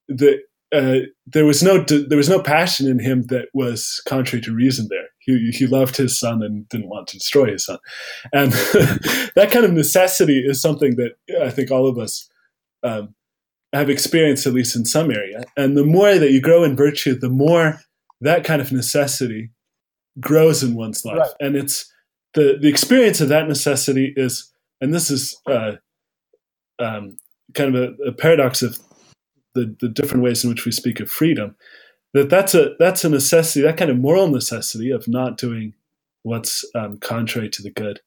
the 0.07 0.39
uh, 0.73 1.05
there 1.27 1.45
was 1.45 1.61
no 1.61 1.83
there 1.83 2.17
was 2.17 2.29
no 2.29 2.41
passion 2.41 2.87
in 2.87 2.99
him 2.99 3.23
that 3.27 3.49
was 3.53 4.01
contrary 4.07 4.41
to 4.41 4.55
reason. 4.55 4.87
There, 4.89 5.07
he 5.19 5.51
he 5.51 5.67
loved 5.67 5.97
his 5.97 6.17
son 6.17 6.41
and 6.41 6.67
didn't 6.69 6.89
want 6.89 7.07
to 7.09 7.17
destroy 7.17 7.51
his 7.51 7.65
son, 7.65 7.77
and 8.33 8.51
that 9.35 9.49
kind 9.51 9.65
of 9.65 9.73
necessity 9.73 10.39
is 10.39 10.61
something 10.61 10.95
that 10.95 11.11
I 11.41 11.49
think 11.49 11.71
all 11.71 11.87
of 11.87 11.97
us 11.97 12.29
um, 12.83 13.13
have 13.73 13.89
experienced 13.89 14.47
at 14.47 14.53
least 14.53 14.75
in 14.75 14.85
some 14.85 15.11
area. 15.11 15.43
And 15.57 15.75
the 15.75 15.85
more 15.85 16.17
that 16.17 16.31
you 16.31 16.41
grow 16.41 16.63
in 16.63 16.77
virtue, 16.77 17.15
the 17.15 17.29
more 17.29 17.81
that 18.21 18.43
kind 18.43 18.61
of 18.61 18.71
necessity 18.71 19.49
grows 20.19 20.63
in 20.63 20.75
one's 20.75 21.03
life, 21.03 21.17
right. 21.17 21.31
and 21.39 21.55
it's 21.55 21.91
the 22.33 22.57
the 22.61 22.69
experience 22.69 23.21
of 23.21 23.29
that 23.29 23.47
necessity 23.47 24.13
is 24.15 24.51
and 24.81 24.93
this 24.93 25.11
is 25.11 25.39
uh, 25.45 25.73
um, 26.79 27.17
kind 27.53 27.75
of 27.75 27.81
a, 27.99 28.09
a, 28.09 28.11
paradox 28.11 28.63
of 28.63 28.79
the, 29.53 29.75
the 29.79 29.87
different 29.87 30.23
ways 30.23 30.43
in 30.43 30.49
which 30.49 30.65
we 30.65 30.71
speak 30.71 30.99
of 30.99 31.09
freedom. 31.09 31.55
That 32.13 32.29
that's 32.29 32.53
a 32.55 32.75
that's 32.77 33.05
a 33.05 33.09
necessity, 33.09 33.61
that 33.61 33.77
kind 33.77 33.89
of 33.89 33.97
moral 33.97 34.27
necessity 34.27 34.91
of 34.91 35.07
not 35.07 35.37
doing 35.37 35.75
what's 36.23 36.65
um, 36.75 36.97
contrary 36.97 37.49
to 37.49 37.61
the 37.61 37.69
good, 37.69 38.01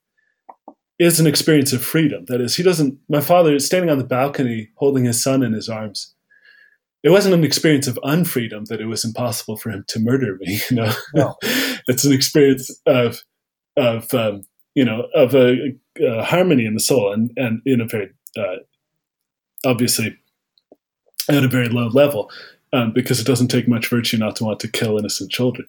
is 0.98 1.20
an 1.20 1.26
experience 1.26 1.72
of 1.72 1.82
freedom. 1.82 2.26
That 2.26 2.42
is, 2.42 2.56
he 2.56 2.62
doesn't. 2.62 2.98
My 3.08 3.22
father 3.22 3.54
is 3.54 3.64
standing 3.64 3.90
on 3.90 3.96
the 3.96 4.04
balcony 4.04 4.70
holding 4.74 5.04
his 5.04 5.22
son 5.22 5.42
in 5.42 5.54
his 5.54 5.70
arms. 5.70 6.13
It 7.04 7.10
wasn't 7.10 7.34
an 7.34 7.44
experience 7.44 7.86
of 7.86 7.98
unfreedom 8.02 8.64
that 8.66 8.80
it 8.80 8.86
was 8.86 9.04
impossible 9.04 9.56
for 9.56 9.70
him 9.70 9.84
to 9.88 10.00
murder 10.00 10.36
me. 10.40 10.60
You 10.70 10.76
know, 10.76 10.92
no. 11.14 11.36
it's 11.86 12.04
an 12.04 12.12
experience 12.12 12.70
of 12.86 13.22
of 13.76 14.12
um, 14.14 14.42
you 14.74 14.84
know 14.84 15.06
of 15.14 15.34
a, 15.34 15.74
a, 16.00 16.24
harmony 16.24 16.66
in 16.66 16.74
the 16.74 16.80
soul 16.80 17.12
and 17.12 17.30
and 17.36 17.60
in 17.64 17.80
a 17.80 17.86
very 17.86 18.10
uh, 18.38 18.56
obviously 19.64 20.16
at 21.28 21.44
a 21.44 21.48
very 21.48 21.68
low 21.68 21.88
level 21.88 22.30
um, 22.72 22.92
because 22.92 23.20
it 23.20 23.26
doesn't 23.26 23.48
take 23.48 23.68
much 23.68 23.88
virtue 23.88 24.18
not 24.18 24.36
to 24.36 24.44
want 24.44 24.60
to 24.60 24.68
kill 24.68 24.98
innocent 24.98 25.30
children 25.30 25.66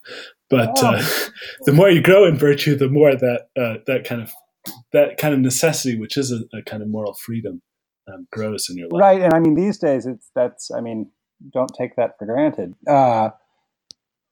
but 0.50 0.78
oh. 0.84 0.96
uh, 0.96 1.04
the 1.66 1.74
more 1.74 1.90
you 1.90 2.02
grow 2.02 2.26
in 2.26 2.38
virtue 2.38 2.76
the 2.76 2.90
more 2.90 3.16
that 3.16 3.48
uh, 3.58 3.76
that 3.88 4.04
kind 4.04 4.22
of 4.22 4.32
that 4.92 5.18
kind 5.18 5.34
of 5.34 5.40
necessity 5.40 5.98
which 5.98 6.18
is 6.18 6.32
a, 6.32 6.42
a 6.58 6.62
kind 6.64 6.82
of 6.82 6.90
moral 6.90 7.14
freedom 7.14 7.62
um, 8.12 8.28
grows 8.32 8.68
in 8.70 8.78
your 8.78 8.90
life 8.90 9.02
right 9.02 9.22
and 9.22 9.34
i 9.34 9.40
mean 9.40 9.56
these 9.56 9.78
days 9.78 10.06
it's 10.06 10.30
that's 10.36 10.72
i 10.72 10.82
mean 10.82 11.10
don't 11.54 11.74
take 11.78 11.96
that 11.96 12.18
for 12.18 12.26
granted 12.26 12.76
uh, 12.88 13.30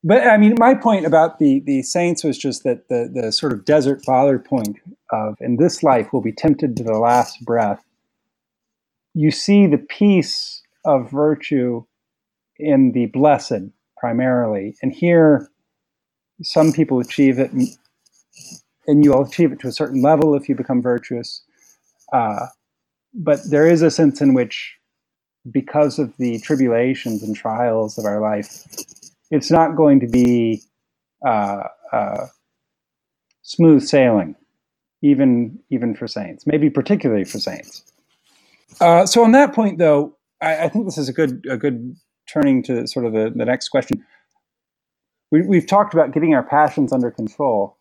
but 0.03 0.27
I 0.27 0.37
mean, 0.37 0.55
my 0.59 0.73
point 0.75 1.05
about 1.05 1.39
the 1.39 1.61
the 1.61 1.83
saints 1.83 2.23
was 2.23 2.37
just 2.37 2.63
that 2.63 2.89
the 2.89 3.09
the 3.13 3.31
sort 3.31 3.53
of 3.53 3.65
desert 3.65 4.03
father 4.05 4.39
point 4.39 4.79
of 5.11 5.37
in 5.39 5.57
this 5.57 5.83
life 5.83 6.11
will 6.13 6.21
be 6.21 6.33
tempted 6.33 6.75
to 6.77 6.83
the 6.83 6.97
last 6.99 7.45
breath. 7.45 7.83
you 9.13 9.31
see 9.31 9.67
the 9.67 9.77
peace 9.77 10.61
of 10.85 11.11
virtue 11.11 11.85
in 12.57 12.93
the 12.93 13.07
blessed 13.07 13.69
primarily. 13.97 14.75
And 14.81 14.93
here, 14.93 15.49
some 16.43 16.73
people 16.73 16.99
achieve 16.99 17.39
it, 17.39 17.51
and 18.87 19.05
you'll 19.05 19.25
achieve 19.25 19.51
it 19.53 19.59
to 19.61 19.67
a 19.67 19.71
certain 19.73 20.01
level 20.01 20.35
if 20.35 20.49
you 20.49 20.55
become 20.55 20.81
virtuous. 20.81 21.43
Uh, 22.13 22.47
but 23.13 23.39
there 23.49 23.67
is 23.67 23.81
a 23.81 23.91
sense 23.91 24.21
in 24.21 24.33
which, 24.33 24.75
because 25.51 25.99
of 25.99 26.15
the 26.17 26.39
tribulations 26.39 27.23
and 27.23 27.35
trials 27.35 27.97
of 27.97 28.05
our 28.05 28.21
life, 28.21 28.65
it's 29.31 29.51
not 29.51 29.75
going 29.75 29.99
to 29.99 30.07
be 30.07 30.61
uh, 31.25 31.63
uh, 31.91 32.27
smooth 33.41 33.83
sailing, 33.83 34.35
even 35.01 35.59
even 35.69 35.95
for 35.95 36.07
saints. 36.07 36.45
Maybe 36.47 36.69
particularly 36.69 37.25
for 37.25 37.39
saints. 37.39 37.83
Uh, 38.79 39.05
so 39.05 39.23
on 39.23 39.31
that 39.33 39.53
point, 39.53 39.77
though, 39.77 40.15
I, 40.41 40.65
I, 40.65 40.69
think 40.69 40.85
this 40.85 40.97
is 40.97 41.07
a 41.07 41.13
good 41.13 41.45
a 41.49 41.57
good 41.57 41.95
turning 42.27 42.63
to 42.63 42.87
sort 42.87 43.05
of 43.05 43.13
the, 43.13 43.31
the 43.35 43.45
next 43.45 43.69
question. 43.69 44.03
We, 45.31 45.41
we've 45.41 45.67
talked 45.67 45.93
about 45.93 46.11
getting 46.13 46.33
our 46.33 46.43
passions 46.43 46.91
under 46.91 47.11
control. 47.11 47.77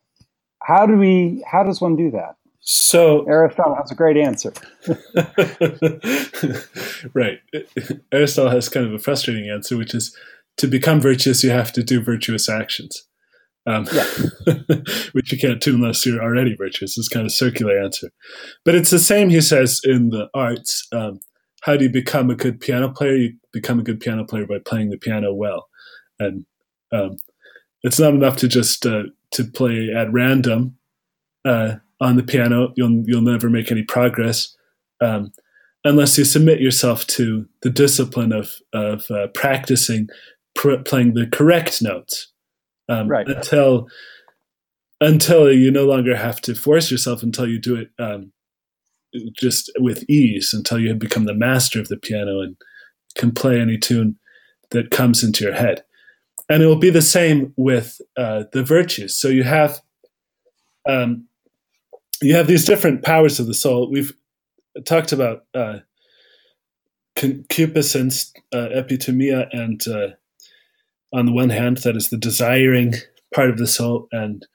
How 0.63 0.87
do 0.87 0.97
we? 0.97 1.45
How 1.51 1.63
does 1.63 1.81
one 1.81 1.97
do 1.97 2.11
that? 2.13 2.37
So 2.65 3.25
Aristotle 3.29 3.75
has 3.75 3.91
a 3.91 3.97
great 3.97 4.17
answer. 4.17 4.53
right. 7.13 7.41
Aristotle 8.13 8.51
has 8.51 8.69
kind 8.69 8.87
of 8.87 8.93
a 8.93 9.01
frustrating 9.01 9.51
answer, 9.51 9.77
which 9.77 9.95
is 9.95 10.17
to 10.59 10.69
become 10.69 11.01
virtuous, 11.01 11.43
you 11.43 11.51
have 11.51 11.73
to 11.73 11.83
do 11.83 12.01
virtuous 12.01 12.49
actions. 12.49 13.05
Um, 13.67 13.87
yeah. 13.93 14.05
which 15.13 15.31
you 15.31 15.39
can't 15.39 15.61
do 15.61 15.75
unless 15.75 16.07
you're 16.07 16.23
already 16.23 16.57
virtuous. 16.57 16.99
It's 16.99 17.09
kind 17.09 17.27
of 17.27 17.29
a 17.29 17.31
circular 17.31 17.79
answer, 17.79 18.11
but 18.65 18.75
it's 18.75 18.91
the 18.91 18.99
same. 18.99 19.31
He 19.31 19.41
says 19.41 19.81
in 19.85 20.11
the 20.11 20.29
arts. 20.35 20.87
Um, 20.93 21.21
how 21.63 21.77
do 21.77 21.85
you 21.85 21.91
become 21.91 22.29
a 22.29 22.35
good 22.35 22.61
piano 22.61 22.91
player? 22.91 23.15
You 23.15 23.35
become 23.53 23.79
a 23.79 23.85
good 23.85 24.01
piano 24.01 24.25
player 24.25 24.47
by 24.47 24.59
playing 24.59 24.91
the 24.91 24.99
piano 24.99 25.33
well, 25.33 25.69
and 26.19 26.45
um, 26.93 27.19
it's 27.85 28.01
not 28.01 28.15
enough 28.15 28.37
to 28.39 28.49
just 28.49 28.85
uh, 28.85 29.05
to 29.35 29.45
play 29.45 29.91
at 29.97 30.13
random 30.13 30.77
uh, 31.45 31.77
on 32.03 32.17
the 32.17 32.23
piano. 32.23 32.73
You'll 32.77 33.03
you'll 33.07 33.23
never 33.23 33.49
make 33.49 33.71
any 33.71 33.83
progress 33.83 34.55
um, 35.01 35.33
unless 35.85 36.19
you 36.19 36.25
submit 36.25 36.61
yourself 36.61 37.07
to 37.09 37.47
the 37.63 37.71
discipline 37.71 38.33
of 38.33 38.53
of 38.75 39.11
uh, 39.11 39.29
practicing 39.35 40.09
pr- 40.55 40.83
playing 40.85 41.15
the 41.15 41.27
correct 41.27 41.81
notes 41.81 42.31
um, 42.89 43.09
right. 43.09 43.27
until 43.29 43.89
until 45.01 45.51
you 45.51 45.71
no 45.71 45.85
longer 45.85 46.17
have 46.17 46.41
to 46.43 46.55
force 46.55 46.91
yourself 46.91 47.23
until 47.23 47.49
you 47.49 47.59
do 47.59 47.77
it 47.77 47.89
um, 47.99 48.33
just 49.37 49.71
with 49.79 50.09
ease 50.09 50.53
until 50.53 50.79
you 50.79 50.89
have 50.89 50.99
become 50.99 51.25
the 51.25 51.35
master 51.35 51.81
of 51.81 51.89
the 51.89 51.97
piano 51.97 52.41
and 52.41 52.57
can 53.17 53.33
play 53.33 53.61
any 53.61 53.79
tune 53.79 54.17
that 54.71 54.91
comes 54.91 55.23
into 55.23 55.45
your 55.45 55.55
head. 55.55 55.85
And 56.49 56.63
it 56.63 56.67
will 56.67 56.77
be 56.77 56.91
the 56.91 57.03
same 57.03 57.53
with 57.57 58.01
uh, 58.17 58.45
the 58.53 58.63
virtues. 58.63 59.17
So 59.17 59.29
you 59.29 59.43
have 59.43 59.81
um, 60.89 61.27
you 62.23 62.35
have 62.35 62.47
these 62.47 62.65
different 62.65 63.03
powers 63.03 63.41
of 63.41 63.47
the 63.47 63.55
soul. 63.55 63.91
We've 63.91 64.13
talked 64.85 65.13
about 65.13 65.45
uh, 65.55 65.79
concupiscence, 67.17 68.33
uh, 68.53 68.69
epithumia, 68.75 69.49
and 69.53 69.81
uh, 69.87 70.09
on 71.13 71.27
the 71.27 71.33
one 71.33 71.51
hand, 71.51 71.79
that 71.79 71.97
is 71.97 72.09
the 72.09 72.17
desiring 72.17 72.95
part 73.35 73.51
of 73.51 73.59
the 73.59 73.67
soul, 73.67 74.09
and 74.13 74.47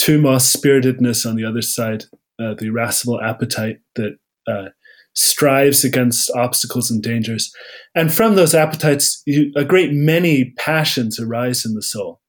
thumos, 0.00 0.42
spiritedness, 0.42 1.26
on 1.26 1.36
the 1.36 1.44
other 1.44 1.62
side, 1.62 2.04
uh, 2.40 2.54
the 2.54 2.66
irascible 2.66 3.20
appetite 3.20 3.80
that 3.96 4.16
uh, 4.46 4.68
strives 5.14 5.84
against 5.84 6.30
obstacles 6.32 6.90
and 6.90 7.02
dangers. 7.02 7.52
And 7.94 8.12
from 8.12 8.34
those 8.34 8.54
appetites, 8.54 9.22
you, 9.26 9.52
a 9.56 9.64
great 9.64 9.92
many 9.92 10.52
passions 10.56 11.20
arise 11.20 11.64
in 11.64 11.74
the 11.74 11.82
soul. 11.82 12.20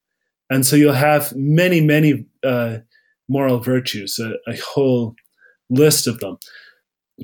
And 0.48 0.64
so 0.64 0.76
you'll 0.76 0.92
have 0.92 1.34
many, 1.34 1.80
many 1.80 2.26
uh, 2.44 2.78
moral 3.28 3.58
virtues, 3.58 4.18
a, 4.18 4.34
a, 4.48 4.56
whole 4.56 5.14
list 5.68 6.06
of 6.06 6.20
them. 6.20 6.38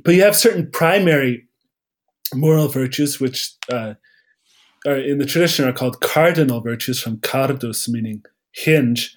But 0.05 0.15
you 0.15 0.23
have 0.23 0.37
certain 0.37 0.71
primary 0.71 1.47
moral 2.35 2.69
virtues, 2.69 3.21
which 3.21 3.53
uh, 3.71 3.95
are 4.87 4.97
in 4.97 5.19
the 5.19 5.27
tradition 5.27 5.69
are 5.69 5.73
called 5.73 6.01
cardinal 6.01 6.61
virtues 6.61 7.01
from 7.01 7.19
cardus, 7.19 7.89
meaning 7.89 8.25
hinge, 8.53 9.15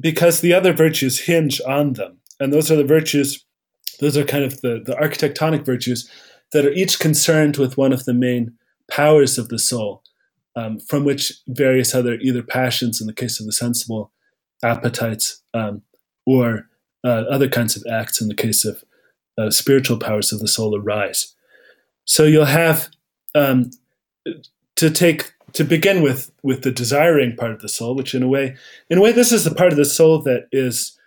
because 0.00 0.40
the 0.40 0.52
other 0.52 0.72
virtues 0.72 1.20
hinge 1.20 1.60
on 1.66 1.92
them 1.94 2.18
and 2.40 2.52
those 2.52 2.70
are 2.70 2.76
the 2.76 2.84
virtues 2.84 3.44
those 4.00 4.16
are 4.16 4.24
kind 4.24 4.44
of 4.44 4.60
the, 4.60 4.82
the 4.84 4.94
architectonic 4.94 5.64
virtues 5.64 6.10
that 6.52 6.66
are 6.66 6.72
each 6.72 6.98
concerned 6.98 7.56
with 7.56 7.76
one 7.76 7.92
of 7.92 8.04
the 8.04 8.14
main 8.14 8.52
powers 8.90 9.38
of 9.38 9.48
the 9.48 9.58
soul 9.58 10.02
um, 10.56 10.78
from 10.80 11.04
which 11.04 11.32
various 11.48 11.94
other 11.94 12.14
either 12.14 12.42
passions 12.42 13.00
in 13.00 13.06
the 13.06 13.12
case 13.12 13.38
of 13.38 13.46
the 13.46 13.52
sensible 13.52 14.12
appetites 14.62 15.42
um, 15.52 15.82
or 16.26 16.68
uh, 17.04 17.24
other 17.30 17.48
kinds 17.48 17.76
of 17.76 17.84
acts 17.90 18.20
in 18.20 18.28
the 18.28 18.34
case 18.34 18.64
of 18.64 18.84
uh, 19.36 19.50
spiritual 19.50 19.98
powers 19.98 20.32
of 20.32 20.40
the 20.40 20.48
soul 20.48 20.76
arise 20.76 21.34
so 22.04 22.24
you'll 22.24 22.44
have 22.44 22.88
um, 23.34 23.70
to 24.76 24.90
take 24.90 25.32
to 25.52 25.64
begin 25.64 26.02
with 26.02 26.30
with 26.42 26.62
the 26.62 26.70
desiring 26.70 27.36
part 27.36 27.50
of 27.50 27.60
the 27.60 27.68
soul 27.68 27.94
which 27.94 28.14
in 28.14 28.22
a 28.22 28.28
way 28.28 28.56
in 28.88 28.98
a 28.98 29.00
way 29.00 29.12
this 29.12 29.32
is 29.32 29.44
the 29.44 29.54
part 29.54 29.72
of 29.72 29.76
the 29.76 29.84
soul 29.84 30.22
that 30.22 30.46
is 30.52 30.98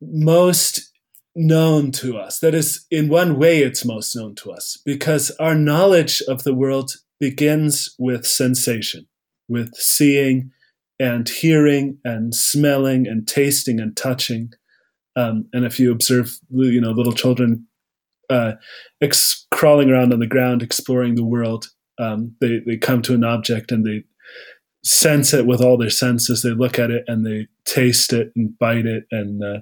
most 0.00 0.92
known 1.34 1.90
to 1.92 2.16
us. 2.16 2.38
That 2.40 2.54
is, 2.54 2.86
in 2.90 3.08
one 3.08 3.38
way, 3.38 3.62
it's 3.62 3.84
most 3.84 4.14
known 4.14 4.34
to 4.36 4.52
us 4.52 4.78
because 4.84 5.30
our 5.32 5.54
knowledge 5.54 6.22
of 6.28 6.44
the 6.44 6.54
world 6.54 6.92
begins 7.18 7.94
with 7.98 8.26
sensation, 8.26 9.06
with 9.48 9.74
seeing 9.74 10.52
and 10.98 11.28
hearing 11.28 11.98
and 12.04 12.34
smelling 12.34 13.06
and 13.06 13.26
tasting 13.26 13.80
and 13.80 13.96
touching. 13.96 14.52
Um, 15.16 15.48
and 15.52 15.64
if 15.64 15.78
you 15.78 15.92
observe, 15.92 16.38
you 16.50 16.80
know, 16.80 16.90
little 16.90 17.12
children 17.12 17.66
uh, 18.30 18.52
ex- 19.00 19.46
crawling 19.50 19.90
around 19.90 20.12
on 20.12 20.20
the 20.20 20.26
ground, 20.26 20.62
exploring 20.62 21.14
the 21.14 21.24
world, 21.24 21.68
um, 21.98 22.34
they 22.40 22.60
they 22.66 22.76
come 22.76 23.02
to 23.02 23.14
an 23.14 23.22
object 23.22 23.70
and 23.70 23.86
they 23.86 24.04
sense 24.84 25.32
it 25.32 25.46
with 25.46 25.60
all 25.60 25.78
their 25.78 25.90
senses. 25.90 26.42
They 26.42 26.50
look 26.50 26.78
at 26.78 26.90
it 26.90 27.04
and 27.06 27.26
they 27.26 27.48
taste 27.64 28.12
it 28.12 28.32
and 28.36 28.56
bite 28.58 28.86
it 28.86 29.04
and 29.10 29.42
uh, 29.42 29.60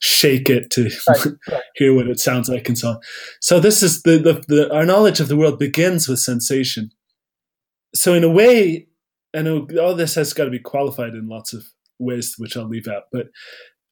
shake 0.00 0.50
it 0.50 0.70
to 0.70 0.90
right, 1.08 1.26
right. 1.50 1.62
hear 1.76 1.94
what 1.94 2.08
it 2.08 2.18
sounds 2.18 2.48
like 2.48 2.68
and 2.68 2.76
so 2.76 2.90
on. 2.90 3.00
So 3.40 3.60
this 3.60 3.82
is 3.82 4.02
the, 4.02 4.18
the, 4.18 4.44
the, 4.48 4.74
our 4.74 4.84
knowledge 4.84 5.20
of 5.20 5.28
the 5.28 5.36
world 5.36 5.58
begins 5.58 6.08
with 6.08 6.18
sensation. 6.18 6.90
So 7.94 8.14
in 8.14 8.24
a 8.24 8.28
way, 8.28 8.88
and 9.34 9.78
all 9.78 9.94
this 9.94 10.14
has 10.14 10.32
got 10.32 10.44
to 10.44 10.50
be 10.50 10.58
qualified 10.58 11.14
in 11.14 11.28
lots 11.28 11.52
of 11.52 11.64
ways, 11.98 12.34
which 12.38 12.56
I'll 12.56 12.68
leave 12.68 12.88
out. 12.88 13.04
But 13.12 13.26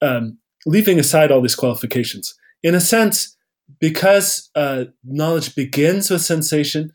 um, 0.00 0.38
leaving 0.64 0.98
aside 0.98 1.30
all 1.30 1.42
these 1.42 1.54
qualifications, 1.54 2.34
in 2.62 2.74
a 2.74 2.80
sense, 2.80 3.36
because 3.80 4.50
uh, 4.54 4.84
knowledge 5.04 5.54
begins 5.54 6.08
with 6.10 6.22
sensation, 6.22 6.92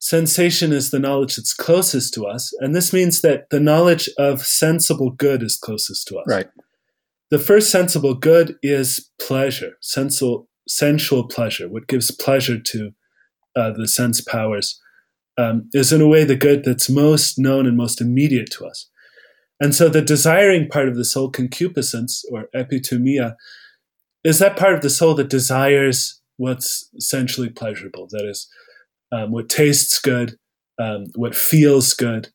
Sensation 0.00 0.72
is 0.72 0.90
the 0.90 1.00
knowledge 1.00 1.36
that's 1.36 1.52
closest 1.52 2.14
to 2.14 2.24
us, 2.24 2.52
and 2.60 2.74
this 2.74 2.92
means 2.92 3.20
that 3.22 3.50
the 3.50 3.58
knowledge 3.58 4.08
of 4.16 4.42
sensible 4.42 5.10
good 5.10 5.42
is 5.42 5.56
closest 5.56 6.06
to 6.06 6.18
us. 6.18 6.24
Right. 6.28 6.46
The 7.30 7.38
first 7.38 7.70
sensible 7.70 8.14
good 8.14 8.56
is 8.62 9.10
pleasure, 9.20 9.72
sensual, 9.80 10.48
sensual 10.68 11.26
pleasure, 11.26 11.68
what 11.68 11.88
gives 11.88 12.12
pleasure 12.12 12.60
to 12.60 12.92
uh, 13.56 13.72
the 13.72 13.88
sense 13.88 14.20
powers, 14.20 14.80
um, 15.38 15.70
is 15.72 15.92
in 15.92 16.02
a 16.02 16.08
way 16.08 16.24
the 16.24 16.36
good 16.36 16.64
that's 16.64 16.90
most 16.90 17.38
known 17.38 17.66
and 17.66 17.76
most 17.76 18.00
immediate 18.00 18.50
to 18.50 18.66
us. 18.66 18.90
And 19.60 19.74
so 19.74 19.88
the 19.88 20.02
desiring 20.02 20.68
part 20.68 20.88
of 20.88 20.96
the 20.96 21.04
soul, 21.04 21.30
concupiscence 21.30 22.24
or 22.30 22.48
epithumia, 22.54 23.34
is 24.24 24.38
that 24.38 24.56
part 24.56 24.74
of 24.74 24.82
the 24.82 24.90
soul 24.90 25.14
that 25.14 25.30
desires 25.30 26.20
what's 26.36 26.90
essentially 26.96 27.48
pleasurable. 27.48 28.06
That 28.10 28.26
is, 28.28 28.48
um, 29.10 29.32
what 29.32 29.48
tastes 29.48 29.98
good, 30.00 30.36
um, 30.78 31.06
what 31.14 31.34
feels 31.34 31.94
good, 31.94 32.28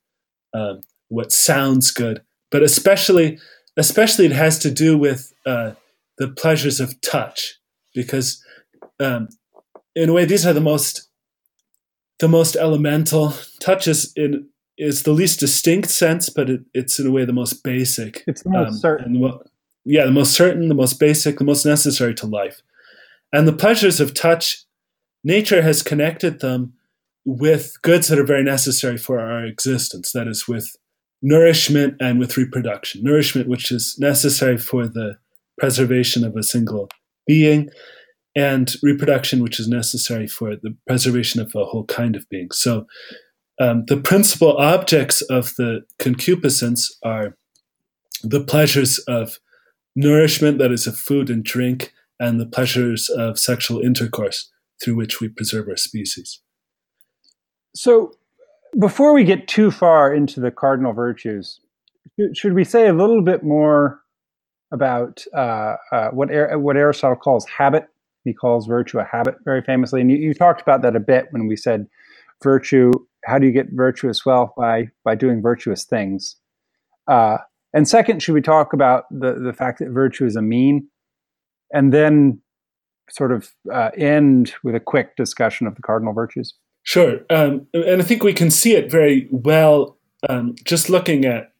um, 0.54 0.82
what 1.10 1.32
sounds 1.32 1.92
good, 1.92 2.24
but 2.52 2.64
especially, 2.64 3.40
especially 3.78 4.26
it 4.26 4.32
has 4.32 4.60
to 4.60 4.72
do 4.72 4.98
with 4.98 5.34
uh, 5.46 5.74
the 6.18 6.28
pleasures 6.28 6.80
of 6.80 7.00
touch, 7.02 7.60
because 7.94 8.44
um, 9.00 9.30
in 9.96 10.10
a 10.10 10.14
way 10.14 10.26
these 10.26 10.46
are 10.46 10.54
the 10.54 10.62
most, 10.62 11.10
the 12.24 12.30
most 12.30 12.56
elemental. 12.56 13.34
Touch 13.60 13.86
is 13.86 14.14
in 14.16 14.48
is 14.78 15.04
the 15.04 15.12
least 15.12 15.42
distinct 15.42 15.90
sense, 15.90 16.30
but 16.30 16.50
it, 16.50 16.62
it's 16.74 16.98
in 16.98 17.06
a 17.06 17.12
way 17.12 17.26
the 17.26 17.34
most 17.34 17.64
basic. 17.66 18.24
It's 18.26 18.44
the 18.44 18.50
most 18.50 18.68
um, 18.68 18.74
certain. 18.76 19.14
The 19.14 19.40
yeah, 19.84 20.06
the 20.06 20.12
most 20.12 20.32
certain, 20.32 20.70
the 20.70 20.74
most 20.74 21.02
basic, 21.02 21.38
the 21.38 21.44
most 21.44 21.66
necessary 21.66 22.16
to 22.16 22.26
life. 22.26 22.62
And 23.34 23.46
the 23.46 23.52
pleasures 23.52 24.00
of 24.00 24.14
touch 24.14 24.64
nature 25.26 25.62
has 25.64 25.84
connected 25.84 26.40
them 26.40 26.74
with 27.26 27.82
goods 27.82 28.08
that 28.08 28.20
are 28.20 28.26
very 28.26 28.44
necessary 28.44 28.98
for 28.98 29.20
our 29.20 29.44
existence. 29.44 30.14
That 30.14 30.30
is, 30.30 30.48
with 30.48 30.78
nourishment 31.22 31.98
and 32.00 32.20
with 32.20 32.38
reproduction. 32.38 33.04
Nourishment, 33.04 33.50
which 33.50 33.70
is 33.70 33.98
necessary 34.00 34.58
for 34.58 34.88
the 34.88 35.18
preservation 35.60 36.24
of 36.24 36.38
a 36.38 36.44
single 36.44 36.88
being, 37.28 37.70
and 38.36 38.74
reproduction, 38.82 39.44
which 39.44 39.60
is 39.60 39.68
necessary 39.68 40.28
for 40.28 40.56
the 40.56 40.76
preservation 40.88 41.42
of 41.42 41.54
a 41.56 41.66
whole 41.66 41.86
kind 41.86 42.16
of 42.16 42.28
being. 42.30 42.52
So, 42.52 42.88
um, 43.60 43.86
the 43.86 43.98
principal 43.98 44.58
objects 44.58 45.22
of 45.22 45.54
the 45.58 45.82
concupiscence 46.00 46.98
are 47.04 47.38
the 48.24 48.44
pleasures 48.44 48.98
of 49.08 49.40
nourishment, 49.96 50.58
that 50.58 50.72
is, 50.72 50.88
of 50.88 50.98
food 50.98 51.30
and 51.30 51.44
drink, 51.44 51.94
and 52.20 52.40
the 52.40 52.48
pleasures 52.48 53.10
of 53.10 53.38
sexual 53.38 53.80
intercourse 53.80 54.50
through 54.84 54.96
which 54.96 55.22
we 55.22 55.28
preserve 55.30 55.68
our 55.68 55.78
species. 55.78 56.42
So, 57.76 58.14
before 58.80 59.14
we 59.14 59.24
get 59.24 59.48
too 59.48 59.70
far 59.70 60.12
into 60.12 60.40
the 60.40 60.50
cardinal 60.50 60.94
virtues, 60.94 61.60
should 62.34 62.54
we 62.54 62.64
say 62.64 62.88
a 62.88 62.94
little 62.94 63.22
bit 63.22 63.44
more 63.44 64.02
about 64.72 65.24
uh, 65.36 65.76
uh, 65.92 66.10
what 66.10 66.30
what 66.60 66.76
Aristotle 66.76 67.16
calls 67.16 67.46
habit? 67.46 67.88
He 68.24 68.34
calls 68.34 68.68
virtue 68.68 69.00
a 69.00 69.04
habit 69.04 69.36
very 69.46 69.62
famously, 69.62 70.02
and 70.02 70.10
you, 70.10 70.18
you, 70.18 70.34
talked 70.34 70.62
about 70.62 70.82
that 70.82 70.96
a 70.96 71.00
bit 71.00 71.28
when 71.32 71.48
we 71.48 71.56
said 71.56 71.88
virtue. 72.42 72.92
How 73.26 73.38
do 73.40 73.46
you 73.46 73.52
get 73.52 73.68
virtuous? 73.72 74.26
Well, 74.26 74.54
by 74.58 74.90
by 75.04 75.16
doing 75.16 75.42
virtuous 75.42 75.84
things. 75.84 76.36
Uh, 77.08 77.38
and 77.74 77.88
second, 77.88 78.22
should 78.22 78.34
we 78.34 78.42
talk 78.42 78.74
about 78.74 79.06
the 79.12 79.34
the 79.34 79.54
fact 79.54 79.80
that 79.80 79.90
virtue 79.90 80.26
is 80.26 80.36
a 80.36 80.42
mean, 80.42 80.88
and 81.74 81.94
then 81.94 82.42
sort 83.10 83.32
of 83.32 83.52
uh, 83.72 83.90
end 83.98 84.54
with 84.64 84.76
a 84.76 84.80
quick 84.80 85.16
discussion 85.16 85.68
of 85.68 85.76
the 85.76 85.82
cardinal 85.82 86.14
virtues? 86.14 86.54
Sure, 86.84 87.20
um, 87.30 87.68
and 87.74 88.02
I 88.02 88.06
think 88.06 88.24
we 88.24 88.34
can 88.34 88.52
see 88.52 88.74
it 88.74 88.92
very 88.92 89.28
well 89.32 89.98
um, 90.30 90.56
just 90.64 90.90
looking 90.90 91.26
at 91.26 91.54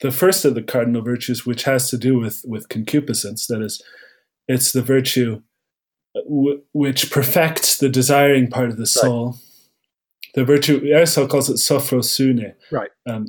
the 0.00 0.10
first 0.10 0.44
of 0.44 0.54
the 0.54 0.62
cardinal 0.62 1.02
virtues, 1.02 1.44
which 1.44 1.64
has 1.64 1.90
to 1.90 1.98
do 1.98 2.18
with 2.18 2.42
with 2.46 2.68
concupiscence. 2.68 3.46
That 3.46 3.62
is, 3.62 3.82
it's 4.46 4.72
the 4.72 4.82
virtue 4.82 5.42
w- 6.24 6.62
which 6.72 7.10
perfects 7.10 7.78
the 7.78 7.88
desiring 7.88 8.48
part 8.48 8.70
of 8.70 8.76
the 8.76 8.86
soul. 8.86 9.26
Right. 9.26 9.34
The 10.34 10.44
virtue 10.44 10.82
Aristotle 10.92 11.28
calls 11.28 11.48
it 11.48 11.54
sophrosune. 11.54 12.54
Right. 12.70 12.90
Um, 13.06 13.26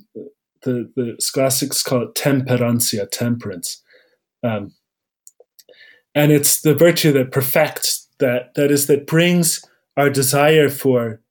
the 0.64 0.92
the 0.96 1.16
scholastics 1.20 1.82
call 1.82 2.04
it 2.04 2.16
temperantia, 2.16 3.10
temperance, 3.10 3.82
um, 4.44 4.74
and 6.14 6.32
it's 6.32 6.62
the 6.62 6.76
virtue 6.76 7.12
that 7.14 7.32
perfects 7.32 8.08
that. 8.20 8.54
That 8.56 8.70
is 8.72 8.88
that 8.88 9.08
brings 9.08 9.64
our 9.96 10.10
desire 10.10 10.70
for 10.70 11.22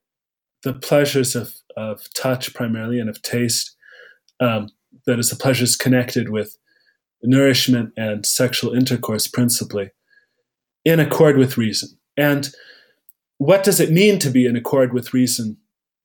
the 0.63 0.73
pleasures 0.73 1.35
of 1.35 1.53
of 1.77 2.11
touch 2.13 2.53
primarily 2.53 2.99
and 2.99 3.09
of 3.09 3.21
taste 3.21 3.75
um, 4.39 4.69
that 5.05 5.19
is 5.19 5.29
the 5.29 5.35
pleasures 5.35 5.75
connected 5.75 6.29
with 6.29 6.57
nourishment 7.23 7.93
and 7.97 8.25
sexual 8.25 8.73
intercourse 8.73 9.27
principally 9.27 9.91
in 10.85 10.99
accord 10.99 11.37
with 11.37 11.57
reason. 11.57 11.89
And 12.17 12.49
what 13.37 13.63
does 13.63 13.79
it 13.79 13.91
mean 13.91 14.19
to 14.19 14.29
be 14.29 14.45
in 14.45 14.55
accord 14.55 14.93
with 14.93 15.13
reason 15.13 15.57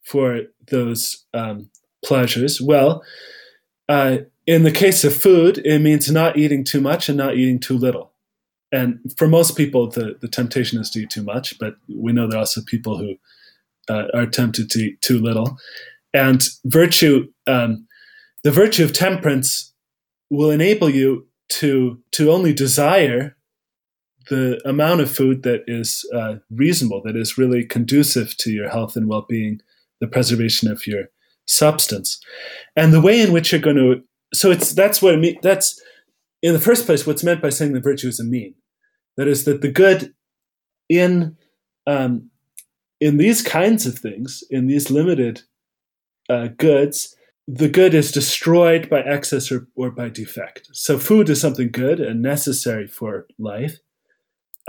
for 0.02 0.42
those 0.70 1.24
um, 1.34 1.70
pleasures? 2.04 2.60
Well, 2.60 3.02
uh, 3.88 4.18
in 4.46 4.62
the 4.62 4.70
case 4.70 5.04
of 5.04 5.16
food, 5.16 5.58
it 5.58 5.80
means 5.80 6.10
not 6.10 6.36
eating 6.36 6.64
too 6.64 6.80
much 6.80 7.08
and 7.08 7.18
not 7.18 7.36
eating 7.36 7.58
too 7.58 7.76
little. 7.76 8.12
And 8.70 9.00
for 9.16 9.28
most 9.28 9.56
people, 9.56 9.88
the, 9.88 10.16
the 10.20 10.28
temptation 10.28 10.80
is 10.80 10.90
to 10.90 11.00
eat 11.00 11.10
too 11.10 11.22
much, 11.22 11.58
but 11.58 11.76
we 11.88 12.12
know 12.12 12.26
there 12.26 12.38
are 12.38 12.40
also 12.40 12.60
people 12.62 12.98
who 12.98 13.14
uh, 13.88 14.06
are 14.12 14.26
tempted 14.26 14.70
to 14.70 14.78
eat 14.80 15.00
too 15.00 15.18
little. 15.18 15.58
And 16.12 16.44
virtue 16.64 17.28
um, 17.46 17.86
the 18.44 18.50
virtue 18.50 18.84
of 18.84 18.92
temperance 18.92 19.72
will 20.30 20.50
enable 20.50 20.88
you 20.88 21.26
to 21.48 21.98
to 22.12 22.30
only 22.30 22.52
desire 22.52 23.33
the 24.28 24.60
amount 24.68 25.00
of 25.00 25.10
food 25.10 25.42
that 25.42 25.64
is 25.66 26.08
uh, 26.14 26.36
reasonable, 26.50 27.02
that 27.04 27.16
is 27.16 27.38
really 27.38 27.64
conducive 27.64 28.36
to 28.38 28.50
your 28.50 28.68
health 28.68 28.96
and 28.96 29.08
well-being, 29.08 29.60
the 30.00 30.06
preservation 30.06 30.70
of 30.70 30.86
your 30.86 31.04
substance, 31.46 32.20
and 32.76 32.92
the 32.92 33.00
way 33.00 33.20
in 33.20 33.32
which 33.32 33.52
you're 33.52 33.60
going 33.60 33.76
to. 33.76 34.02
So 34.32 34.50
it's 34.50 34.72
that's 34.72 35.00
what 35.00 35.14
I 35.14 35.16
mean. 35.16 35.36
That's 35.42 35.80
in 36.42 36.52
the 36.52 36.60
first 36.60 36.86
place 36.86 37.06
what's 37.06 37.24
meant 37.24 37.42
by 37.42 37.50
saying 37.50 37.72
the 37.72 37.80
virtue 37.80 38.08
is 38.08 38.20
a 38.20 38.24
mean. 38.24 38.54
That 39.16 39.28
is 39.28 39.44
that 39.44 39.60
the 39.60 39.70
good 39.70 40.14
in 40.88 41.36
um, 41.86 42.30
in 43.00 43.16
these 43.18 43.42
kinds 43.42 43.86
of 43.86 43.98
things, 43.98 44.42
in 44.50 44.66
these 44.66 44.90
limited 44.90 45.42
uh, 46.28 46.48
goods, 46.56 47.14
the 47.46 47.68
good 47.68 47.94
is 47.94 48.10
destroyed 48.10 48.88
by 48.88 49.00
excess 49.00 49.52
or, 49.52 49.68
or 49.76 49.90
by 49.90 50.08
defect. 50.08 50.70
So 50.72 50.98
food 50.98 51.28
is 51.28 51.40
something 51.40 51.70
good 51.70 52.00
and 52.00 52.22
necessary 52.22 52.86
for 52.86 53.26
life, 53.38 53.78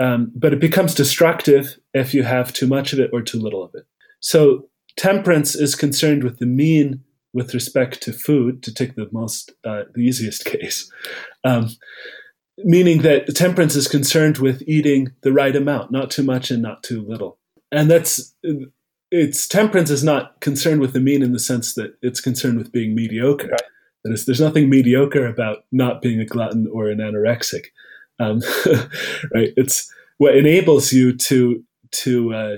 um, 0.00 0.32
but 0.34 0.52
it 0.52 0.60
becomes 0.60 0.94
destructive 0.94 1.78
if 1.94 2.12
you 2.14 2.22
have 2.22 2.52
too 2.52 2.66
much 2.66 2.92
of 2.92 2.98
it 2.98 3.10
or 3.12 3.22
too 3.22 3.38
little 3.38 3.62
of 3.62 3.74
it. 3.74 3.86
So 4.20 4.68
temperance 4.96 5.54
is 5.54 5.74
concerned 5.74 6.24
with 6.24 6.38
the 6.38 6.46
mean 6.46 7.02
with 7.32 7.52
respect 7.52 8.02
to 8.02 8.12
food, 8.12 8.62
to 8.62 8.72
take 8.72 8.94
the 8.94 9.08
most, 9.12 9.52
uh, 9.64 9.82
the 9.94 10.00
easiest 10.00 10.44
case, 10.46 10.90
um, 11.44 11.68
meaning 12.58 13.02
that 13.02 13.34
temperance 13.34 13.76
is 13.76 13.88
concerned 13.88 14.38
with 14.38 14.62
eating 14.66 15.12
the 15.22 15.32
right 15.32 15.54
amount, 15.54 15.90
not 15.90 16.10
too 16.10 16.22
much 16.22 16.50
and 16.50 16.62
not 16.62 16.82
too 16.82 17.02
little. 17.02 17.38
And 17.70 17.90
that's 17.90 18.34
it's 19.10 19.46
temperance 19.46 19.90
is 19.90 20.02
not 20.02 20.40
concerned 20.40 20.80
with 20.80 20.92
the 20.92 21.00
mean 21.00 21.22
in 21.22 21.32
the 21.32 21.38
sense 21.38 21.74
that 21.74 21.96
it's 22.02 22.20
concerned 22.20 22.58
with 22.58 22.72
being 22.72 22.94
mediocre. 22.94 23.48
Right. 23.48 23.62
That 24.04 24.12
is, 24.12 24.24
there's 24.24 24.40
nothing 24.40 24.70
mediocre 24.70 25.26
about 25.26 25.64
not 25.72 26.00
being 26.00 26.20
a 26.20 26.24
glutton 26.24 26.66
or 26.72 26.88
an 26.88 26.98
anorexic. 26.98 27.66
Um, 28.18 28.40
right? 29.34 29.52
It's 29.56 29.90
what 30.18 30.36
enables 30.36 30.92
you 30.92 31.16
to 31.16 31.62
to 31.92 32.34
uh, 32.34 32.56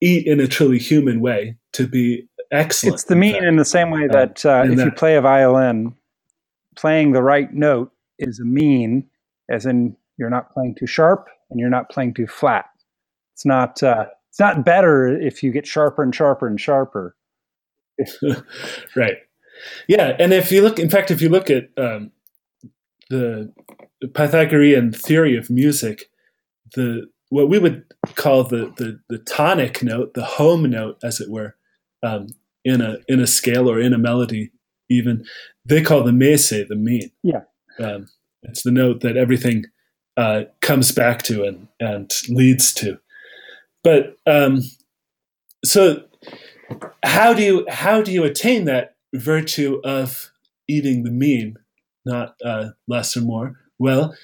eat 0.00 0.26
in 0.26 0.40
a 0.40 0.46
truly 0.46 0.78
human 0.78 1.20
way, 1.20 1.56
to 1.72 1.86
be 1.86 2.28
excellent. 2.50 2.94
It's 2.94 3.04
the 3.04 3.16
mean 3.16 3.42
in, 3.42 3.56
the 3.56 3.64
same 3.64 3.90
way 3.90 4.02
um, 4.02 4.08
that 4.08 4.44
uh, 4.44 4.64
if 4.66 4.76
that. 4.76 4.84
you 4.84 4.90
play 4.92 5.16
a 5.16 5.20
violin, 5.20 5.94
playing 6.76 7.12
the 7.12 7.22
right 7.22 7.52
note 7.52 7.92
is 8.18 8.38
a 8.38 8.44
mean, 8.44 9.08
as 9.48 9.66
in 9.66 9.96
you're 10.18 10.30
not 10.30 10.52
playing 10.52 10.74
too 10.74 10.86
sharp 10.86 11.28
and 11.50 11.58
you're 11.58 11.70
not 11.70 11.90
playing 11.90 12.14
too 12.14 12.26
flat. 12.26 12.66
It's 13.34 13.46
not. 13.46 13.82
Uh, 13.82 14.06
it's 14.28 14.38
not 14.38 14.64
better 14.64 15.08
if 15.08 15.42
you 15.42 15.50
get 15.50 15.66
sharper 15.66 16.04
and 16.04 16.14
sharper 16.14 16.46
and 16.46 16.60
sharper. 16.60 17.16
right. 18.96 19.16
Yeah, 19.88 20.16
and 20.18 20.32
if 20.32 20.52
you 20.52 20.62
look, 20.62 20.78
in 20.78 20.88
fact, 20.88 21.10
if 21.10 21.20
you 21.20 21.28
look 21.28 21.50
at 21.50 21.68
um, 21.76 22.12
the 23.08 23.52
Pythagorean 24.08 24.92
theory 24.92 25.36
of 25.36 25.50
music, 25.50 26.10
the 26.74 27.06
what 27.28 27.48
we 27.48 27.58
would 27.58 27.84
call 28.14 28.44
the, 28.44 28.72
the 28.76 29.00
the 29.08 29.18
tonic 29.18 29.82
note, 29.82 30.14
the 30.14 30.24
home 30.24 30.68
note, 30.68 30.98
as 31.02 31.20
it 31.20 31.30
were, 31.30 31.56
um, 32.02 32.28
in 32.64 32.80
a 32.80 32.98
in 33.08 33.20
a 33.20 33.26
scale 33.26 33.70
or 33.70 33.80
in 33.80 33.92
a 33.92 33.98
melody, 33.98 34.50
even 34.88 35.24
they 35.64 35.82
call 35.82 36.02
the 36.02 36.12
mese 36.12 36.50
the 36.50 36.76
mean. 36.76 37.10
Yeah, 37.22 37.42
um, 37.78 38.08
it's 38.42 38.62
the 38.62 38.70
note 38.70 39.00
that 39.00 39.16
everything 39.16 39.64
uh, 40.16 40.44
comes 40.60 40.92
back 40.92 41.22
to 41.24 41.44
and 41.44 41.68
and 41.78 42.10
leads 42.28 42.72
to. 42.74 42.98
But 43.82 44.16
um, 44.26 44.62
so 45.64 46.04
how 47.04 47.32
do 47.32 47.42
you 47.42 47.66
how 47.68 48.02
do 48.02 48.12
you 48.12 48.24
attain 48.24 48.64
that 48.64 48.96
virtue 49.14 49.80
of 49.84 50.30
eating 50.68 51.04
the 51.04 51.10
mean, 51.10 51.56
not 52.04 52.34
uh, 52.44 52.70
less 52.88 53.16
or 53.16 53.22
more? 53.22 53.56
Well, 53.80 54.14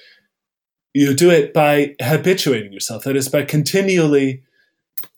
you 0.94 1.14
do 1.14 1.30
it 1.30 1.52
by 1.52 1.96
habituating 2.00 2.72
yourself. 2.72 3.04
That 3.04 3.16
is 3.16 3.28
by 3.28 3.42
continually, 3.42 4.42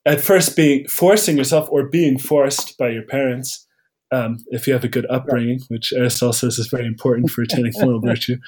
at 0.07 0.21
first, 0.21 0.57
being 0.57 0.89
forcing 0.89 1.37
yourself 1.37 1.69
or 1.71 1.89
being 1.89 2.19
forced 2.19 2.79
by 2.79 2.89
your 2.89 3.03
parents. 3.03 3.67
Um, 4.11 4.39
if 4.47 4.67
you 4.67 4.73
have 4.73 4.85
a 4.85 4.89
good 4.89 5.07
upbringing, 5.11 5.61
which 5.69 5.93
Aristotle 5.93 6.33
says 6.33 6.59
is 6.59 6.69
very 6.69 6.87
important 6.87 7.31
for 7.31 7.43
attaining 7.43 7.73
moral 7.77 8.01
virtue, 8.01 8.39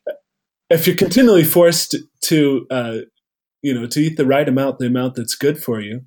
if 0.70 0.86
you're 0.86 0.96
continually 0.96 1.44
forced 1.44 1.96
to 2.24 2.66
uh, 2.70 2.98
you 3.62 3.74
know, 3.74 3.86
to 3.86 4.00
eat 4.00 4.16
the 4.16 4.26
right 4.26 4.48
amount, 4.48 4.78
the 4.78 4.86
amount 4.86 5.14
that's 5.14 5.34
good 5.34 5.62
for 5.62 5.80
you, 5.80 6.02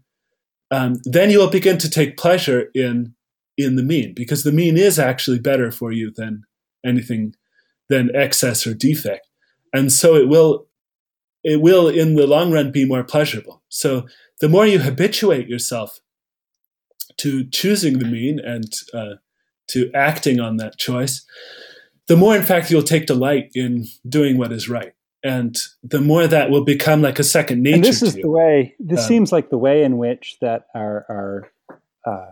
um, 0.70 1.00
then 1.04 1.30
you 1.30 1.40
will 1.40 1.50
begin 1.50 1.78
to 1.80 1.90
take 1.90 2.18
pleasure 2.18 2.70
in 2.74 3.14
in 3.58 3.76
the 3.76 3.84
mean 3.84 4.14
because 4.16 4.44
the 4.44 4.52
mean 4.52 4.78
is 4.78 4.98
actually 4.98 5.38
better 5.38 5.72
for 5.72 5.92
you 5.92 6.12
than 6.16 6.44
anything 6.86 7.36
than 7.92 8.10
excess 8.16 8.66
or 8.66 8.74
defect, 8.74 9.28
and 9.74 9.92
so 9.92 10.16
it 10.16 10.28
will 10.28 10.68
it 11.44 11.62
will 11.62 11.88
in 11.88 12.16
the 12.16 12.28
long 12.28 12.52
run 12.52 12.72
be 12.72 12.86
more 12.86 13.04
pleasurable. 13.04 13.62
So 13.70 14.08
the 14.40 14.50
more 14.50 14.66
you 14.66 14.80
habituate 14.80 15.48
yourself 15.48 16.00
to 17.18 17.44
choosing 17.46 18.00
the 18.00 18.06
mean 18.06 18.40
and 18.40 18.72
uh, 18.94 19.16
to 19.70 19.92
acting 19.94 20.40
on 20.40 20.58
that 20.58 20.78
choice, 20.78 21.26
the 22.08 22.18
more, 22.18 22.36
in 22.36 22.44
fact, 22.44 22.70
you'll 22.70 22.84
take 22.84 23.06
delight 23.06 23.52
in 23.56 23.86
doing 24.08 24.38
what 24.38 24.52
is 24.52 24.70
right 24.70 24.94
and 25.24 25.58
the 25.84 26.02
more 26.02 26.28
that 26.28 26.50
will 26.50 26.64
become 26.64 27.02
like 27.02 27.20
a 27.20 27.24
second 27.24 27.62
nature. 27.62 27.76
And 27.76 27.84
this 27.84 28.02
is 28.02 28.16
the 28.16 28.30
way. 28.30 28.76
This 28.80 29.02
um, 29.02 29.08
seems 29.08 29.32
like 29.32 29.50
the 29.50 29.58
way 29.58 29.84
in 29.84 29.98
which 29.98 30.38
that 30.42 30.68
our 30.74 31.06
our 31.10 31.52
uh, 32.06 32.32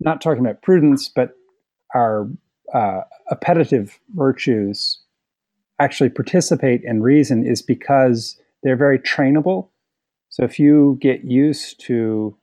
not 0.00 0.20
talking 0.20 0.44
about 0.44 0.62
prudence, 0.62 1.10
but 1.14 1.34
our 1.94 2.28
uh, 2.72 3.02
appetitive 3.30 3.98
virtues 4.14 4.98
actually 5.78 6.10
participate 6.10 6.82
in 6.84 7.02
reason 7.02 7.46
is 7.46 7.62
because 7.62 8.38
they're 8.62 8.76
very 8.76 8.98
trainable 8.98 9.68
So 10.32 10.44
if 10.44 10.58
you 10.58 10.98
get 11.00 11.24
used 11.24 11.78
to 11.86 12.34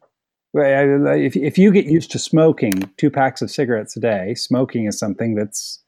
if, 0.54 1.36
if 1.36 1.58
you 1.58 1.72
get 1.72 1.86
used 1.86 2.12
to 2.12 2.20
smoking 2.20 2.90
two 2.98 3.12
packs 3.12 3.42
of 3.42 3.52
cigarettes 3.52 3.96
a 3.96 4.00
day, 4.00 4.34
smoking 4.34 4.86
is 4.86 4.98
something 4.98 5.36
that's 5.36 5.80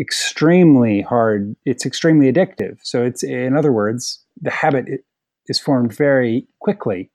extremely 0.00 1.00
hard. 1.02 1.54
It's 1.64 1.86
extremely 1.86 2.32
addictive. 2.32 2.78
So 2.82 3.04
it's, 3.04 3.22
in 3.22 3.56
other 3.56 3.72
words, 3.72 4.24
the 4.40 4.50
habit 4.50 5.04
is 5.46 5.60
formed 5.60 5.92
very 5.92 6.46
quickly 6.60 7.10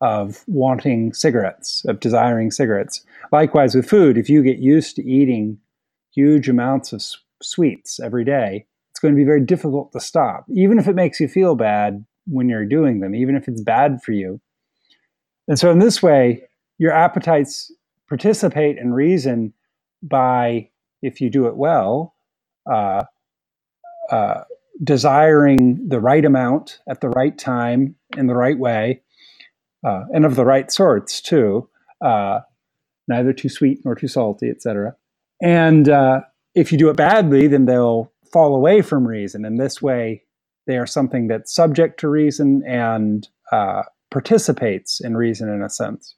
of 0.00 0.42
wanting 0.48 1.12
cigarettes, 1.12 1.84
of 1.86 2.00
desiring 2.00 2.50
cigarettes. 2.50 3.04
Likewise 3.30 3.74
with 3.74 3.88
food, 3.88 4.18
if 4.18 4.28
you 4.28 4.42
get 4.42 4.58
used 4.58 4.96
to 4.96 5.08
eating 5.08 5.58
huge 6.14 6.48
amounts 6.48 6.92
of 6.92 7.02
sweets 7.42 8.00
every 8.00 8.24
day, 8.24 8.66
it's 8.90 9.00
going 9.00 9.14
to 9.14 9.18
be 9.18 9.24
very 9.24 9.40
difficult 9.40 9.92
to 9.92 10.00
stop, 10.00 10.46
even 10.54 10.78
if 10.78 10.86
it 10.86 10.94
makes 10.94 11.20
you 11.20 11.28
feel 11.28 11.54
bad 11.54 12.04
when 12.26 12.48
you're 12.48 12.64
doing 12.64 13.00
them, 13.00 13.14
even 13.14 13.36
if 13.36 13.48
it's 13.48 13.60
bad 13.60 14.02
for 14.02 14.12
you. 14.12 14.40
And 15.48 15.58
so, 15.58 15.70
in 15.70 15.78
this 15.78 16.02
way, 16.02 16.44
your 16.78 16.92
appetites 16.92 17.72
participate 18.08 18.78
and 18.78 18.94
reason 18.94 19.52
by, 20.02 20.70
if 21.02 21.20
you 21.20 21.30
do 21.30 21.46
it 21.46 21.56
well, 21.56 22.14
uh, 22.70 23.04
uh, 24.10 24.44
desiring 24.82 25.88
the 25.88 26.00
right 26.00 26.24
amount 26.24 26.80
at 26.88 27.00
the 27.00 27.08
right 27.10 27.36
time 27.36 27.94
in 28.16 28.26
the 28.26 28.34
right 28.34 28.58
way, 28.58 29.02
uh, 29.84 30.04
and 30.12 30.24
of 30.24 30.36
the 30.36 30.44
right 30.44 30.70
sorts 30.72 31.20
too, 31.20 31.68
uh, 32.00 32.40
neither 33.06 33.32
too 33.32 33.48
sweet 33.48 33.84
nor 33.84 33.94
too 33.94 34.08
salty, 34.08 34.48
etc. 34.48 34.96
And 35.44 35.90
uh, 35.90 36.22
if 36.54 36.72
you 36.72 36.78
do 36.78 36.88
it 36.88 36.96
badly, 36.96 37.46
then 37.46 37.66
they'll 37.66 38.10
fall 38.32 38.56
away 38.56 38.80
from 38.80 39.06
reason. 39.06 39.44
And 39.44 39.60
this 39.60 39.82
way, 39.82 40.22
they 40.66 40.78
are 40.78 40.86
something 40.86 41.28
that's 41.28 41.54
subject 41.54 42.00
to 42.00 42.08
reason 42.08 42.62
and 42.66 43.28
uh, 43.52 43.82
participates 44.10 45.02
in 45.02 45.16
reason 45.16 45.50
in 45.50 45.62
a 45.62 45.68
sense. 45.68 46.16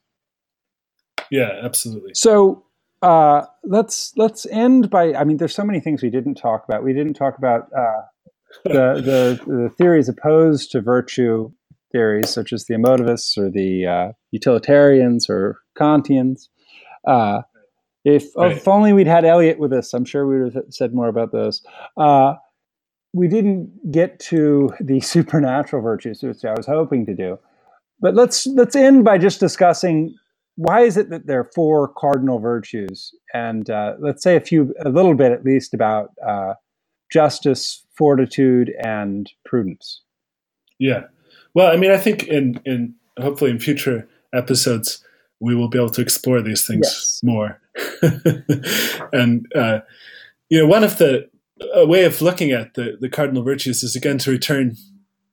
Yeah, 1.28 1.58
absolutely. 1.60 2.12
So 2.14 2.64
uh, 3.02 3.46
let's 3.64 4.12
let's 4.16 4.46
end 4.46 4.90
by. 4.90 5.12
I 5.14 5.24
mean, 5.24 5.38
there's 5.38 5.54
so 5.54 5.64
many 5.64 5.80
things 5.80 6.04
we 6.04 6.10
didn't 6.10 6.36
talk 6.36 6.64
about. 6.68 6.84
We 6.84 6.92
didn't 6.92 7.14
talk 7.14 7.36
about 7.36 7.68
uh, 7.76 8.02
the, 8.64 9.02
the, 9.02 9.40
the 9.44 9.70
theories 9.76 10.08
opposed 10.08 10.70
to 10.70 10.80
virtue 10.80 11.50
theories, 11.90 12.30
such 12.30 12.52
as 12.52 12.66
the 12.66 12.74
emotivists 12.74 13.36
or 13.36 13.50
the 13.50 13.86
uh, 13.86 14.12
utilitarians 14.30 15.28
or 15.28 15.58
Kantians. 15.76 16.48
If, 18.08 18.36
right. 18.36 18.52
if 18.52 18.68
only 18.68 18.92
we'd 18.92 19.08
had 19.08 19.24
Elliot 19.24 19.58
with 19.58 19.72
us, 19.72 19.92
I'm 19.92 20.04
sure 20.04 20.28
we 20.28 20.40
would 20.40 20.54
have 20.54 20.64
said 20.70 20.94
more 20.94 21.08
about 21.08 21.32
those. 21.32 21.60
Uh, 21.96 22.34
we 23.12 23.26
didn't 23.26 23.90
get 23.90 24.20
to 24.20 24.70
the 24.78 25.00
supernatural 25.14 25.82
virtues, 25.82 26.22
which 26.22 26.44
I 26.44 26.54
was 26.56 26.66
hoping 26.66 27.04
to 27.06 27.14
do. 27.14 27.36
But 27.98 28.14
let's 28.14 28.46
let's 28.46 28.76
end 28.76 29.04
by 29.04 29.18
just 29.18 29.40
discussing 29.40 30.14
why 30.54 30.82
is 30.82 30.96
it 30.96 31.10
that 31.10 31.26
there 31.26 31.40
are 31.40 31.50
four 31.52 31.88
cardinal 31.88 32.38
virtues, 32.38 33.12
and 33.34 33.68
uh, 33.70 33.94
let's 33.98 34.22
say 34.22 34.36
a 34.36 34.40
few, 34.40 34.72
a 34.84 34.88
little 34.90 35.14
bit 35.14 35.32
at 35.32 35.44
least 35.44 35.74
about 35.74 36.10
uh, 36.24 36.54
justice, 37.10 37.84
fortitude, 37.96 38.72
and 38.84 39.32
prudence. 39.44 40.02
Yeah, 40.78 41.04
well, 41.54 41.72
I 41.72 41.76
mean, 41.76 41.90
I 41.90 41.96
think 41.96 42.24
in 42.28 42.60
in 42.64 42.94
hopefully 43.18 43.50
in 43.50 43.58
future 43.58 44.06
episodes 44.32 45.02
we 45.40 45.54
will 45.54 45.68
be 45.68 45.78
able 45.78 45.90
to 45.90 46.02
explore 46.02 46.40
these 46.40 46.66
things 46.66 46.86
yes. 46.86 47.20
more. 47.22 47.60
and 49.12 49.46
uh, 49.54 49.80
you 50.48 50.60
know, 50.60 50.66
one 50.66 50.84
of 50.84 50.98
the 50.98 51.28
a 51.74 51.86
way 51.86 52.04
of 52.04 52.20
looking 52.20 52.50
at 52.50 52.74
the 52.74 52.96
the 53.00 53.08
cardinal 53.08 53.42
virtues 53.42 53.82
is 53.82 53.96
again 53.96 54.18
to 54.18 54.30
return, 54.30 54.76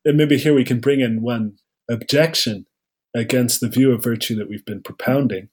and 0.06 0.18
maybe 0.18 0.38
here 0.38 0.54
we 0.54 0.66
can 0.66 0.80
bring 0.80 1.00
in 1.00 1.22
one 1.22 1.58
objection 1.90 2.66
against 3.16 3.62
the 3.62 3.70
view 3.70 3.92
of 3.92 4.04
virtue 4.04 4.36
that 4.36 4.50
we've 4.50 4.66
been 4.66 4.82
propounding. 4.82 5.50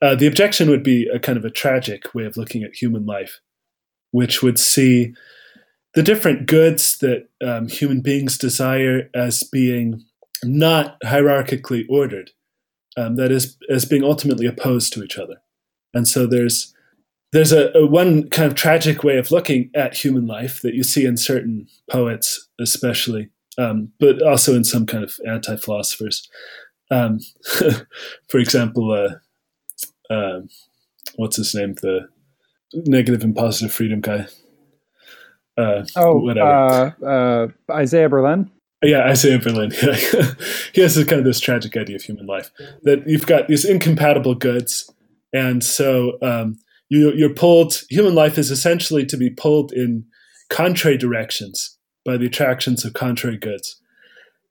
Uh, 0.00 0.14
the 0.14 0.26
objection 0.26 0.70
would 0.70 0.82
be 0.82 1.08
a 1.12 1.18
kind 1.18 1.36
of 1.36 1.44
a 1.44 1.50
tragic 1.50 2.14
way 2.14 2.24
of 2.24 2.36
looking 2.36 2.62
at 2.62 2.74
human 2.74 3.04
life, 3.04 3.40
which 4.12 4.42
would 4.42 4.58
see 4.58 5.12
the 5.94 6.02
different 6.02 6.46
goods 6.46 6.98
that 6.98 7.28
um, 7.44 7.68
human 7.68 8.00
beings 8.00 8.38
desire 8.38 9.10
as 9.14 9.42
being 9.42 10.04
not 10.44 11.00
hierarchically 11.00 11.84
ordered, 11.88 12.30
um, 12.98 13.16
that 13.16 13.30
is, 13.30 13.56
as 13.70 13.84
being 13.84 14.02
ultimately 14.02 14.46
opposed 14.46 14.92
to 14.92 15.04
each 15.04 15.18
other. 15.18 15.36
And 15.94 16.06
so 16.06 16.26
there's 16.26 16.74
there's 17.32 17.52
a, 17.52 17.70
a, 17.76 17.86
one 17.86 18.28
kind 18.30 18.50
of 18.50 18.56
tragic 18.56 19.04
way 19.04 19.18
of 19.18 19.30
looking 19.30 19.70
at 19.74 19.94
human 19.94 20.26
life 20.26 20.62
that 20.62 20.74
you 20.74 20.82
see 20.82 21.04
in 21.04 21.18
certain 21.18 21.66
poets, 21.90 22.48
especially, 22.58 23.28
um, 23.58 23.92
but 24.00 24.22
also 24.22 24.54
in 24.54 24.64
some 24.64 24.86
kind 24.86 25.04
of 25.04 25.14
anti 25.26 25.56
philosophers. 25.56 26.28
Um, 26.90 27.20
for 28.28 28.38
example, 28.38 28.92
uh, 28.92 30.12
uh, 30.12 30.40
what's 31.16 31.36
his 31.36 31.54
name? 31.54 31.74
The 31.74 32.08
negative 32.72 33.22
and 33.22 33.36
positive 33.36 33.72
freedom 33.72 34.00
guy. 34.00 34.26
Uh, 35.56 35.84
oh, 35.96 36.18
whatever. 36.18 36.96
Uh, 37.02 37.06
uh, 37.06 37.48
Isaiah 37.70 38.08
Berlin. 38.08 38.50
Yeah, 38.82 39.08
Isaiah 39.08 39.40
Berlin. 39.40 39.70
he 40.72 40.80
has 40.80 40.96
kind 41.04 41.18
of 41.18 41.24
this 41.24 41.40
tragic 41.40 41.76
idea 41.76 41.96
of 41.96 42.02
human 42.02 42.26
life 42.26 42.50
that 42.82 43.08
you've 43.08 43.26
got 43.26 43.48
these 43.48 43.64
incompatible 43.64 44.36
goods, 44.36 44.92
and 45.32 45.64
so 45.64 46.16
um, 46.22 46.58
you, 46.88 47.12
you're 47.12 47.34
pulled. 47.34 47.82
Human 47.90 48.14
life 48.14 48.38
is 48.38 48.50
essentially 48.50 49.04
to 49.06 49.16
be 49.16 49.30
pulled 49.30 49.72
in 49.72 50.04
contrary 50.48 50.96
directions 50.96 51.76
by 52.04 52.16
the 52.16 52.26
attractions 52.26 52.84
of 52.84 52.94
contrary 52.94 53.36
goods. 53.36 53.80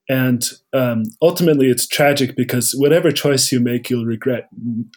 And 0.09 0.43
um, 0.73 1.03
ultimately, 1.21 1.69
it's 1.69 1.87
tragic 1.87 2.35
because 2.35 2.73
whatever 2.77 3.11
choice 3.11 3.51
you 3.51 3.59
make, 3.59 3.89
you'll 3.89 4.05
regret 4.05 4.47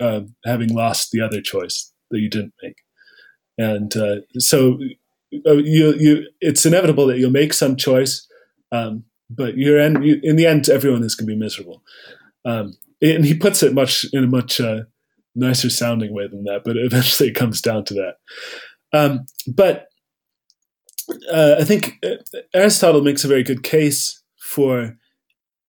uh, 0.00 0.22
having 0.44 0.72
lost 0.72 1.10
the 1.10 1.20
other 1.20 1.40
choice 1.40 1.92
that 2.10 2.20
you 2.20 2.28
didn't 2.28 2.54
make. 2.62 2.76
And 3.58 3.96
uh, 3.96 4.16
so, 4.38 4.78
uh, 5.46 5.54
you, 5.54 5.94
you, 5.94 6.26
it's 6.40 6.64
inevitable 6.64 7.06
that 7.08 7.18
you'll 7.18 7.30
make 7.30 7.52
some 7.52 7.76
choice, 7.76 8.26
um, 8.70 9.04
but 9.30 9.56
you're 9.56 9.78
in, 9.78 10.02
you, 10.02 10.20
in 10.22 10.36
the 10.36 10.46
end, 10.46 10.68
everyone 10.68 11.04
is 11.04 11.14
going 11.14 11.28
to 11.28 11.34
be 11.34 11.38
miserable. 11.38 11.82
Um, 12.44 12.76
and 13.00 13.24
he 13.24 13.34
puts 13.34 13.62
it 13.62 13.72
much 13.72 14.04
in 14.12 14.24
a 14.24 14.26
much 14.26 14.60
uh, 14.60 14.80
nicer 15.34 15.70
sounding 15.70 16.12
way 16.12 16.26
than 16.26 16.44
that, 16.44 16.62
but 16.64 16.76
eventually 16.76 17.30
it 17.30 17.34
comes 17.34 17.60
down 17.60 17.84
to 17.86 17.94
that. 17.94 18.16
Um, 18.92 19.26
but 19.46 19.88
uh, 21.32 21.56
I 21.58 21.64
think 21.64 21.98
uh, 22.04 22.16
Aristotle 22.54 23.02
makes 23.02 23.24
a 23.24 23.28
very 23.28 23.42
good 23.42 23.62
case 23.62 24.22
for 24.38 24.96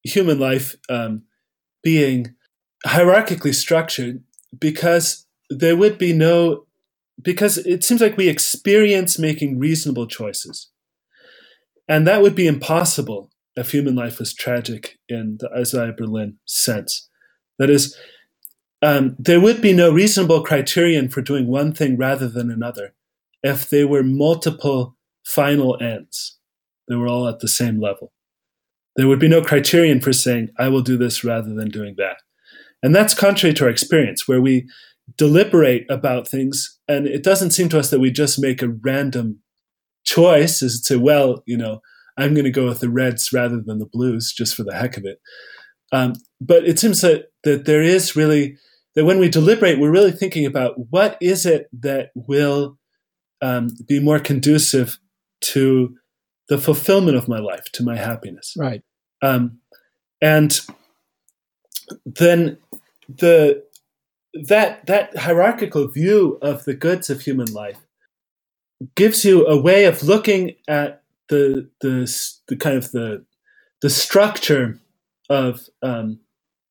human 0.03 0.39
life 0.39 0.75
um, 0.89 1.23
being 1.83 2.35
hierarchically 2.85 3.53
structured 3.53 4.23
because 4.57 5.27
there 5.49 5.75
would 5.75 5.97
be 5.97 6.13
no 6.13 6.65
because 7.21 7.59
it 7.59 7.83
seems 7.83 8.01
like 8.01 8.17
we 8.17 8.27
experience 8.27 9.19
making 9.19 9.59
reasonable 9.59 10.07
choices 10.07 10.69
and 11.87 12.07
that 12.07 12.21
would 12.23 12.33
be 12.33 12.47
impossible 12.47 13.29
if 13.55 13.71
human 13.71 13.95
life 13.95 14.19
was 14.19 14.33
tragic 14.33 14.97
in 15.09 15.37
the 15.39 15.49
isaiah 15.51 15.93
berlin 15.93 16.37
sense. 16.45 17.09
That 17.59 17.69
is 17.69 17.95
um, 18.81 19.15
there 19.19 19.39
would 19.39 19.61
be 19.61 19.73
no 19.73 19.91
reasonable 19.91 20.43
criterion 20.43 21.09
for 21.09 21.21
doing 21.21 21.47
one 21.47 21.73
thing 21.73 21.97
rather 21.97 22.27
than 22.27 22.49
another 22.49 22.93
if 23.43 23.69
there 23.69 23.87
were 23.87 24.03
multiple 24.03 24.95
final 25.23 25.81
ends. 25.81 26.37
They 26.87 26.95
were 26.95 27.07
all 27.07 27.27
at 27.27 27.39
the 27.39 27.47
same 27.47 27.79
level. 27.79 28.11
There 28.95 29.07
would 29.07 29.19
be 29.19 29.27
no 29.27 29.41
criterion 29.41 30.01
for 30.01 30.13
saying, 30.13 30.49
I 30.57 30.67
will 30.67 30.81
do 30.81 30.97
this 30.97 31.23
rather 31.23 31.53
than 31.53 31.69
doing 31.69 31.95
that. 31.97 32.17
And 32.83 32.93
that's 32.93 33.13
contrary 33.13 33.53
to 33.55 33.65
our 33.65 33.69
experience, 33.69 34.27
where 34.27 34.41
we 34.41 34.67
deliberate 35.17 35.85
about 35.89 36.27
things, 36.27 36.79
and 36.87 37.07
it 37.07 37.23
doesn't 37.23 37.51
seem 37.51 37.69
to 37.69 37.79
us 37.79 37.89
that 37.89 37.99
we 37.99 38.11
just 38.11 38.41
make 38.41 38.61
a 38.61 38.69
random 38.69 39.39
choice 40.03 40.61
as 40.61 40.81
to 40.81 40.85
say, 40.85 40.95
well, 40.97 41.43
you 41.45 41.55
know, 41.55 41.81
I'm 42.21 42.33
going 42.33 42.45
to 42.45 42.51
go 42.51 42.67
with 42.67 42.79
the 42.79 42.89
reds 42.89 43.33
rather 43.33 43.61
than 43.61 43.79
the 43.79 43.85
blues 43.85 44.33
just 44.33 44.55
for 44.55 44.63
the 44.63 44.75
heck 44.75 44.97
of 44.97 45.05
it. 45.05 45.19
Um, 45.91 46.13
but 46.39 46.65
it 46.65 46.79
seems 46.79 47.01
that, 47.01 47.31
that 47.43 47.65
there 47.65 47.81
is 47.81 48.15
really, 48.15 48.57
that 48.95 49.05
when 49.05 49.19
we 49.19 49.29
deliberate, 49.29 49.79
we're 49.79 49.91
really 49.91 50.11
thinking 50.11 50.45
about 50.45 50.75
what 50.89 51.17
is 51.21 51.45
it 51.45 51.67
that 51.81 52.09
will 52.15 52.77
um, 53.41 53.69
be 53.87 53.99
more 53.99 54.19
conducive 54.19 54.99
to 55.41 55.95
the 56.47 56.57
fulfillment 56.57 57.17
of 57.17 57.27
my 57.27 57.39
life, 57.39 57.65
to 57.73 57.83
my 57.83 57.97
happiness. 57.97 58.53
Right. 58.57 58.81
Um, 59.21 59.59
and 60.21 60.59
then 62.05 62.57
the 63.07 63.63
that 64.47 64.85
that 64.85 65.17
hierarchical 65.17 65.87
view 65.87 66.37
of 66.41 66.63
the 66.63 66.73
goods 66.73 67.09
of 67.09 67.21
human 67.21 67.51
life 67.51 67.79
gives 68.95 69.25
you 69.25 69.45
a 69.45 69.59
way 69.59 69.85
of 69.85 70.03
looking 70.03 70.55
at 70.67 71.00
the 71.29 71.69
the, 71.81 72.11
the 72.47 72.55
kind 72.55 72.77
of 72.77 72.91
the 72.91 73.25
the 73.81 73.89
structure 73.89 74.79
of 75.29 75.61
um, 75.81 76.19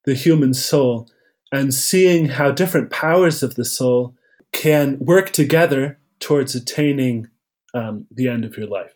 the 0.04 0.14
human 0.14 0.54
soul 0.54 1.08
and 1.52 1.74
seeing 1.74 2.26
how 2.26 2.50
different 2.50 2.90
powers 2.90 3.42
of 3.42 3.54
the 3.56 3.64
soul 3.64 4.14
can 4.52 4.98
work 5.00 5.30
together 5.30 5.98
towards 6.20 6.54
attaining 6.54 7.26
um, 7.74 8.06
the 8.10 8.28
end 8.28 8.44
of 8.44 8.56
your 8.56 8.66
life. 8.66 8.92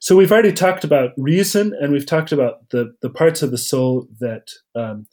So 0.00 0.16
we've 0.16 0.32
already 0.32 0.52
talked 0.52 0.84
about 0.84 1.12
reason, 1.16 1.72
and 1.80 1.92
we've 1.92 2.06
talked 2.06 2.32
about 2.32 2.68
the 2.70 2.94
the 3.00 3.10
parts 3.10 3.42
of 3.42 3.50
the 3.50 3.58
soul 3.58 4.08
that 4.20 4.50
um, 4.74 5.06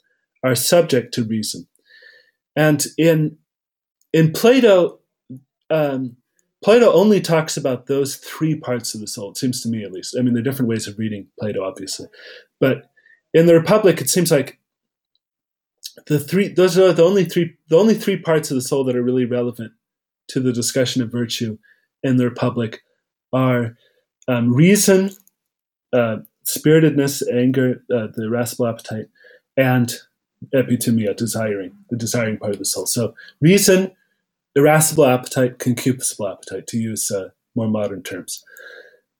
are 0.43 0.55
subject 0.55 1.13
to 1.13 1.23
reason. 1.23 1.67
And 2.55 2.85
in 2.97 3.37
in 4.11 4.31
Plato, 4.31 4.99
um, 5.69 6.17
Plato 6.63 6.91
only 6.93 7.19
talks 7.19 7.57
about 7.57 7.87
those 7.87 8.15
three 8.15 8.55
parts 8.55 8.95
of 8.95 9.01
the 9.01 9.07
soul. 9.07 9.31
It 9.31 9.37
seems 9.37 9.61
to 9.61 9.69
me, 9.69 9.83
at 9.83 9.91
least. 9.91 10.15
I 10.17 10.21
mean, 10.21 10.33
there 10.33 10.41
are 10.41 10.43
different 10.43 10.69
ways 10.69 10.87
of 10.87 10.97
reading 10.97 11.27
Plato, 11.39 11.63
obviously, 11.63 12.07
but 12.59 12.89
in 13.33 13.47
the 13.47 13.53
Republic, 13.53 13.99
it 13.99 14.09
seems 14.09 14.31
like 14.31 14.59
the 16.07 16.19
three 16.19 16.47
those 16.47 16.77
are 16.77 16.93
the 16.93 17.03
only 17.03 17.25
three 17.25 17.55
the 17.69 17.77
only 17.77 17.93
three 17.93 18.17
parts 18.17 18.49
of 18.49 18.55
the 18.55 18.61
soul 18.61 18.83
that 18.85 18.95
are 18.95 19.03
really 19.03 19.25
relevant 19.25 19.73
to 20.29 20.39
the 20.39 20.53
discussion 20.53 21.01
of 21.01 21.11
virtue 21.11 21.57
in 22.01 22.17
the 22.17 22.23
Republic 22.23 22.81
are 23.31 23.75
um, 24.27 24.53
reason, 24.53 25.11
uh, 25.91 26.17
spiritedness, 26.43 27.23
anger, 27.31 27.83
uh, 27.93 28.07
the 28.15 28.25
irascible 28.25 28.67
appetite, 28.67 29.07
and 29.57 29.95
epithumia, 30.53 31.15
desiring, 31.15 31.75
the 31.89 31.97
desiring 31.97 32.37
part 32.37 32.53
of 32.53 32.59
the 32.59 32.65
soul. 32.65 32.85
So 32.85 33.15
reason, 33.41 33.91
irascible 34.55 35.05
appetite, 35.05 35.57
concupiscible 35.59 36.31
appetite, 36.31 36.67
to 36.67 36.77
use 36.77 37.09
uh, 37.11 37.29
more 37.55 37.67
modern 37.67 38.03
terms. 38.03 38.43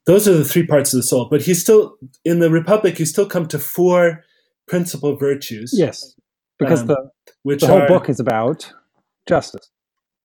Those 0.06 0.28
are 0.28 0.38
the 0.38 0.46
three 0.46 0.66
parts 0.66 0.94
of 0.94 0.98
the 0.98 1.04
soul. 1.04 1.28
But 1.30 1.44
he's 1.44 1.62
still, 1.62 1.98
in 2.26 2.40
the 2.40 2.52
Republic, 2.52 2.98
he's 2.98 3.10
still 3.10 3.26
come 3.26 3.48
to 3.48 3.60
four 3.60 4.24
principal 4.68 5.16
virtues. 5.16 5.74
Yes, 5.74 6.16
because 6.60 6.82
um, 6.82 6.88
the, 6.88 7.12
which 7.44 7.62
the 7.62 7.68
whole 7.68 7.82
are, 7.82 7.88
book 7.88 8.10
is 8.10 8.20
about 8.20 8.72
justice. 9.28 9.70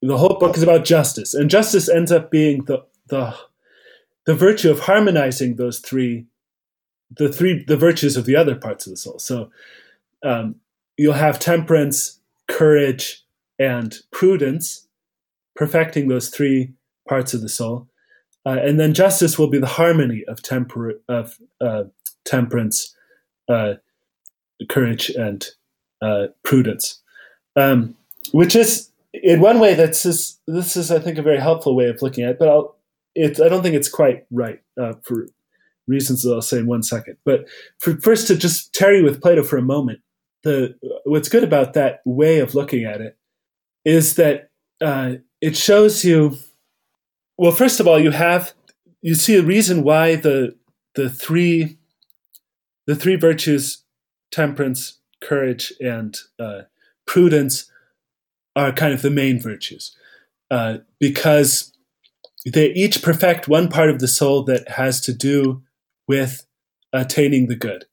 The 0.02 0.18
whole 0.18 0.38
book 0.38 0.56
is 0.56 0.62
about 0.62 0.84
justice. 0.84 1.34
And 1.34 1.50
justice 1.50 1.88
ends 1.88 2.12
up 2.12 2.30
being 2.30 2.64
the, 2.64 2.84
the, 3.08 3.34
the 4.26 4.34
virtue 4.34 4.70
of 4.70 4.80
harmonizing 4.80 5.56
those 5.56 5.78
three, 5.78 6.26
the 7.10 7.32
three, 7.32 7.64
the 7.66 7.76
virtues 7.76 8.16
of 8.16 8.24
the 8.24 8.36
other 8.36 8.54
parts 8.54 8.86
of 8.86 8.90
the 8.90 8.96
soul. 8.96 9.18
So 9.18 9.50
um, 10.22 10.56
you'll 10.96 11.14
have 11.14 11.38
temperance, 11.38 12.20
courage, 12.48 13.24
and 13.58 13.96
prudence, 14.10 14.87
perfecting 15.58 16.08
those 16.08 16.30
three 16.30 16.72
parts 17.08 17.34
of 17.34 17.42
the 17.42 17.48
soul. 17.48 17.88
Uh, 18.46 18.58
and 18.62 18.80
then 18.80 18.94
justice 18.94 19.38
will 19.38 19.48
be 19.48 19.58
the 19.58 19.66
harmony 19.66 20.24
of, 20.28 20.40
temper- 20.40 21.00
of 21.08 21.36
uh, 21.60 21.84
temperance, 22.24 22.94
uh, 23.48 23.74
courage, 24.68 25.10
and 25.10 25.48
uh, 26.00 26.28
prudence, 26.44 27.02
um, 27.56 27.94
which 28.32 28.54
is 28.54 28.90
in 29.12 29.40
one 29.40 29.58
way 29.58 29.74
that's 29.74 30.04
just, 30.04 30.40
this 30.46 30.76
is 30.76 30.90
I 30.90 31.00
think 31.00 31.18
a 31.18 31.22
very 31.22 31.40
helpful 31.40 31.74
way 31.74 31.88
of 31.88 32.00
looking 32.00 32.24
at 32.24 32.30
it. 32.30 32.38
But 32.38 32.48
I'll, 32.48 32.76
it, 33.14 33.40
I 33.40 33.48
don't 33.48 33.62
think 33.62 33.74
it's 33.74 33.88
quite 33.88 34.26
right 34.30 34.62
uh, 34.80 34.94
for 35.02 35.26
reasons 35.88 36.22
that 36.22 36.32
I'll 36.32 36.40
say 36.40 36.58
in 36.58 36.66
one 36.66 36.84
second. 36.84 37.16
But 37.24 37.46
for, 37.80 38.00
first, 38.00 38.28
to 38.28 38.36
just 38.36 38.72
tarry 38.72 39.02
with 39.02 39.20
Plato 39.20 39.42
for 39.42 39.56
a 39.56 39.62
moment 39.62 40.00
the 40.44 40.74
what's 41.04 41.28
good 41.28 41.44
about 41.44 41.74
that 41.74 42.00
way 42.04 42.38
of 42.38 42.54
looking 42.54 42.84
at 42.84 43.00
it 43.00 43.16
is 43.84 44.14
that 44.16 44.50
uh, 44.80 45.14
it 45.40 45.56
shows 45.56 46.04
you. 46.04 46.36
Well, 47.36 47.52
first 47.52 47.80
of 47.80 47.86
all, 47.86 48.00
you 48.00 48.10
have 48.10 48.52
you 49.02 49.14
see 49.14 49.36
a 49.36 49.42
reason 49.42 49.82
why 49.82 50.16
the 50.16 50.56
the 50.94 51.08
three 51.08 51.78
the 52.86 52.96
three 52.96 53.16
virtues 53.16 53.84
temperance, 54.30 54.98
courage, 55.20 55.72
and 55.80 56.16
uh, 56.38 56.62
prudence 57.06 57.70
are 58.56 58.72
kind 58.72 58.92
of 58.92 59.02
the 59.02 59.10
main 59.10 59.40
virtues 59.40 59.96
uh, 60.50 60.78
because 60.98 61.72
they 62.44 62.70
each 62.72 63.02
perfect 63.02 63.48
one 63.48 63.68
part 63.68 63.90
of 63.90 64.00
the 64.00 64.08
soul 64.08 64.42
that 64.42 64.68
has 64.68 65.00
to 65.02 65.12
do 65.12 65.62
with 66.06 66.46
attaining 66.92 67.46
the 67.46 67.56
good 67.56 67.84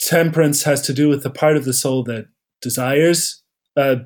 temperance 0.00 0.62
has 0.62 0.80
to 0.82 0.92
do 0.92 1.08
with 1.08 1.22
the 1.22 1.30
part 1.30 1.56
of 1.56 1.64
the 1.64 1.72
soul 1.72 2.02
that 2.02 2.26
desires 2.62 3.42
uh, 3.76 3.96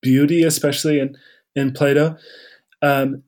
beauty, 0.00 0.42
especially 0.42 0.98
in, 0.98 1.16
in 1.54 1.72
Plato. 1.72 2.16
Um, 2.80 3.22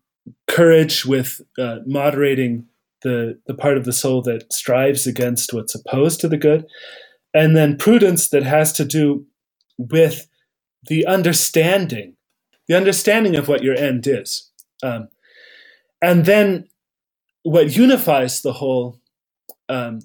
courage 0.49 1.05
with 1.05 1.41
uh, 1.59 1.79
moderating 1.87 2.67
the, 3.03 3.39
the 3.47 3.55
part 3.55 3.77
of 3.77 3.85
the 3.85 3.93
soul 3.93 4.23
that 4.23 4.53
strives 4.53 5.07
against 5.07 5.53
what's 5.53 5.75
opposed 5.75 6.21
to 6.21 6.29
the 6.29 6.39
good. 6.39 6.67
And 7.33 7.57
then 7.57 7.77
prudence 7.77 8.29
that 8.29 8.45
has 8.45 8.73
to 8.75 8.85
do 8.85 9.27
with 9.77 10.29
the 10.89 11.07
understanding, 11.07 12.17
the 12.69 12.77
understanding 12.77 13.37
of 13.37 13.49
what 13.49 13.63
your 13.63 13.75
end 13.75 14.07
is. 14.07 14.51
Um, 14.83 15.09
and 16.01 16.25
then 16.25 16.69
what 17.43 17.77
unifies 17.77 18.43
the 18.43 18.55
whole 18.55 19.01
um, 19.69 20.01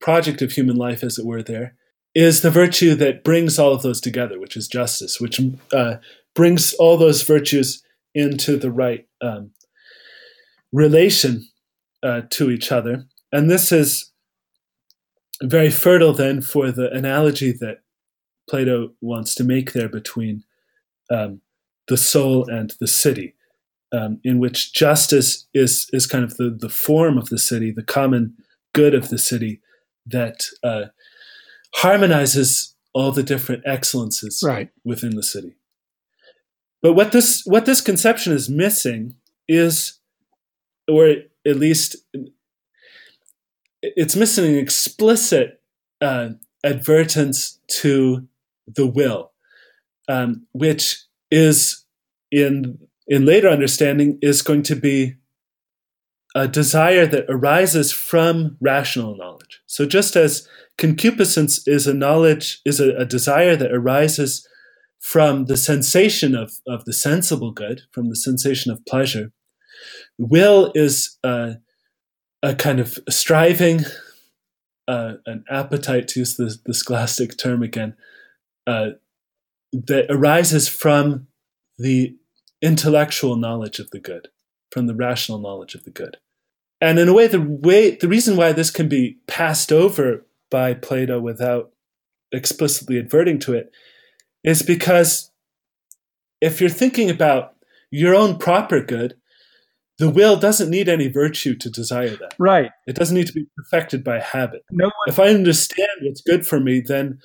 project 0.00 0.42
of 0.42 0.52
human 0.52 0.76
life, 0.76 1.02
as 1.02 1.18
it 1.18 1.26
were, 1.26 1.42
there 1.42 1.74
is 2.14 2.42
the 2.42 2.50
virtue 2.50 2.94
that 2.96 3.22
brings 3.22 3.58
all 3.58 3.72
of 3.72 3.82
those 3.82 4.00
together, 4.00 4.38
which 4.40 4.56
is 4.56 4.68
justice, 4.68 5.20
which 5.20 5.40
uh, 5.72 5.96
brings 6.34 6.72
all 6.74 6.96
those 6.96 7.22
virtues 7.22 7.82
into 8.14 8.56
the 8.56 8.70
right 8.70 9.06
um, 9.20 9.50
relation 10.72 11.46
uh, 12.02 12.22
to 12.30 12.50
each 12.50 12.72
other. 12.72 13.04
And 13.32 13.50
this 13.50 13.70
is 13.70 14.10
very 15.42 15.70
fertile 15.70 16.12
then 16.12 16.42
for 16.42 16.70
the 16.70 16.90
analogy 16.90 17.52
that 17.52 17.78
Plato 18.48 18.92
wants 19.00 19.34
to 19.36 19.44
make 19.44 19.72
there 19.72 19.88
between 19.88 20.42
um, 21.10 21.40
the 21.86 21.96
soul 21.96 22.48
and 22.48 22.74
the 22.80 22.88
city, 22.88 23.34
um, 23.92 24.20
in 24.24 24.38
which 24.38 24.72
justice 24.72 25.46
is, 25.54 25.88
is 25.92 26.06
kind 26.06 26.24
of 26.24 26.36
the, 26.36 26.50
the 26.50 26.68
form 26.68 27.16
of 27.16 27.28
the 27.28 27.38
city, 27.38 27.70
the 27.70 27.82
common 27.82 28.34
good 28.74 28.94
of 28.94 29.08
the 29.08 29.18
city, 29.18 29.60
that 30.06 30.44
uh, 30.64 30.86
harmonizes 31.74 32.74
all 32.92 33.12
the 33.12 33.22
different 33.22 33.62
excellences 33.66 34.42
right. 34.44 34.70
within 34.84 35.16
the 35.16 35.22
city. 35.22 35.56
But 36.82 36.94
what 36.94 37.12
this 37.12 37.42
what 37.44 37.66
this 37.66 37.80
conception 37.80 38.32
is 38.32 38.48
missing 38.48 39.16
is, 39.46 39.98
or 40.88 41.08
at 41.46 41.56
least 41.56 41.96
it's 43.82 44.16
missing 44.16 44.46
an 44.46 44.58
explicit 44.58 45.60
uh, 46.00 46.30
advertence 46.64 47.58
to 47.68 48.26
the 48.66 48.86
will, 48.86 49.32
um, 50.08 50.46
which 50.52 51.04
is 51.30 51.84
in 52.30 52.78
in 53.06 53.24
later 53.26 53.48
understanding 53.48 54.18
is 54.22 54.40
going 54.40 54.62
to 54.62 54.76
be 54.76 55.16
a 56.34 56.46
desire 56.46 57.06
that 57.06 57.26
arises 57.28 57.92
from 57.92 58.56
rational 58.60 59.16
knowledge. 59.16 59.60
So 59.66 59.86
just 59.86 60.16
as 60.16 60.48
concupiscence 60.78 61.66
is 61.66 61.86
a 61.86 61.94
knowledge, 61.94 62.60
is 62.64 62.80
a, 62.80 62.90
a 62.96 63.04
desire 63.04 63.56
that 63.56 63.72
arises 63.72 64.46
from 65.00 65.46
the 65.46 65.56
sensation 65.56 66.34
of, 66.34 66.52
of 66.66 66.84
the 66.84 66.92
sensible 66.92 67.52
good, 67.52 67.82
from 67.90 68.08
the 68.08 68.16
sensation 68.16 68.70
of 68.70 68.84
pleasure, 68.86 69.32
will 70.18 70.70
is 70.74 71.18
a, 71.24 71.56
a 72.42 72.54
kind 72.54 72.78
of 72.78 72.98
striving, 73.08 73.84
uh, 74.86 75.14
an 75.26 75.44
appetite, 75.50 76.06
to 76.08 76.20
use 76.20 76.36
the, 76.36 76.56
the 76.66 76.74
scholastic 76.74 77.38
term 77.38 77.62
again, 77.62 77.96
uh, 78.66 78.90
that 79.72 80.06
arises 80.10 80.68
from 80.68 81.26
the 81.78 82.16
intellectual 82.60 83.36
knowledge 83.36 83.78
of 83.78 83.90
the 83.90 84.00
good 84.00 84.28
from 84.70 84.86
the 84.86 84.94
rational 84.94 85.38
knowledge 85.38 85.74
of 85.74 85.84
the 85.84 85.90
good. 85.90 86.18
And 86.80 86.98
in 86.98 87.08
a 87.08 87.12
way, 87.12 87.26
the 87.26 87.40
way 87.40 87.96
the 87.96 88.08
reason 88.08 88.36
why 88.36 88.52
this 88.52 88.70
can 88.70 88.88
be 88.88 89.18
passed 89.26 89.70
over 89.72 90.24
by 90.50 90.74
Plato 90.74 91.20
without 91.20 91.72
explicitly 92.32 92.96
adverting 92.96 93.38
to 93.40 93.54
it 93.54 93.70
is 94.44 94.62
because 94.62 95.30
if 96.40 96.60
you're 96.60 96.70
thinking 96.70 97.10
about 97.10 97.54
your 97.90 98.14
own 98.14 98.38
proper 98.38 98.80
good, 98.80 99.14
the 99.98 100.08
will 100.08 100.38
doesn't 100.38 100.70
need 100.70 100.88
any 100.88 101.08
virtue 101.08 101.54
to 101.56 101.68
desire 101.68 102.16
that. 102.16 102.34
Right. 102.38 102.70
It 102.86 102.96
doesn't 102.96 103.14
need 103.14 103.26
to 103.26 103.34
be 103.34 103.46
perfected 103.56 104.02
by 104.02 104.20
habit. 104.20 104.64
No 104.70 104.86
one- 104.86 104.92
if 105.08 105.18
I 105.18 105.28
understand 105.28 105.90
what's 106.02 106.22
good 106.22 106.46
for 106.46 106.58
me, 106.58 106.80
then 106.80 107.18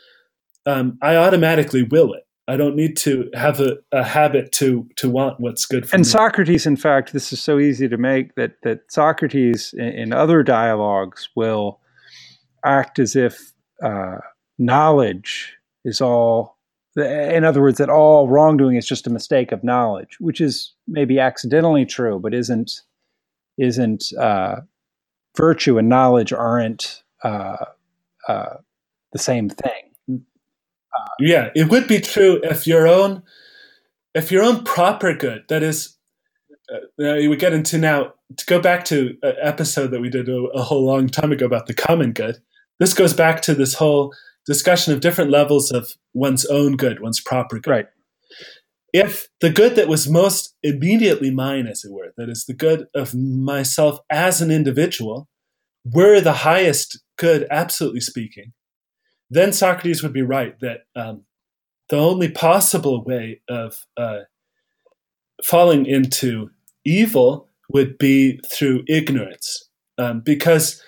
um, 0.66 0.98
I 1.02 1.16
automatically 1.16 1.84
will 1.84 2.14
it. 2.14 2.24
I 2.48 2.58
don't 2.58 2.76
need 2.76 2.96
to 2.98 3.30
have 3.34 3.60
a, 3.60 3.78
a 3.92 4.04
habit 4.04 4.52
to 4.54 4.88
to 4.98 5.10
want 5.10 5.40
what's 5.40 5.66
good 5.66 5.90
for 5.90 5.96
and 5.96 6.02
me. 6.02 6.02
And 6.02 6.08
Socrates, 6.08 6.66
in 6.66 6.76
fact, 6.76 7.12
this 7.12 7.34
is 7.34 7.42
so 7.42 7.60
easy 7.60 7.88
to 7.88 7.98
make 7.98 8.36
that 8.36 8.62
that 8.62 8.82
Socrates 8.90 9.74
in, 9.74 9.88
in 9.88 10.14
other 10.14 10.44
dialogues 10.44 11.30
will 11.36 11.80
act 12.64 13.00
as 13.00 13.16
if 13.16 13.54
uh, 13.82 14.18
knowledge 14.60 15.56
is 15.84 16.02
all. 16.02 16.56
In 16.96 17.44
other 17.44 17.62
words, 17.62 17.78
that 17.80 17.90
all 17.90 18.30
wrongdoing 18.30 18.78
is 18.78 18.88
just 18.88 19.06
a 19.06 19.10
mistake 19.10 19.52
of 19.52 19.66
knowledge, 19.66 20.16
which 20.22 20.40
is 20.40 20.74
maybe 20.88 21.20
accidentally 21.20 21.86
true, 21.86 22.20
but 22.20 22.34
isn't 22.34 22.82
isn't 23.58 24.14
uh, 24.20 24.58
virtue 25.36 25.78
and 25.78 25.90
knowledge 25.90 26.32
aren't 26.32 27.04
uh, 27.24 27.66
uh 28.28 28.58
the 29.12 29.20
same 29.20 29.50
thing 29.50 29.95
yeah, 31.20 31.50
it 31.56 31.70
would 31.70 31.88
be 31.88 32.00
true 32.00 32.40
if 32.44 32.68
your 32.68 32.88
own 32.88 33.24
if 34.14 34.32
your 34.32 34.44
own 34.44 34.64
proper 34.64 35.14
good, 35.14 35.44
that 35.50 35.62
is 35.62 35.98
uh, 36.74 36.80
we 36.98 37.36
get 37.36 37.54
into 37.54 37.78
now 37.78 38.14
to 38.38 38.46
go 38.46 38.60
back 38.60 38.86
to 38.86 39.16
an 39.22 39.36
episode 39.42 39.92
that 39.92 40.02
we 40.02 40.10
did 40.10 40.30
a, 40.30 40.36
a 40.36 40.64
whole 40.64 40.86
long 40.86 41.08
time 41.08 41.32
ago 41.32 41.46
about 41.46 41.68
the 41.68 41.74
common 41.74 42.12
good. 42.12 42.38
This 42.80 42.94
goes 42.94 43.14
back 43.14 43.42
to 43.44 43.54
this 43.54 43.76
whole 43.76 44.14
discussion 44.46 44.94
of 44.94 45.00
different 45.00 45.32
levels 45.32 45.72
of 45.72 45.94
one's 46.14 46.46
own 46.46 46.76
good, 46.76 47.02
one's 47.02 47.22
proper 47.22 47.60
good. 47.60 47.70
Right. 47.70 47.88
If 48.94 49.28
the 49.42 49.50
good 49.50 49.76
that 49.76 49.90
was 49.90 50.10
most 50.10 50.56
immediately 50.64 51.30
mine, 51.30 51.68
as 51.68 51.84
it 51.84 51.92
were, 51.92 52.14
that 52.18 52.30
is 52.30 52.46
the 52.46 52.54
good 52.54 52.88
of 52.96 53.14
myself 53.14 54.00
as 54.10 54.42
an 54.42 54.52
individual, 54.52 55.28
were 55.84 56.22
the 56.22 56.34
highest 56.34 57.02
good, 57.18 57.46
absolutely 57.52 58.00
speaking, 58.00 58.54
then 59.36 59.54
Socrates 59.54 60.02
would 60.02 60.14
be 60.14 60.22
right 60.22 60.60
that 60.62 60.86
um, 60.96 61.24
the 61.90 61.98
only 61.98 62.30
possible 62.30 63.04
way 63.04 63.42
of 63.50 63.86
uh, 63.98 64.22
falling 65.44 65.86
into 65.86 66.50
evil 66.86 67.50
would 67.74 67.98
be 67.98 68.40
through 68.52 68.84
ignorance, 68.88 69.70
um, 69.98 70.22
because 70.22 70.82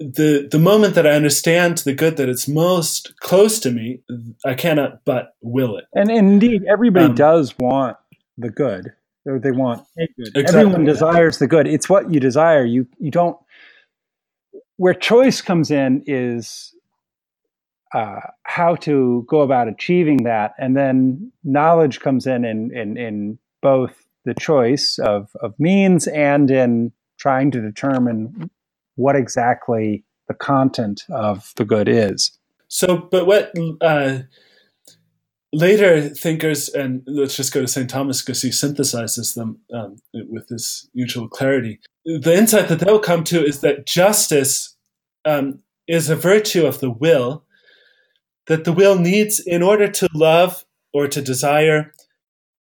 the 0.00 0.48
the 0.50 0.58
moment 0.58 0.94
that 0.94 1.06
I 1.06 1.10
understand 1.10 1.78
the 1.78 1.92
good 1.92 2.16
that 2.16 2.28
is 2.28 2.48
most 2.48 3.18
close 3.20 3.60
to 3.60 3.70
me, 3.70 4.00
I 4.44 4.54
cannot 4.54 5.04
but 5.04 5.34
will 5.40 5.76
it. 5.76 5.84
And, 5.94 6.10
and 6.10 6.32
indeed, 6.32 6.64
everybody 6.68 7.06
um, 7.06 7.14
does 7.14 7.54
want 7.58 7.96
the 8.36 8.50
good, 8.50 8.92
or 9.26 9.38
they 9.38 9.50
want 9.50 9.84
good. 9.96 10.08
Exactly. 10.34 10.44
Everyone 10.44 10.84
desires 10.84 11.38
the 11.38 11.46
good. 11.46 11.66
It's 11.66 11.88
what 11.88 12.12
you 12.12 12.20
desire. 12.20 12.64
You 12.64 12.86
you 12.98 13.10
don't. 13.10 13.36
Where 14.76 14.94
choice 14.94 15.40
comes 15.40 15.70
in 15.70 16.04
is 16.06 16.72
uh, 17.94 18.20
how 18.44 18.74
to 18.76 19.24
go 19.28 19.40
about 19.40 19.68
achieving 19.68 20.24
that, 20.24 20.54
and 20.58 20.76
then 20.76 21.32
knowledge 21.44 22.00
comes 22.00 22.26
in 22.26 22.44
in 22.44 22.76
in, 22.76 22.96
in 22.96 23.38
both 23.60 24.08
the 24.24 24.34
choice 24.34 24.98
of, 24.98 25.30
of 25.40 25.54
means 25.58 26.06
and 26.08 26.50
in 26.50 26.92
trying 27.18 27.50
to 27.50 27.60
determine 27.60 28.50
what 28.96 29.16
exactly 29.16 30.04
the 30.28 30.34
content 30.34 31.02
of 31.10 31.52
the 31.56 31.64
good 31.64 31.88
is. 31.88 32.32
So, 32.68 33.08
but 33.10 33.26
what 33.26 33.52
uh, 33.80 34.20
later 35.52 36.08
thinkers, 36.10 36.68
and 36.68 37.02
let's 37.06 37.36
just 37.36 37.52
go 37.52 37.62
to 37.62 37.68
St. 37.68 37.88
Thomas 37.88 38.20
because 38.20 38.42
he 38.42 38.50
synthesizes 38.50 39.34
them 39.34 39.58
um, 39.72 39.96
with 40.12 40.48
this 40.48 40.88
usual 40.92 41.28
clarity. 41.28 41.80
The 42.04 42.36
insight 42.36 42.68
that 42.68 42.80
they'll 42.80 42.98
come 42.98 43.24
to 43.24 43.42
is 43.42 43.60
that 43.60 43.86
justice 43.86 44.76
um, 45.24 45.60
is 45.86 46.10
a 46.10 46.16
virtue 46.16 46.66
of 46.66 46.80
the 46.80 46.90
will 46.90 47.44
that 48.48 48.64
the 48.64 48.72
will 48.72 48.98
needs 48.98 49.38
in 49.38 49.62
order 49.62 49.88
to 49.88 50.08
love 50.14 50.64
or 50.92 51.06
to 51.06 51.22
desire 51.22 51.92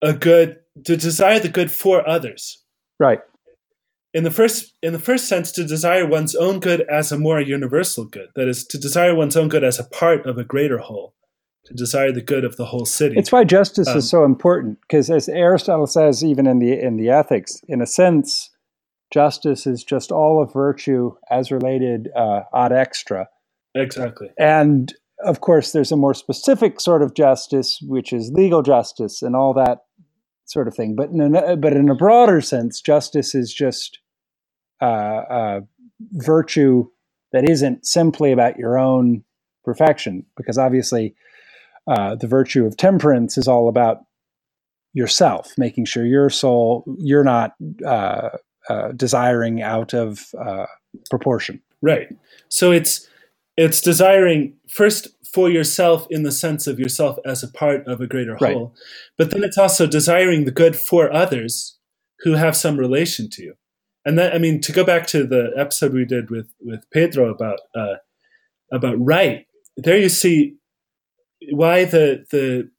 a 0.00 0.12
good, 0.12 0.58
to 0.84 0.96
desire 0.96 1.38
the 1.38 1.48
good 1.48 1.70
for 1.70 2.08
others. 2.08 2.62
Right. 2.98 3.20
In 4.14 4.24
the 4.24 4.30
first 4.30 4.74
in 4.82 4.92
the 4.92 4.98
first 4.98 5.26
sense 5.26 5.50
to 5.52 5.64
desire 5.64 6.06
one's 6.06 6.34
own 6.34 6.60
good 6.60 6.82
as 6.82 7.12
a 7.12 7.18
more 7.18 7.40
universal 7.40 8.04
good. 8.04 8.28
That 8.36 8.46
is 8.46 8.66
to 8.66 8.78
desire 8.78 9.14
one's 9.14 9.36
own 9.36 9.48
good 9.48 9.64
as 9.64 9.78
a 9.78 9.84
part 9.84 10.26
of 10.26 10.36
a 10.36 10.44
greater 10.44 10.78
whole 10.78 11.14
to 11.64 11.74
desire 11.74 12.12
the 12.12 12.20
good 12.20 12.44
of 12.44 12.56
the 12.56 12.66
whole 12.66 12.84
city. 12.84 13.16
It's 13.16 13.32
why 13.32 13.44
justice 13.44 13.88
um, 13.88 13.96
is 13.96 14.10
so 14.10 14.24
important 14.24 14.80
because 14.82 15.08
as 15.08 15.30
aristotle 15.30 15.86
says 15.86 16.22
even 16.22 16.46
in 16.46 16.58
the 16.58 16.78
in 16.78 16.98
the 16.98 17.08
ethics 17.08 17.62
in 17.68 17.80
a 17.80 17.86
sense 17.86 18.50
justice 19.12 19.66
is 19.66 19.82
just 19.82 20.12
all 20.12 20.42
of 20.42 20.52
virtue 20.52 21.14
as 21.30 21.50
related 21.50 22.10
uh, 22.14 22.42
ad 22.54 22.72
extra. 22.72 23.28
Exactly. 23.74 24.28
And 24.38 24.92
of 25.24 25.40
course 25.40 25.72
there's 25.72 25.92
a 25.92 25.96
more 25.96 26.14
specific 26.14 26.80
sort 26.80 27.02
of 27.02 27.14
justice 27.14 27.78
which 27.82 28.12
is 28.12 28.30
legal 28.32 28.62
justice 28.62 29.22
and 29.22 29.34
all 29.34 29.54
that 29.54 29.78
sort 30.44 30.68
of 30.68 30.74
thing 30.74 30.94
but 30.94 31.10
in 31.10 31.34
a, 31.34 31.56
but 31.56 31.72
in 31.72 31.88
a 31.88 31.94
broader 31.94 32.40
sense 32.40 32.80
justice 32.80 33.34
is 33.34 33.52
just 33.52 33.98
uh, 34.82 35.22
uh, 35.30 35.60
virtue 36.14 36.84
that 37.32 37.48
isn't 37.48 37.86
simply 37.86 38.32
about 38.32 38.58
your 38.58 38.76
own 38.76 39.22
perfection, 39.64 40.26
because 40.36 40.58
obviously 40.58 41.14
uh, 41.86 42.16
the 42.16 42.26
virtue 42.26 42.66
of 42.66 42.76
temperance 42.76 43.38
is 43.38 43.46
all 43.46 43.68
about 43.68 43.98
yourself, 44.92 45.52
making 45.56 45.84
sure 45.84 46.04
your 46.04 46.28
soul 46.28 46.84
you're 46.98 47.22
not 47.22 47.54
uh, 47.86 48.30
uh, 48.68 48.90
desiring 48.96 49.62
out 49.62 49.94
of 49.94 50.34
proportion. 51.10 51.62
Right. 51.80 52.08
So 52.48 52.72
it's 52.72 53.08
it's 53.56 53.80
desiring 53.80 54.54
first 54.68 55.08
for 55.32 55.50
yourself 55.50 56.06
in 56.10 56.22
the 56.22 56.32
sense 56.32 56.66
of 56.66 56.78
yourself 56.78 57.18
as 57.24 57.42
a 57.42 57.48
part 57.48 57.86
of 57.86 58.00
a 58.00 58.06
greater 58.06 58.36
right. 58.40 58.54
whole, 58.54 58.74
but 59.16 59.30
then 59.30 59.42
it's 59.44 59.58
also 59.58 59.86
desiring 59.86 60.44
the 60.44 60.50
good 60.50 60.76
for 60.76 61.12
others 61.12 61.78
who 62.20 62.32
have 62.32 62.56
some 62.56 62.78
relation 62.78 63.28
to 63.30 63.42
you 63.42 63.54
and 64.04 64.18
that 64.18 64.34
I 64.34 64.38
mean 64.38 64.60
to 64.62 64.72
go 64.72 64.84
back 64.84 65.06
to 65.08 65.26
the 65.26 65.52
episode 65.56 65.92
we 65.92 66.04
did 66.04 66.30
with 66.30 66.48
with 66.60 66.88
Pedro 66.92 67.30
about 67.32 67.60
uh, 67.74 67.96
about 68.72 68.96
right. 68.98 69.46
There 69.76 69.98
you 69.98 70.08
see 70.08 70.56
why 71.50 71.84
the 71.84 72.24
the 72.30 72.70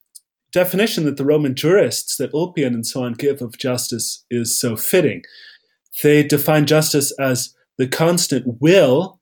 definition 0.51 1.05
that 1.05 1.17
the 1.17 1.25
Roman 1.25 1.55
jurists 1.55 2.17
that 2.17 2.33
Ulpian 2.33 2.73
and 2.73 2.85
so 2.85 3.03
on 3.03 3.13
give 3.13 3.41
of 3.41 3.57
justice 3.57 4.25
is 4.29 4.57
so 4.59 4.75
fitting. 4.75 5.23
They 6.01 6.23
define 6.23 6.65
justice 6.65 7.11
as 7.19 7.55
the 7.77 7.87
constant 7.87 8.61
will 8.61 9.19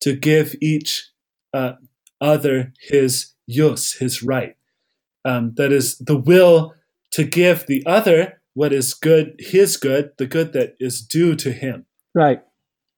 to 0.00 0.14
give 0.14 0.54
each 0.60 1.10
uh, 1.52 1.74
other 2.20 2.72
his 2.80 3.32
jus, 3.48 3.94
his 3.94 4.22
right. 4.22 4.56
Um, 5.24 5.54
that 5.56 5.72
is 5.72 5.98
the 5.98 6.16
will 6.16 6.74
to 7.12 7.24
give 7.24 7.66
the 7.66 7.84
other 7.86 8.40
what 8.54 8.72
is 8.72 8.94
good, 8.94 9.36
his 9.38 9.76
good, 9.76 10.12
the 10.18 10.26
good 10.26 10.52
that 10.54 10.76
is 10.80 11.00
due 11.00 11.34
to 11.36 11.52
him. 11.52 11.86
Right, 12.14 12.42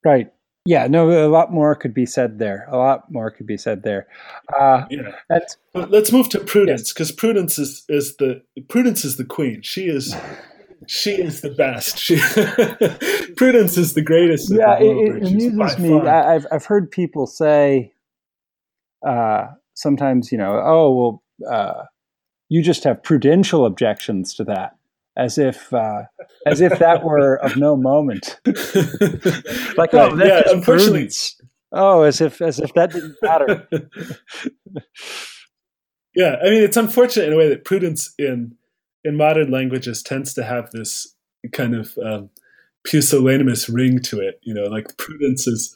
right. 0.05 0.33
Yeah, 0.65 0.87
no, 0.87 1.11
a 1.11 1.29
lot 1.29 1.53
more 1.53 1.75
could 1.75 1.93
be 1.93 2.07
said 2.07 2.39
there. 2.39 2.67
A 2.71 2.77
lot 2.77 3.11
more 3.11 3.33
could 3.33 3.47
be 3.47 3.57
said 3.57 3.83
there. 3.83 4.07
Uh, 4.57 4.85
yeah. 4.91 5.17
Let's 5.75 6.13
move 6.13 6.29
to 6.31 6.39
prudence 6.39 6.93
because 6.93 7.11
yes. 7.11 7.17
prudence 7.17 7.59
is, 7.59 7.85
is 7.89 8.17
the 8.17 8.43
prudence 8.69 9.05
is 9.05 9.17
the 9.17 9.25
queen. 9.25 9.63
She 9.63 9.87
is 9.87 10.15
she 10.87 11.13
is 11.13 11.41
the 11.41 11.51
best. 11.51 11.99
She, 11.99 12.17
prudence 13.37 13.77
is 13.77 13.95
the 13.95 14.03
greatest. 14.03 14.53
Yeah, 14.53 14.79
the 14.79 14.85
it, 14.85 15.17
it 15.17 15.27
amuses 15.29 15.79
me. 15.79 16.01
I, 16.01 16.35
have 16.35 16.47
I've 16.51 16.65
heard 16.65 16.91
people 16.91 17.27
say 17.27 17.93
uh, 19.07 19.49
sometimes, 19.75 20.33
you 20.33 20.39
know, 20.39 20.61
oh 20.65 21.21
well, 21.41 21.53
uh, 21.53 21.85
you 22.49 22.63
just 22.63 22.85
have 22.85 23.03
prudential 23.03 23.67
objections 23.67 24.35
to 24.35 24.45
that 24.45 24.77
as 25.17 25.39
if 25.39 25.73
uh, 25.73 26.03
as 26.47 26.61
if 26.61 26.79
that 26.79 27.05
were 27.05 27.37
of 27.37 27.57
no 27.57 27.77
moment. 27.77 28.41
like, 28.47 29.93
oh, 29.95 30.17
that's 30.17 30.29
yeah, 30.29 30.43
just 30.43 30.65
prudence. 30.65 31.41
Oh, 31.73 32.03
as 32.03 32.21
if 32.21 32.41
as 32.41 32.59
if 32.59 32.73
that 32.75 32.93
didn't 32.93 33.17
matter. 33.23 33.69
yeah, 36.15 36.37
I 36.43 36.51
mean, 36.51 36.63
it's 36.63 36.77
unfortunate 36.77 37.29
in 37.29 37.33
a 37.33 37.37
way 37.37 37.49
that 37.49 37.65
prudence 37.65 38.15
in 38.19 38.57
in 39.05 39.17
modern 39.17 39.51
languages 39.51 40.03
tends 40.03 40.35
to 40.35 40.45
have 40.45 40.71
this 40.71 41.15
kind 41.53 41.75
of 41.75 41.97
um, 42.05 42.31
pusillanimous 42.87 43.69
ring 43.69 44.01
to 44.01 44.21
it. 44.21 44.41
You 44.43 44.55
know, 44.55 44.65
like 44.65 44.97
prudence 44.97 45.47
is 45.47 45.75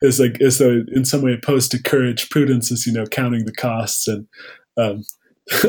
is 0.00 0.20
like 0.20 0.40
is 0.40 0.60
in 0.60 1.04
some 1.04 1.22
way 1.22 1.34
opposed 1.34 1.70
to 1.72 1.82
courage. 1.82 2.30
Prudence 2.30 2.70
is 2.70 2.86
you 2.86 2.92
know 2.92 3.06
counting 3.06 3.44
the 3.44 3.52
costs 3.52 4.06
and 4.08 4.26
um, 4.76 5.02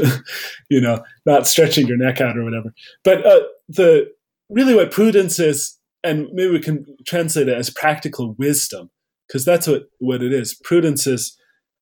you 0.69 0.81
know, 0.81 1.03
not 1.25 1.47
stretching 1.47 1.87
your 1.87 1.97
neck 1.97 2.21
out 2.21 2.37
or 2.37 2.43
whatever. 2.43 2.73
But 3.03 3.25
uh, 3.25 3.41
the 3.67 4.11
really 4.49 4.75
what 4.75 4.91
prudence 4.91 5.39
is, 5.39 5.77
and 6.03 6.27
maybe 6.33 6.51
we 6.51 6.59
can 6.59 6.85
translate 7.05 7.49
it 7.49 7.57
as 7.57 7.69
practical 7.69 8.33
wisdom, 8.37 8.89
because 9.27 9.45
that's 9.45 9.67
what, 9.67 9.83
what 9.99 10.21
it 10.21 10.33
is. 10.33 10.53
Prudence 10.53 11.07
is 11.07 11.37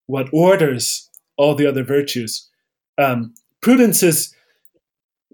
what 0.06 0.30
orders 0.32 1.10
all 1.38 1.56
the 1.56 1.68
other 1.68 1.84
virtues. 1.84 2.50
Um, 2.98 3.34
prudence 3.62 4.02
is, 4.04 4.34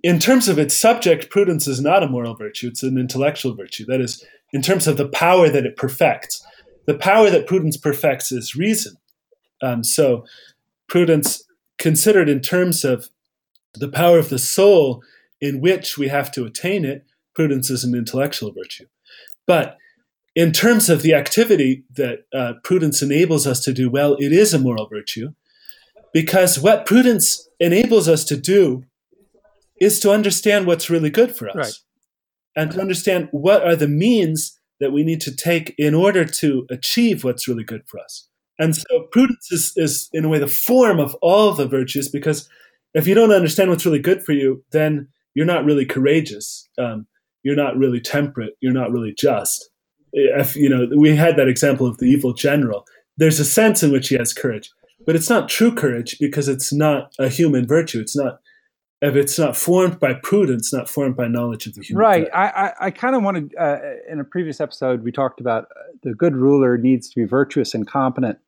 in 0.03 0.19
terms 0.19 0.49
of 0.49 0.59
its 0.59 0.77
subject, 0.77 1.29
prudence 1.29 1.65
is 1.65 1.81
not 1.81 2.03
a 2.03 2.09
moral 2.09 2.35
virtue, 2.35 2.67
it's 2.67 2.83
an 2.83 2.97
intellectual 2.97 3.55
virtue. 3.55 3.85
That 3.85 4.01
is, 4.01 4.23
in 4.51 4.61
terms 4.61 4.85
of 4.85 4.97
the 4.97 5.07
power 5.07 5.49
that 5.49 5.65
it 5.65 5.77
perfects. 5.77 6.45
The 6.85 6.93
power 6.93 7.29
that 7.29 7.47
prudence 7.47 7.77
perfects 7.77 8.31
is 8.31 8.55
reason. 8.55 8.97
Um, 9.61 9.83
so, 9.85 10.25
prudence 10.89 11.43
considered 11.79 12.27
in 12.27 12.41
terms 12.41 12.83
of 12.83 13.09
the 13.73 13.87
power 13.87 14.19
of 14.19 14.29
the 14.29 14.37
soul 14.37 15.01
in 15.39 15.61
which 15.61 15.97
we 15.97 16.09
have 16.09 16.31
to 16.33 16.45
attain 16.45 16.83
it, 16.83 17.05
prudence 17.33 17.69
is 17.69 17.85
an 17.85 17.95
intellectual 17.95 18.51
virtue. 18.51 18.85
But 19.47 19.77
in 20.35 20.51
terms 20.51 20.89
of 20.89 21.01
the 21.01 21.13
activity 21.13 21.83
that 21.95 22.25
uh, 22.33 22.53
prudence 22.63 23.01
enables 23.01 23.47
us 23.47 23.61
to 23.61 23.73
do 23.73 23.89
well, 23.89 24.15
it 24.19 24.33
is 24.33 24.53
a 24.53 24.59
moral 24.59 24.87
virtue 24.87 25.33
because 26.13 26.59
what 26.59 26.85
prudence 26.85 27.47
enables 27.59 28.07
us 28.07 28.23
to 28.25 28.37
do 28.37 28.83
is 29.83 29.99
to 29.99 30.11
understand 30.11 30.67
what's 30.67 30.89
really 30.89 31.09
good 31.09 31.35
for 31.35 31.49
us 31.49 31.55
right. 31.55 31.73
and 32.55 32.71
to 32.71 32.81
understand 32.81 33.27
what 33.31 33.63
are 33.63 33.75
the 33.75 33.87
means 33.87 34.59
that 34.79 34.91
we 34.91 35.03
need 35.03 35.21
to 35.21 35.35
take 35.35 35.73
in 35.77 35.93
order 35.93 36.25
to 36.25 36.65
achieve 36.69 37.23
what's 37.23 37.47
really 37.47 37.63
good 37.63 37.83
for 37.87 37.99
us. 37.99 38.27
And 38.59 38.75
so 38.75 39.07
prudence 39.11 39.51
is, 39.51 39.73
is, 39.75 40.09
in 40.13 40.25
a 40.25 40.29
way, 40.29 40.39
the 40.39 40.47
form 40.47 40.99
of 40.99 41.15
all 41.21 41.53
the 41.53 41.67
virtues 41.67 42.09
because 42.09 42.49
if 42.93 43.07
you 43.07 43.15
don't 43.15 43.31
understand 43.31 43.69
what's 43.69 43.85
really 43.85 43.99
good 43.99 44.23
for 44.23 44.33
you, 44.33 44.63
then 44.71 45.07
you're 45.33 45.45
not 45.45 45.65
really 45.65 45.85
courageous. 45.85 46.67
Um, 46.77 47.07
you're 47.43 47.55
not 47.55 47.77
really 47.77 47.99
temperate, 47.99 48.53
you're 48.61 48.71
not 48.73 48.91
really 48.91 49.13
just. 49.17 49.69
If 50.13 50.55
you 50.55 50.69
know, 50.69 50.87
we 50.95 51.15
had 51.15 51.35
that 51.37 51.47
example 51.47 51.87
of 51.87 51.97
the 51.97 52.05
evil 52.05 52.33
general. 52.33 52.85
There's 53.17 53.39
a 53.39 53.45
sense 53.45 53.83
in 53.83 53.91
which 53.91 54.09
he 54.09 54.15
has 54.15 54.33
courage, 54.33 54.71
but 55.05 55.15
it's 55.15 55.29
not 55.29 55.49
true 55.49 55.73
courage 55.73 56.17
because 56.19 56.47
it's 56.47 56.71
not 56.71 57.13
a 57.19 57.29
human 57.29 57.67
virtue. 57.67 57.99
It's 57.99 58.15
not 58.15 58.39
if 59.03 59.17
it's 59.17 59.37
not 59.37 59.57
formed 59.57 59.99
by 59.99 60.13
prudence, 60.13 60.71
not 60.71 60.89
formed 60.89 61.17
by 61.17 61.27
knowledge 61.27 61.67
of 61.67 61.75
the 61.75 61.81
human. 61.81 61.99
Right. 61.99 62.27
I, 62.33 62.47
I, 62.47 62.73
I 62.85 62.91
kind 62.91 63.17
of 63.17 63.23
wanted 63.23 63.53
uh, 63.59 63.79
in 64.09 64.21
a 64.21 64.23
previous 64.23 64.61
episode 64.61 65.03
we 65.03 65.11
talked 65.11 65.41
about 65.41 65.65
uh, 65.65 65.91
the 66.03 66.13
good 66.13 66.37
ruler 66.37 66.77
needs 66.77 67.09
to 67.09 67.15
be 67.19 67.25
virtuous 67.25 67.73
and 67.73 67.85
competent, 67.85 68.39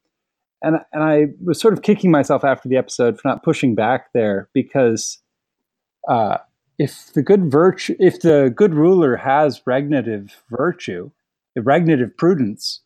and 0.61 0.77
and 0.93 1.03
I 1.03 1.27
was 1.43 1.59
sort 1.59 1.73
of 1.73 1.81
kicking 1.81 2.09
myself 2.09 2.45
after 2.45 2.69
the 2.69 2.77
episode 2.77 3.19
for 3.19 3.27
not 3.27 3.43
pushing 3.43 3.75
back 3.75 4.13
there 4.13 4.49
because 4.53 5.17
uh, 6.07 6.37
if 6.79 7.11
the 7.13 7.21
good 7.21 7.51
virtue, 7.51 7.97
if 7.99 8.21
the 8.21 8.51
good 8.55 8.73
ruler 8.73 9.17
has 9.17 9.61
regnative 9.65 10.41
virtue, 10.49 11.11
the 11.55 11.63
regnative 11.63 12.15
prudence, 12.15 12.81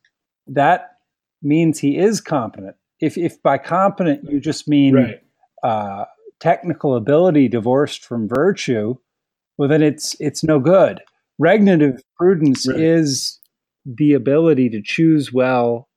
that 0.47 0.97
means 1.43 1.79
he 1.79 1.99
is 1.99 2.19
competent. 2.19 2.75
If 2.99 3.15
if 3.15 3.43
by 3.43 3.59
competent 3.59 4.23
you 4.23 4.39
just 4.39 4.67
mean 4.67 4.95
right. 4.95 5.21
uh, 5.61 6.05
technical 6.39 6.95
ability 6.95 7.47
divorced 7.47 8.05
from 8.05 8.27
virtue, 8.27 8.95
well 9.57 9.69
then 9.69 9.81
it's 9.81 10.15
it's 10.19 10.43
no 10.43 10.59
good. 10.59 11.01
Regnative 11.37 12.01
prudence 12.17 12.67
right. 12.67 12.79
is 12.79 13.39
the 13.85 14.13
ability 14.13 14.69
to 14.69 14.81
choose 14.81 15.31
well 15.31 15.87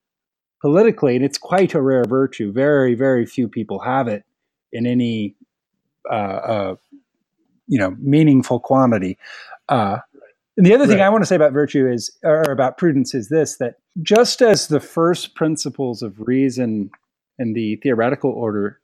politically, 0.61 1.17
and 1.17 1.25
it's 1.25 1.39
quite 1.39 1.75
a 1.75 1.83
rare 1.83 2.05
virtue. 2.05 2.53
Very 2.53 2.95
very 2.95 3.27
few 3.27 3.49
people 3.49 3.81
have 3.81 4.09
it 4.09 4.25
in 4.73 4.87
any 4.87 5.35
uh, 6.11 6.15
uh, 6.15 6.77
you 7.67 7.79
know 7.79 7.97
meaningful 7.99 8.61
quantity. 8.61 9.19
Uh, 9.69 9.99
and 10.57 10.67
the 10.67 10.75
other 10.75 10.87
thing 10.87 10.99
right. 10.99 11.07
I 11.07 11.09
want 11.09 11.23
to 11.23 11.27
say 11.27 11.37
about 11.37 11.53
virtue 11.53 11.91
is, 11.91 12.15
or 12.23 12.43
about 12.43 12.77
prudence, 12.77 13.15
is 13.15 13.29
this: 13.29 13.57
that 13.57 13.77
just 14.03 14.43
as 14.43 14.69
the 14.69 14.81
first 14.81 15.35
principles 15.35 16.03
of 16.03 16.15
reason 16.19 16.91
in 17.39 17.55
the 17.55 17.77
theoretical 17.77 18.31
order 18.31 18.81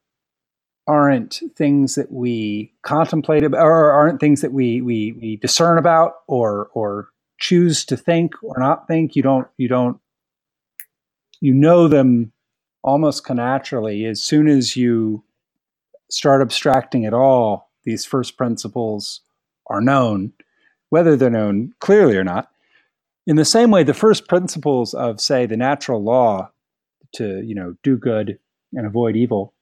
aren't 0.89 1.43
things 1.56 1.97
that 1.97 2.12
we 2.12 2.73
contemplate 2.82 3.44
about, 3.44 3.65
or 3.65 3.93
aren't 3.93 4.20
things 4.20 4.43
that 4.43 4.52
we 4.55 4.82
we 4.82 5.12
we 5.12 5.36
discern 5.36 5.78
about, 5.78 6.15
or 6.28 6.70
or 6.74 7.10
choose 7.39 7.85
to 7.86 7.97
think 7.98 8.35
or 8.43 8.56
not 8.59 8.89
think. 8.89 9.16
You 9.16 9.23
don't 9.23 9.48
you 9.59 9.69
don't 9.69 10.01
you 11.40 11.55
know 11.55 11.89
them 11.89 12.32
almost 12.85 13.24
connaturally 13.24 14.10
as 14.10 14.23
soon 14.23 14.48
as 14.48 14.77
you 14.77 15.24
start 16.10 16.43
abstracting 16.43 17.06
at 17.06 17.15
all 17.15 17.70
these 17.85 18.06
first 18.06 18.36
principles 18.36 19.23
are 19.69 19.81
known, 19.81 20.32
whether 20.90 21.16
they're 21.16 21.31
known 21.31 21.74
clearly 21.81 22.16
or 22.16 22.24
not. 22.24 22.51
In 23.27 23.36
the 23.36 23.44
same 23.44 23.70
way, 23.70 23.85
the 23.85 23.94
first 23.94 24.28
principles 24.28 24.94
of, 24.94 25.20
say, 25.20 25.47
the 25.47 25.56
natural 25.56 26.02
law 26.02 26.51
to, 27.15 27.43
you 27.43 27.55
know, 27.55 27.77
do 27.82 27.97
good 27.97 28.39
and 28.74 28.86
avoid 28.86 29.16
evil, 29.16 29.55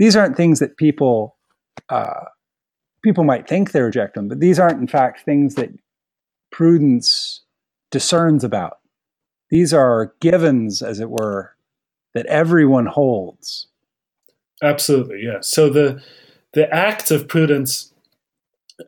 these 0.00 0.16
aren't 0.16 0.34
things 0.34 0.60
that 0.60 0.78
people 0.78 1.36
uh, 1.90 2.24
people 3.04 3.22
might 3.22 3.46
think 3.46 3.70
they 3.70 3.82
reject 3.82 4.14
them, 4.14 4.28
but 4.28 4.40
these 4.40 4.58
aren't, 4.58 4.80
in 4.80 4.86
fact, 4.86 5.20
things 5.20 5.56
that 5.56 5.68
prudence 6.50 7.42
discerns 7.90 8.42
about. 8.42 8.78
These 9.50 9.74
are 9.74 10.14
givens, 10.20 10.80
as 10.80 11.00
it 11.00 11.10
were, 11.10 11.54
that 12.14 12.24
everyone 12.26 12.86
holds. 12.86 13.66
Absolutely, 14.62 15.20
yeah. 15.22 15.40
So 15.42 15.68
the 15.68 16.02
the 16.54 16.72
acts 16.74 17.10
of 17.10 17.28
prudence 17.28 17.92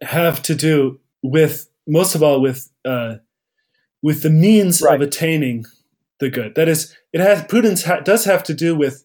have 0.01 0.43
to 0.45 0.55
do 0.55 0.99
with 1.23 1.69
most 1.87 2.15
of 2.15 2.23
all 2.23 2.41
with 2.41 2.71
uh, 2.87 3.17
with 4.03 4.23
the 4.23 4.31
means 4.31 4.81
right. 4.81 4.95
of 4.95 5.03
attaining 5.03 5.67
the 6.21 6.31
good. 6.31 6.55
That 6.55 6.69
is, 6.69 6.97
it 7.13 7.21
has 7.21 7.45
prudence 7.45 7.85
ha- 7.85 8.01
does 8.01 8.25
have 8.25 8.43
to 8.45 8.55
do 8.55 8.75
with 8.75 9.05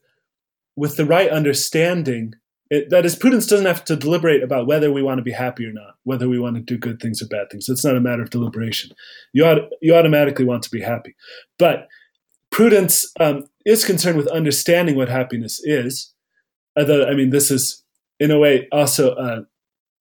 with 0.78 0.96
the 0.96 1.06
right 1.06 1.30
understanding. 1.30 2.36
It, 2.70 2.90
that 2.90 3.06
is, 3.06 3.16
prudence 3.16 3.46
doesn't 3.48 3.66
have 3.66 3.84
to 3.86 3.96
deliberate 3.96 4.44
about 4.44 4.68
whether 4.68 4.92
we 4.92 5.02
want 5.02 5.18
to 5.20 5.24
be 5.24 5.32
happy 5.32 5.66
or 5.66 5.72
not, 5.74 5.96
whether 6.04 6.30
we 6.30 6.40
want 6.40 6.56
to 6.56 6.62
do 6.62 6.78
good 6.78 7.02
things 7.02 7.22
or 7.22 7.28
bad 7.28 7.50
things. 7.50 7.68
It's 7.68 7.84
not 7.84 7.96
a 7.96 8.02
matter 8.02 8.22
of 8.22 8.30
deliberation. 8.30 8.92
You 9.34 9.68
you 9.82 9.96
automatically 9.96 10.46
want 10.46 10.64
to 10.64 10.70
be 10.70 10.82
happy, 10.82 11.16
but 11.58 11.88
prudence 12.52 13.12
um, 13.20 13.46
is 13.66 13.84
concerned 13.84 14.18
with 14.18 14.28
understanding 14.28 14.96
what 14.96 15.10
happiness 15.10 15.62
is. 15.64 16.14
Although, 16.78 17.08
I 17.08 17.16
mean, 17.16 17.32
this 17.32 17.52
is 17.52 17.84
in 18.20 18.32
a 18.32 18.40
way 18.40 18.68
also 18.72 19.16
uh, 19.16 19.42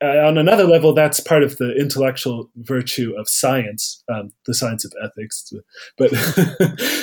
uh, 0.03 0.27
on 0.27 0.36
another 0.36 0.65
level 0.65 0.93
that's 0.93 1.20
part 1.20 1.43
of 1.43 1.57
the 1.57 1.74
intellectual 1.77 2.51
virtue 2.57 3.15
of 3.19 3.28
science 3.28 4.03
um, 4.12 4.32
the 4.44 4.55
science 4.55 4.85
of 4.85 4.93
ethics 5.03 5.53
but 5.97 6.11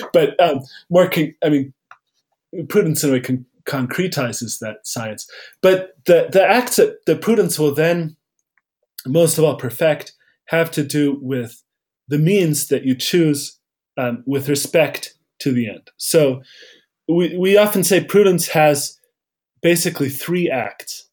but 0.14 0.40
um, 0.40 0.60
more 0.90 1.10
con- 1.10 1.34
i 1.44 1.50
mean 1.50 1.74
prudence 2.70 3.04
in 3.04 3.10
a 3.10 3.14
way 3.14 3.20
con- 3.20 3.46
concretizes 3.68 4.60
that 4.60 4.78
science 4.84 5.30
but 5.62 5.94
the 6.06 6.28
the 6.32 6.44
acts 6.44 6.76
that 6.76 6.98
the 7.06 7.16
prudence 7.16 7.58
will 7.58 7.74
then 7.74 8.16
most 9.06 9.38
of 9.38 9.44
all 9.44 9.56
perfect 9.56 10.14
have 10.48 10.70
to 10.70 10.84
do 10.84 11.18
with 11.22 11.64
the 12.08 12.18
means 12.18 12.68
that 12.68 12.84
you 12.84 12.96
choose 12.96 13.58
um, 13.98 14.24
with 14.26 14.50
respect 14.50 15.16
to 15.40 15.52
the 15.52 15.70
end 15.70 15.90
so 15.98 16.42
we, 17.08 17.36
we 17.38 17.58
often 17.58 17.84
say 17.84 18.04
prudence 18.04 18.50
has 18.50 19.00
basically 19.62 20.10
three 20.10 20.50
acts, 20.50 21.10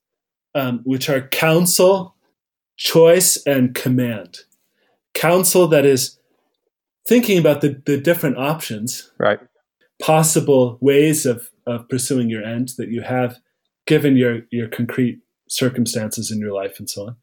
um, 0.55 0.81
which 0.85 1.09
are 1.09 1.29
counsel, 1.29 2.17
choice, 2.77 3.43
and 3.47 3.75
command. 3.75 4.41
Counsel 5.15 5.67
that 5.69 5.85
is 5.85 6.19
thinking 7.09 7.39
about 7.39 7.61
the, 7.61 7.81
the 7.87 7.97
different 7.97 8.39
options, 8.39 9.11
right? 9.19 9.41
Possible 10.01 10.79
ways 10.81 11.27
of, 11.27 11.50
of 11.67 11.89
pursuing 11.89 12.31
your 12.31 12.43
end 12.43 12.73
that 12.79 12.89
you 12.89 13.03
have 13.03 13.39
given 13.87 14.17
your, 14.17 14.43
your 14.51 14.69
concrete 14.69 15.21
circumstances 15.49 16.31
in 16.31 16.39
your 16.39 16.53
life 16.53 16.79
and 16.79 16.89
so 16.89 17.09
on. 17.09 17.17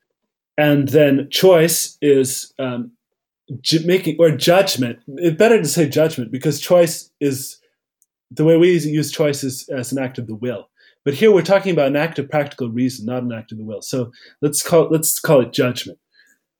And 0.57 0.89
then 0.89 1.29
choice 1.29 1.97
is 2.01 2.53
um, 2.57 2.91
ju- 3.61 3.85
making, 3.85 4.17
or 4.19 4.31
judgment. 4.31 4.99
It's 5.07 5.37
better 5.37 5.61
to 5.61 5.67
say 5.67 5.87
judgment 5.87 6.31
because 6.31 6.59
choice 6.59 7.11
is 7.19 7.59
the 8.31 8.43
way 8.43 8.57
we 8.57 8.77
use 8.77 9.11
choice 9.11 9.43
is 9.43 9.69
as 9.69 9.91
an 9.91 9.99
act 9.99 10.17
of 10.17 10.27
the 10.27 10.35
will. 10.35 10.69
But 11.05 11.13
here 11.13 11.31
we're 11.31 11.41
talking 11.41 11.71
about 11.71 11.87
an 11.87 11.95
act 11.95 12.19
of 12.19 12.29
practical 12.29 12.69
reason, 12.69 13.05
not 13.05 13.23
an 13.23 13.31
act 13.31 13.53
of 13.53 13.57
the 13.57 13.63
will. 13.63 13.81
So 13.81 14.11
let's 14.41 14.61
call 14.61 14.89
let's 14.89 15.19
call 15.19 15.41
it 15.41 15.53
judgment. 15.53 15.99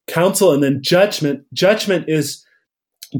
Counsel 0.06 0.52
and 0.54 0.62
then 0.62 0.82
judgment. 0.82 1.44
Judgment 1.52 2.08
is 2.08 2.46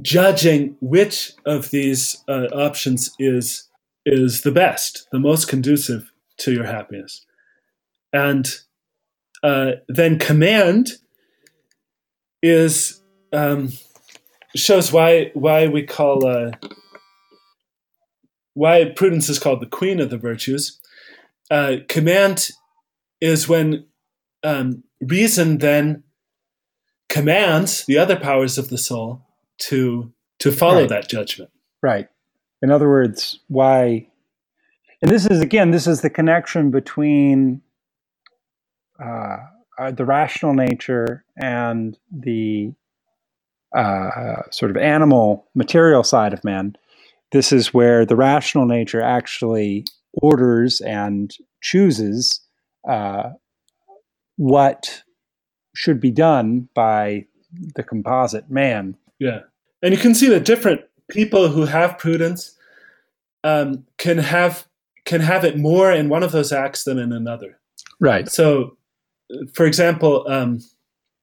judging 0.01 0.77
which 0.81 1.33
of 1.45 1.71
these 1.71 2.25
uh, 2.29 2.47
options 2.55 3.11
is 3.19 3.68
is 4.05 4.43
the 4.43 4.53
best, 4.53 5.07
the 5.13 5.19
most 5.19 5.49
conducive 5.49 6.11
to 6.39 6.53
your 6.53 6.67
happiness. 6.67 7.25
And 8.13 8.49
uh, 9.43 9.73
then 9.89 10.19
command 10.19 10.93
is 12.43 13.03
um, 13.33 13.73
shows 14.57 14.93
why 14.93 15.31
why 15.35 15.67
we 15.67 15.83
call 15.83 16.27
uh, 16.27 16.53
why 18.55 18.93
prudence 18.97 19.29
is 19.29 19.39
called 19.39 19.61
the 19.61 19.67
queen 19.67 20.01
of 20.01 20.11
the 20.11 20.19
virtues 20.19 20.81
uh, 21.51 21.77
command 21.89 22.51
is 23.21 23.49
when 23.49 23.87
um, 24.43 24.85
reason 25.01 25.59
then 25.59 26.05
commands 27.09 27.85
the 27.87 27.99
other 27.99 28.17
powers 28.17 28.59
of 28.59 28.69
the 28.69 28.79
soul 28.79 29.23
to 29.59 30.13
to 30.39 30.53
follow 30.53 30.81
right. 30.81 30.89
that 30.89 31.09
judgment. 31.09 31.51
Right. 31.83 32.09
In 32.63 32.71
other 32.71 32.89
words, 32.89 33.41
why? 33.49 34.09
And 35.03 35.11
this 35.11 35.27
is 35.27 35.41
again, 35.41 35.71
this 35.71 35.87
is 35.87 36.01
the 36.01 36.11
connection 36.11 36.71
between 36.71 37.63
uh, 39.03 39.37
uh, 39.79 39.91
the 39.93 40.05
rational 40.05 40.55
nature 40.55 41.25
and 41.41 41.97
the 42.11 42.73
uh, 43.77 44.43
sort 44.51 44.71
of 44.71 44.77
animal 44.77 45.47
material 45.55 46.03
side 46.03 46.33
of 46.33 46.43
man. 46.43 46.75
This 47.31 47.53
is 47.53 47.75
where 47.75 48.05
the 48.05 48.17
rational 48.17 48.67
nature 48.67 49.03
actually 49.03 49.85
orders 50.15 50.81
and 50.81 51.33
chooses 51.61 52.41
uh, 52.89 53.31
what 54.37 55.03
should 55.75 56.01
be 56.01 56.11
done 56.11 56.69
by 56.75 57.27
the 57.77 57.83
composite 57.83 58.51
man. 58.51 58.97
Yeah. 59.19 59.41
And 59.83 59.95
you 59.95 60.01
can 60.01 60.15
see 60.15 60.29
that 60.29 60.45
different 60.45 60.81
people 61.09 61.49
who 61.49 61.65
have 61.65 61.99
prudence 61.99 62.57
um, 63.45 63.85
can 63.97 64.19
have 64.19 64.67
can 65.05 65.21
have 65.21 65.45
it 65.45 65.57
more 65.57 65.91
in 65.91 66.09
one 66.09 66.23
of 66.23 66.33
those 66.33 66.53
acts 66.53 66.85
than 66.85 66.99
in 66.99 67.13
another. 67.13 67.59
Right. 67.99 68.29
So, 68.29 68.77
for 69.55 69.65
example, 69.65 70.27
um, 70.29 70.61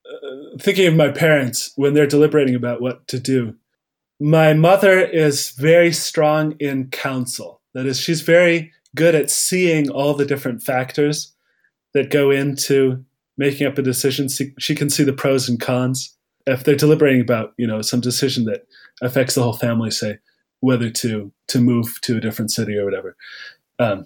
uh, 0.10 0.58
thinking 0.60 0.88
of 0.88 0.96
my 0.96 1.10
parents 1.10 1.72
when 1.76 1.94
they're 1.94 2.08
deliberating 2.08 2.56
about 2.56 2.82
what 2.82 3.08
to 3.10 3.20
do, 3.20 3.56
my 4.20 4.54
mother 4.54 5.00
is 5.00 5.52
very 5.52 5.92
strong 5.92 6.54
in 6.60 6.90
counsel. 6.90 7.62
That 7.74 7.86
is, 7.86 8.00
she's 8.00 8.22
very 8.22 8.72
good 8.96 9.14
at 9.14 9.30
seeing 9.30 9.90
all 9.90 10.14
the 10.14 10.26
different 10.26 10.64
factors 10.64 11.34
that 11.94 12.10
go 12.10 12.32
into 12.32 13.04
making 13.38 13.68
up 13.68 13.78
a 13.78 13.82
decision. 13.82 14.30
She 14.58 14.76
can 14.76 14.90
see 14.90 15.04
the 15.04 15.14
pros 15.14 15.50
and 15.50 15.60
cons. 15.60 16.15
If 16.48 16.64
they're 16.64 16.76
deliberating 16.76 17.22
about 17.22 17.54
you 17.58 17.68
know 17.68 17.82
some 17.82 18.02
decision 18.02 18.46
that 18.46 18.68
affects 19.02 19.36
the 19.36 19.44
whole 19.44 19.54
family, 19.54 19.92
say 19.92 20.18
whether 20.62 20.90
to 20.90 21.32
to 21.48 21.60
move 21.60 22.00
to 22.02 22.18
a 22.18 22.22
different 22.22 22.52
city 22.52 22.78
or 22.78 22.86
whatever. 22.86 23.16
Um, 23.80 24.06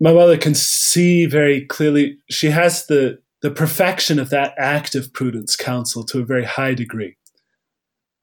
my 0.00 0.12
mother 0.12 0.36
can 0.36 0.54
see 0.54 1.26
very 1.26 1.64
clearly. 1.64 2.18
She 2.30 2.50
has 2.50 2.86
the 2.86 3.20
the 3.40 3.50
perfection 3.50 4.18
of 4.18 4.30
that 4.30 4.54
active 4.58 5.12
prudence 5.12 5.56
counsel 5.56 6.04
to 6.04 6.20
a 6.20 6.24
very 6.24 6.44
high 6.44 6.74
degree, 6.74 7.16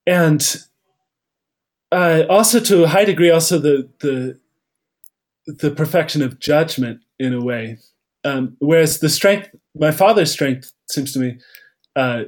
and 0.05 0.57
uh, 1.91 2.23
also 2.29 2.59
to 2.59 2.83
a 2.83 2.87
high 2.87 3.05
degree, 3.05 3.29
also 3.29 3.57
the 3.57 3.89
the 3.99 4.39
the 5.45 5.71
perfection 5.71 6.21
of 6.21 6.39
judgment 6.39 7.01
in 7.19 7.33
a 7.33 7.43
way. 7.43 7.77
Um, 8.25 8.57
whereas 8.59 8.99
the 8.99 9.09
strength, 9.09 9.49
my 9.75 9.91
father's 9.91 10.31
strength, 10.31 10.73
seems 10.91 11.13
to 11.13 11.19
me, 11.19 11.37
uh, 11.95 12.23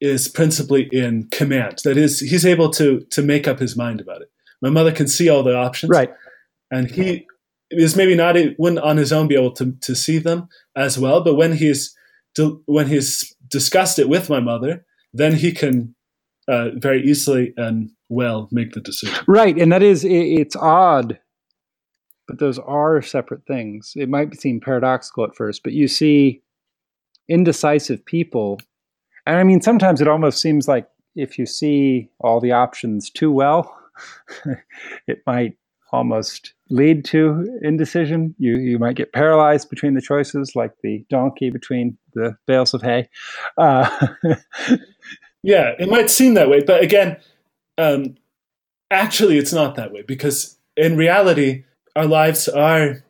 is 0.00 0.28
principally 0.28 0.88
in 0.92 1.28
command. 1.30 1.80
That 1.84 1.96
is, 1.96 2.20
he's 2.20 2.46
able 2.46 2.70
to 2.70 3.00
to 3.10 3.22
make 3.22 3.46
up 3.46 3.58
his 3.58 3.76
mind 3.76 4.00
about 4.00 4.22
it. 4.22 4.30
My 4.62 4.70
mother 4.70 4.92
can 4.92 5.08
see 5.08 5.28
all 5.28 5.42
the 5.42 5.56
options, 5.56 5.90
right? 5.90 6.12
And 6.70 6.90
he 6.90 7.26
is 7.70 7.96
maybe 7.96 8.14
not 8.14 8.36
it 8.36 8.58
wouldn't 8.58 8.82
on 8.82 8.96
his 8.96 9.12
own 9.12 9.28
be 9.28 9.34
able 9.34 9.52
to 9.52 9.72
to 9.80 9.94
see 9.94 10.18
them 10.18 10.48
as 10.76 10.98
well. 10.98 11.22
But 11.22 11.36
when 11.36 11.54
he's 11.54 11.94
when 12.66 12.88
he's 12.88 13.34
discussed 13.48 13.98
it 13.98 14.08
with 14.08 14.30
my 14.30 14.40
mother, 14.40 14.84
then 15.12 15.34
he 15.34 15.52
can 15.52 15.94
uh, 16.48 16.70
very 16.74 17.02
easily 17.02 17.52
and 17.56 17.90
well 18.08 18.48
make 18.50 18.72
the 18.72 18.80
decision. 18.80 19.16
Right, 19.26 19.56
and 19.56 19.72
that 19.72 19.82
is 19.82 20.04
it's 20.04 20.56
odd, 20.56 21.18
but 22.26 22.38
those 22.38 22.58
are 22.58 23.02
separate 23.02 23.46
things. 23.46 23.92
It 23.96 24.08
might 24.08 24.38
seem 24.40 24.60
paradoxical 24.60 25.24
at 25.24 25.36
first, 25.36 25.62
but 25.62 25.72
you 25.72 25.88
see 25.88 26.42
indecisive 27.28 28.04
people 28.04 28.60
and 29.26 29.36
I 29.36 29.44
mean, 29.44 29.60
sometimes 29.60 30.00
it 30.00 30.08
almost 30.08 30.40
seems 30.40 30.68
like 30.68 30.88
if 31.16 31.38
you 31.38 31.46
see 31.46 32.10
all 32.20 32.40
the 32.40 32.52
options 32.52 33.10
too 33.10 33.30
well, 33.30 33.76
it 35.06 35.22
might 35.26 35.56
almost 35.92 36.54
lead 36.68 37.04
to 37.04 37.58
indecision. 37.62 38.34
You 38.38 38.58
you 38.58 38.78
might 38.78 38.96
get 38.96 39.12
paralyzed 39.12 39.70
between 39.70 39.94
the 39.94 40.00
choices, 40.00 40.54
like 40.54 40.72
the 40.82 41.04
donkey 41.10 41.50
between 41.50 41.98
the 42.14 42.36
bales 42.46 42.74
of 42.74 42.82
hay. 42.82 43.08
Uh, 43.58 43.88
yeah, 45.42 45.72
it 45.78 45.88
might 45.88 46.10
seem 46.10 46.34
that 46.34 46.48
way, 46.48 46.62
but 46.64 46.82
again, 46.82 47.16
um, 47.78 48.16
actually, 48.90 49.38
it's 49.38 49.52
not 49.52 49.74
that 49.76 49.92
way 49.92 50.02
because 50.02 50.58
in 50.76 50.96
reality, 50.96 51.64
our 51.96 52.06
lives 52.06 52.48
are 52.48 53.02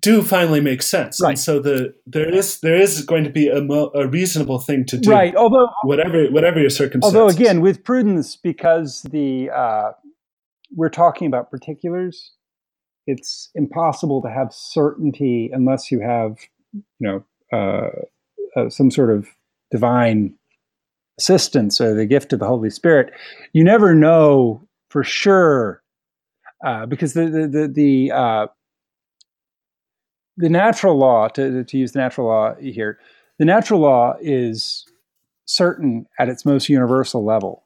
do 0.00 0.22
finally 0.22 0.60
make 0.60 0.82
sense. 0.82 1.20
Right. 1.20 1.30
And 1.30 1.38
so 1.38 1.60
the 1.60 1.94
there 2.06 2.28
is 2.28 2.60
there 2.60 2.76
is 2.76 3.04
going 3.04 3.24
to 3.24 3.30
be 3.30 3.48
a, 3.48 3.60
mo- 3.60 3.90
a 3.94 4.06
reasonable 4.06 4.58
thing 4.58 4.84
to 4.86 4.98
do. 4.98 5.10
Right. 5.10 5.34
Although 5.36 5.68
whatever 5.84 6.26
whatever 6.28 6.60
your 6.60 6.70
circumstances. 6.70 7.16
Although 7.16 7.34
again, 7.34 7.60
with 7.60 7.84
prudence, 7.84 8.36
because 8.36 9.02
the 9.10 9.50
uh, 9.50 9.92
we're 10.74 10.88
talking 10.88 11.26
about 11.26 11.50
particulars, 11.50 12.32
it's 13.06 13.50
impossible 13.54 14.22
to 14.22 14.30
have 14.30 14.48
certainty 14.52 15.50
unless 15.52 15.90
you 15.90 16.00
have 16.00 16.38
you 16.72 16.82
know 17.00 17.24
uh, 17.52 18.60
uh, 18.60 18.68
some 18.70 18.90
sort 18.90 19.10
of 19.10 19.28
divine 19.70 20.34
assistance 21.18 21.80
or 21.80 21.94
the 21.94 22.06
gift 22.06 22.32
of 22.32 22.38
the 22.38 22.46
Holy 22.46 22.70
Spirit. 22.70 23.12
You 23.52 23.62
never 23.62 23.94
know 23.94 24.66
for 24.88 25.04
sure 25.04 25.82
uh, 26.64 26.86
because 26.86 27.12
the 27.12 27.26
the 27.26 27.46
the, 27.46 27.68
the 27.68 28.12
uh, 28.12 28.46
the 30.36 30.48
natural 30.48 30.96
law, 30.96 31.28
to, 31.28 31.64
to 31.64 31.78
use 31.78 31.92
the 31.92 31.98
natural 31.98 32.26
law 32.26 32.54
here, 32.56 32.98
the 33.38 33.44
natural 33.44 33.80
law 33.80 34.14
is 34.20 34.84
certain 35.44 36.06
at 36.18 36.28
its 36.28 36.44
most 36.44 36.68
universal 36.68 37.24
level. 37.24 37.62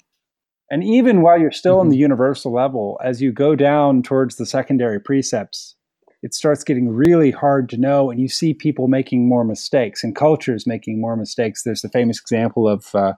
And 0.70 0.82
even 0.82 1.22
while 1.22 1.38
you're 1.38 1.52
still 1.52 1.76
mm-hmm. 1.76 1.86
in 1.86 1.90
the 1.90 1.96
universal 1.98 2.52
level, 2.52 2.98
as 3.04 3.22
you 3.22 3.32
go 3.32 3.54
down 3.54 4.02
towards 4.02 4.36
the 4.36 4.46
secondary 4.46 5.00
precepts, 5.00 5.76
it 6.22 6.34
starts 6.34 6.64
getting 6.64 6.88
really 6.88 7.30
hard 7.30 7.68
to 7.68 7.76
know, 7.76 8.10
and 8.10 8.20
you 8.20 8.28
see 8.28 8.52
people 8.52 8.88
making 8.88 9.28
more 9.28 9.44
mistakes 9.44 10.02
and 10.02 10.16
cultures 10.16 10.66
making 10.66 11.00
more 11.00 11.16
mistakes. 11.16 11.62
There's 11.62 11.82
the 11.82 11.88
famous 11.88 12.18
example 12.18 12.68
of 12.68 12.92
uh, 12.94 13.12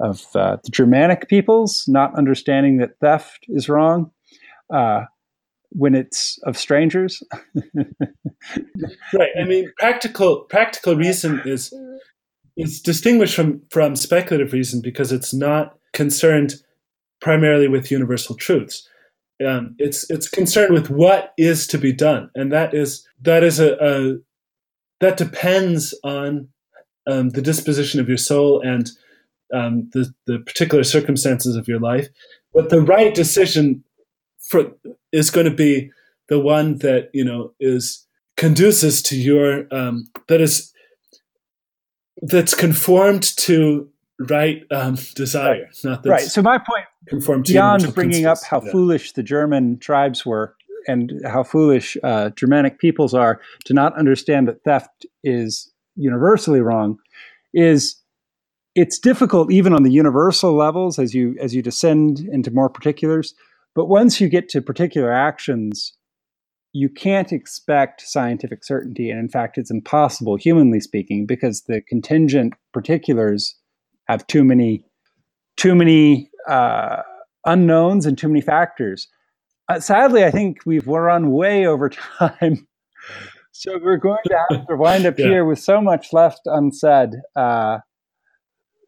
of 0.00 0.24
uh, 0.36 0.58
the 0.62 0.70
Germanic 0.70 1.28
peoples 1.28 1.84
not 1.88 2.16
understanding 2.16 2.76
that 2.76 2.98
theft 3.00 3.46
is 3.48 3.68
wrong. 3.68 4.12
Uh, 4.72 5.06
when 5.70 5.94
it's 5.94 6.38
of 6.44 6.56
strangers. 6.56 7.22
right. 9.14 9.30
I 9.40 9.44
mean, 9.44 9.70
practical 9.78 10.42
practical 10.44 10.96
reason 10.96 11.40
is 11.44 11.72
is 12.56 12.80
distinguished 12.80 13.34
from 13.34 13.62
from 13.70 13.96
speculative 13.96 14.52
reason 14.52 14.80
because 14.82 15.12
it's 15.12 15.32
not 15.32 15.78
concerned 15.92 16.54
primarily 17.20 17.68
with 17.68 17.90
universal 17.90 18.34
truths. 18.34 18.88
Um, 19.46 19.76
it's 19.78 20.08
it's 20.10 20.28
concerned 20.28 20.72
with 20.72 20.90
what 20.90 21.32
is 21.38 21.66
to 21.68 21.78
be 21.78 21.92
done, 21.92 22.30
and 22.34 22.52
that 22.52 22.74
is 22.74 23.06
that 23.22 23.44
is 23.44 23.60
a, 23.60 23.76
a 23.80 24.16
that 25.00 25.16
depends 25.16 25.94
on 26.02 26.48
um, 27.06 27.30
the 27.30 27.42
disposition 27.42 28.00
of 28.00 28.08
your 28.08 28.18
soul 28.18 28.60
and 28.60 28.90
um, 29.54 29.88
the 29.92 30.12
the 30.26 30.40
particular 30.40 30.82
circumstances 30.82 31.54
of 31.54 31.68
your 31.68 31.78
life. 31.78 32.08
But 32.52 32.70
the 32.70 32.80
right 32.80 33.14
decision 33.14 33.84
for 34.38 34.72
is 35.12 35.30
going 35.30 35.46
to 35.46 35.54
be 35.54 35.90
the 36.28 36.38
one 36.38 36.78
that 36.78 37.10
you 37.12 37.24
know 37.24 37.52
is 37.60 38.06
conduces 38.36 39.02
to 39.02 39.16
your 39.16 39.66
um, 39.72 40.06
that 40.28 40.40
is 40.40 40.72
that's 42.22 42.54
conformed 42.54 43.22
to 43.36 43.88
right 44.28 44.62
um, 44.70 44.96
desire, 45.14 45.68
not 45.84 46.04
right. 46.06 46.22
So 46.22 46.42
my 46.42 46.58
point, 46.58 46.86
conformed 47.06 47.44
beyond 47.44 47.94
bringing 47.94 48.26
up 48.26 48.38
how 48.42 48.62
yeah. 48.62 48.72
foolish 48.72 49.12
the 49.12 49.22
German 49.22 49.78
tribes 49.78 50.26
were 50.26 50.54
and 50.86 51.12
how 51.26 51.42
foolish 51.42 51.96
uh, 52.02 52.30
Germanic 52.30 52.78
peoples 52.78 53.14
are 53.14 53.40
to 53.66 53.74
not 53.74 53.96
understand 53.96 54.48
that 54.48 54.62
theft 54.64 55.06
is 55.22 55.70
universally 55.96 56.60
wrong, 56.60 56.98
is 57.52 57.96
it's 58.74 58.98
difficult 58.98 59.50
even 59.50 59.72
on 59.72 59.82
the 59.82 59.90
universal 59.90 60.54
levels 60.54 60.98
as 60.98 61.14
you 61.14 61.36
as 61.40 61.54
you 61.54 61.62
descend 61.62 62.20
into 62.20 62.50
more 62.50 62.68
particulars 62.68 63.34
but 63.78 63.88
once 63.88 64.20
you 64.20 64.28
get 64.28 64.48
to 64.48 64.60
particular 64.60 65.12
actions, 65.12 65.92
you 66.72 66.88
can't 66.88 67.32
expect 67.32 68.00
scientific 68.00 68.64
certainty. 68.64 69.08
And 69.08 69.20
in 69.20 69.28
fact, 69.28 69.56
it's 69.56 69.70
impossible, 69.70 70.34
humanly 70.34 70.80
speaking, 70.80 71.26
because 71.26 71.62
the 71.68 71.80
contingent 71.82 72.54
particulars 72.72 73.54
have 74.08 74.26
too 74.26 74.42
many, 74.42 74.82
too 75.56 75.76
many 75.76 76.28
uh, 76.48 77.02
unknowns 77.46 78.04
and 78.04 78.18
too 78.18 78.26
many 78.26 78.40
factors. 78.40 79.06
Uh, 79.68 79.78
sadly, 79.78 80.24
I 80.24 80.32
think 80.32 80.58
we've 80.66 80.88
run 80.88 81.30
way 81.30 81.64
over 81.64 81.88
time. 82.18 82.66
so 83.52 83.78
we're 83.80 83.96
going 83.96 84.18
to 84.26 84.38
have 84.50 84.66
to 84.66 84.76
wind 84.76 85.06
up 85.06 85.16
yeah. 85.20 85.26
here 85.26 85.44
with 85.44 85.60
so 85.60 85.80
much 85.80 86.12
left 86.12 86.40
unsaid. 86.46 87.10
Uh, 87.36 87.78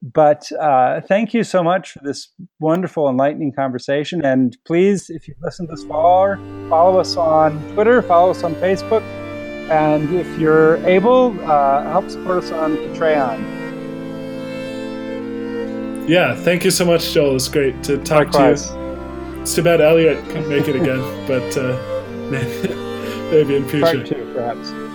but 0.02 0.50
uh, 0.52 1.00
thank 1.02 1.34
you 1.34 1.44
so 1.44 1.62
much 1.62 1.92
for 1.92 2.00
this 2.02 2.28
wonderful, 2.58 3.08
enlightening 3.08 3.52
conversation. 3.52 4.24
And 4.24 4.56
please, 4.64 5.10
if 5.10 5.28
you 5.28 5.34
listen 5.42 5.66
this 5.68 5.84
far, 5.84 6.38
follow 6.68 6.98
us 6.98 7.16
on 7.16 7.60
Twitter, 7.74 8.00
follow 8.00 8.30
us 8.30 8.42
on 8.42 8.54
Facebook, 8.56 9.02
and 9.70 10.14
if 10.14 10.38
you're 10.38 10.76
able, 10.86 11.38
uh, 11.48 11.84
help 11.84 12.08
support 12.08 12.42
us 12.44 12.50
on 12.50 12.76
Patreon. 12.76 13.60
Yeah, 16.08 16.34
thank 16.34 16.64
you 16.64 16.70
so 16.70 16.84
much, 16.84 17.12
Joel. 17.12 17.36
It's 17.36 17.48
great 17.48 17.84
to 17.84 17.98
talk 17.98 18.32
Likewise. 18.32 18.68
to 18.70 18.74
you. 18.74 19.42
It's 19.42 19.54
too 19.54 19.62
bad 19.62 19.80
Elliot 19.80 20.24
couldn't 20.24 20.48
make 20.48 20.66
it 20.66 20.76
again, 20.76 20.98
but 21.28 21.56
uh, 21.56 21.76
maybe 23.30 23.54
in 23.54 23.68
future. 23.68 23.80
Part 23.80 24.06
two, 24.06 24.32
perhaps. 24.34 24.89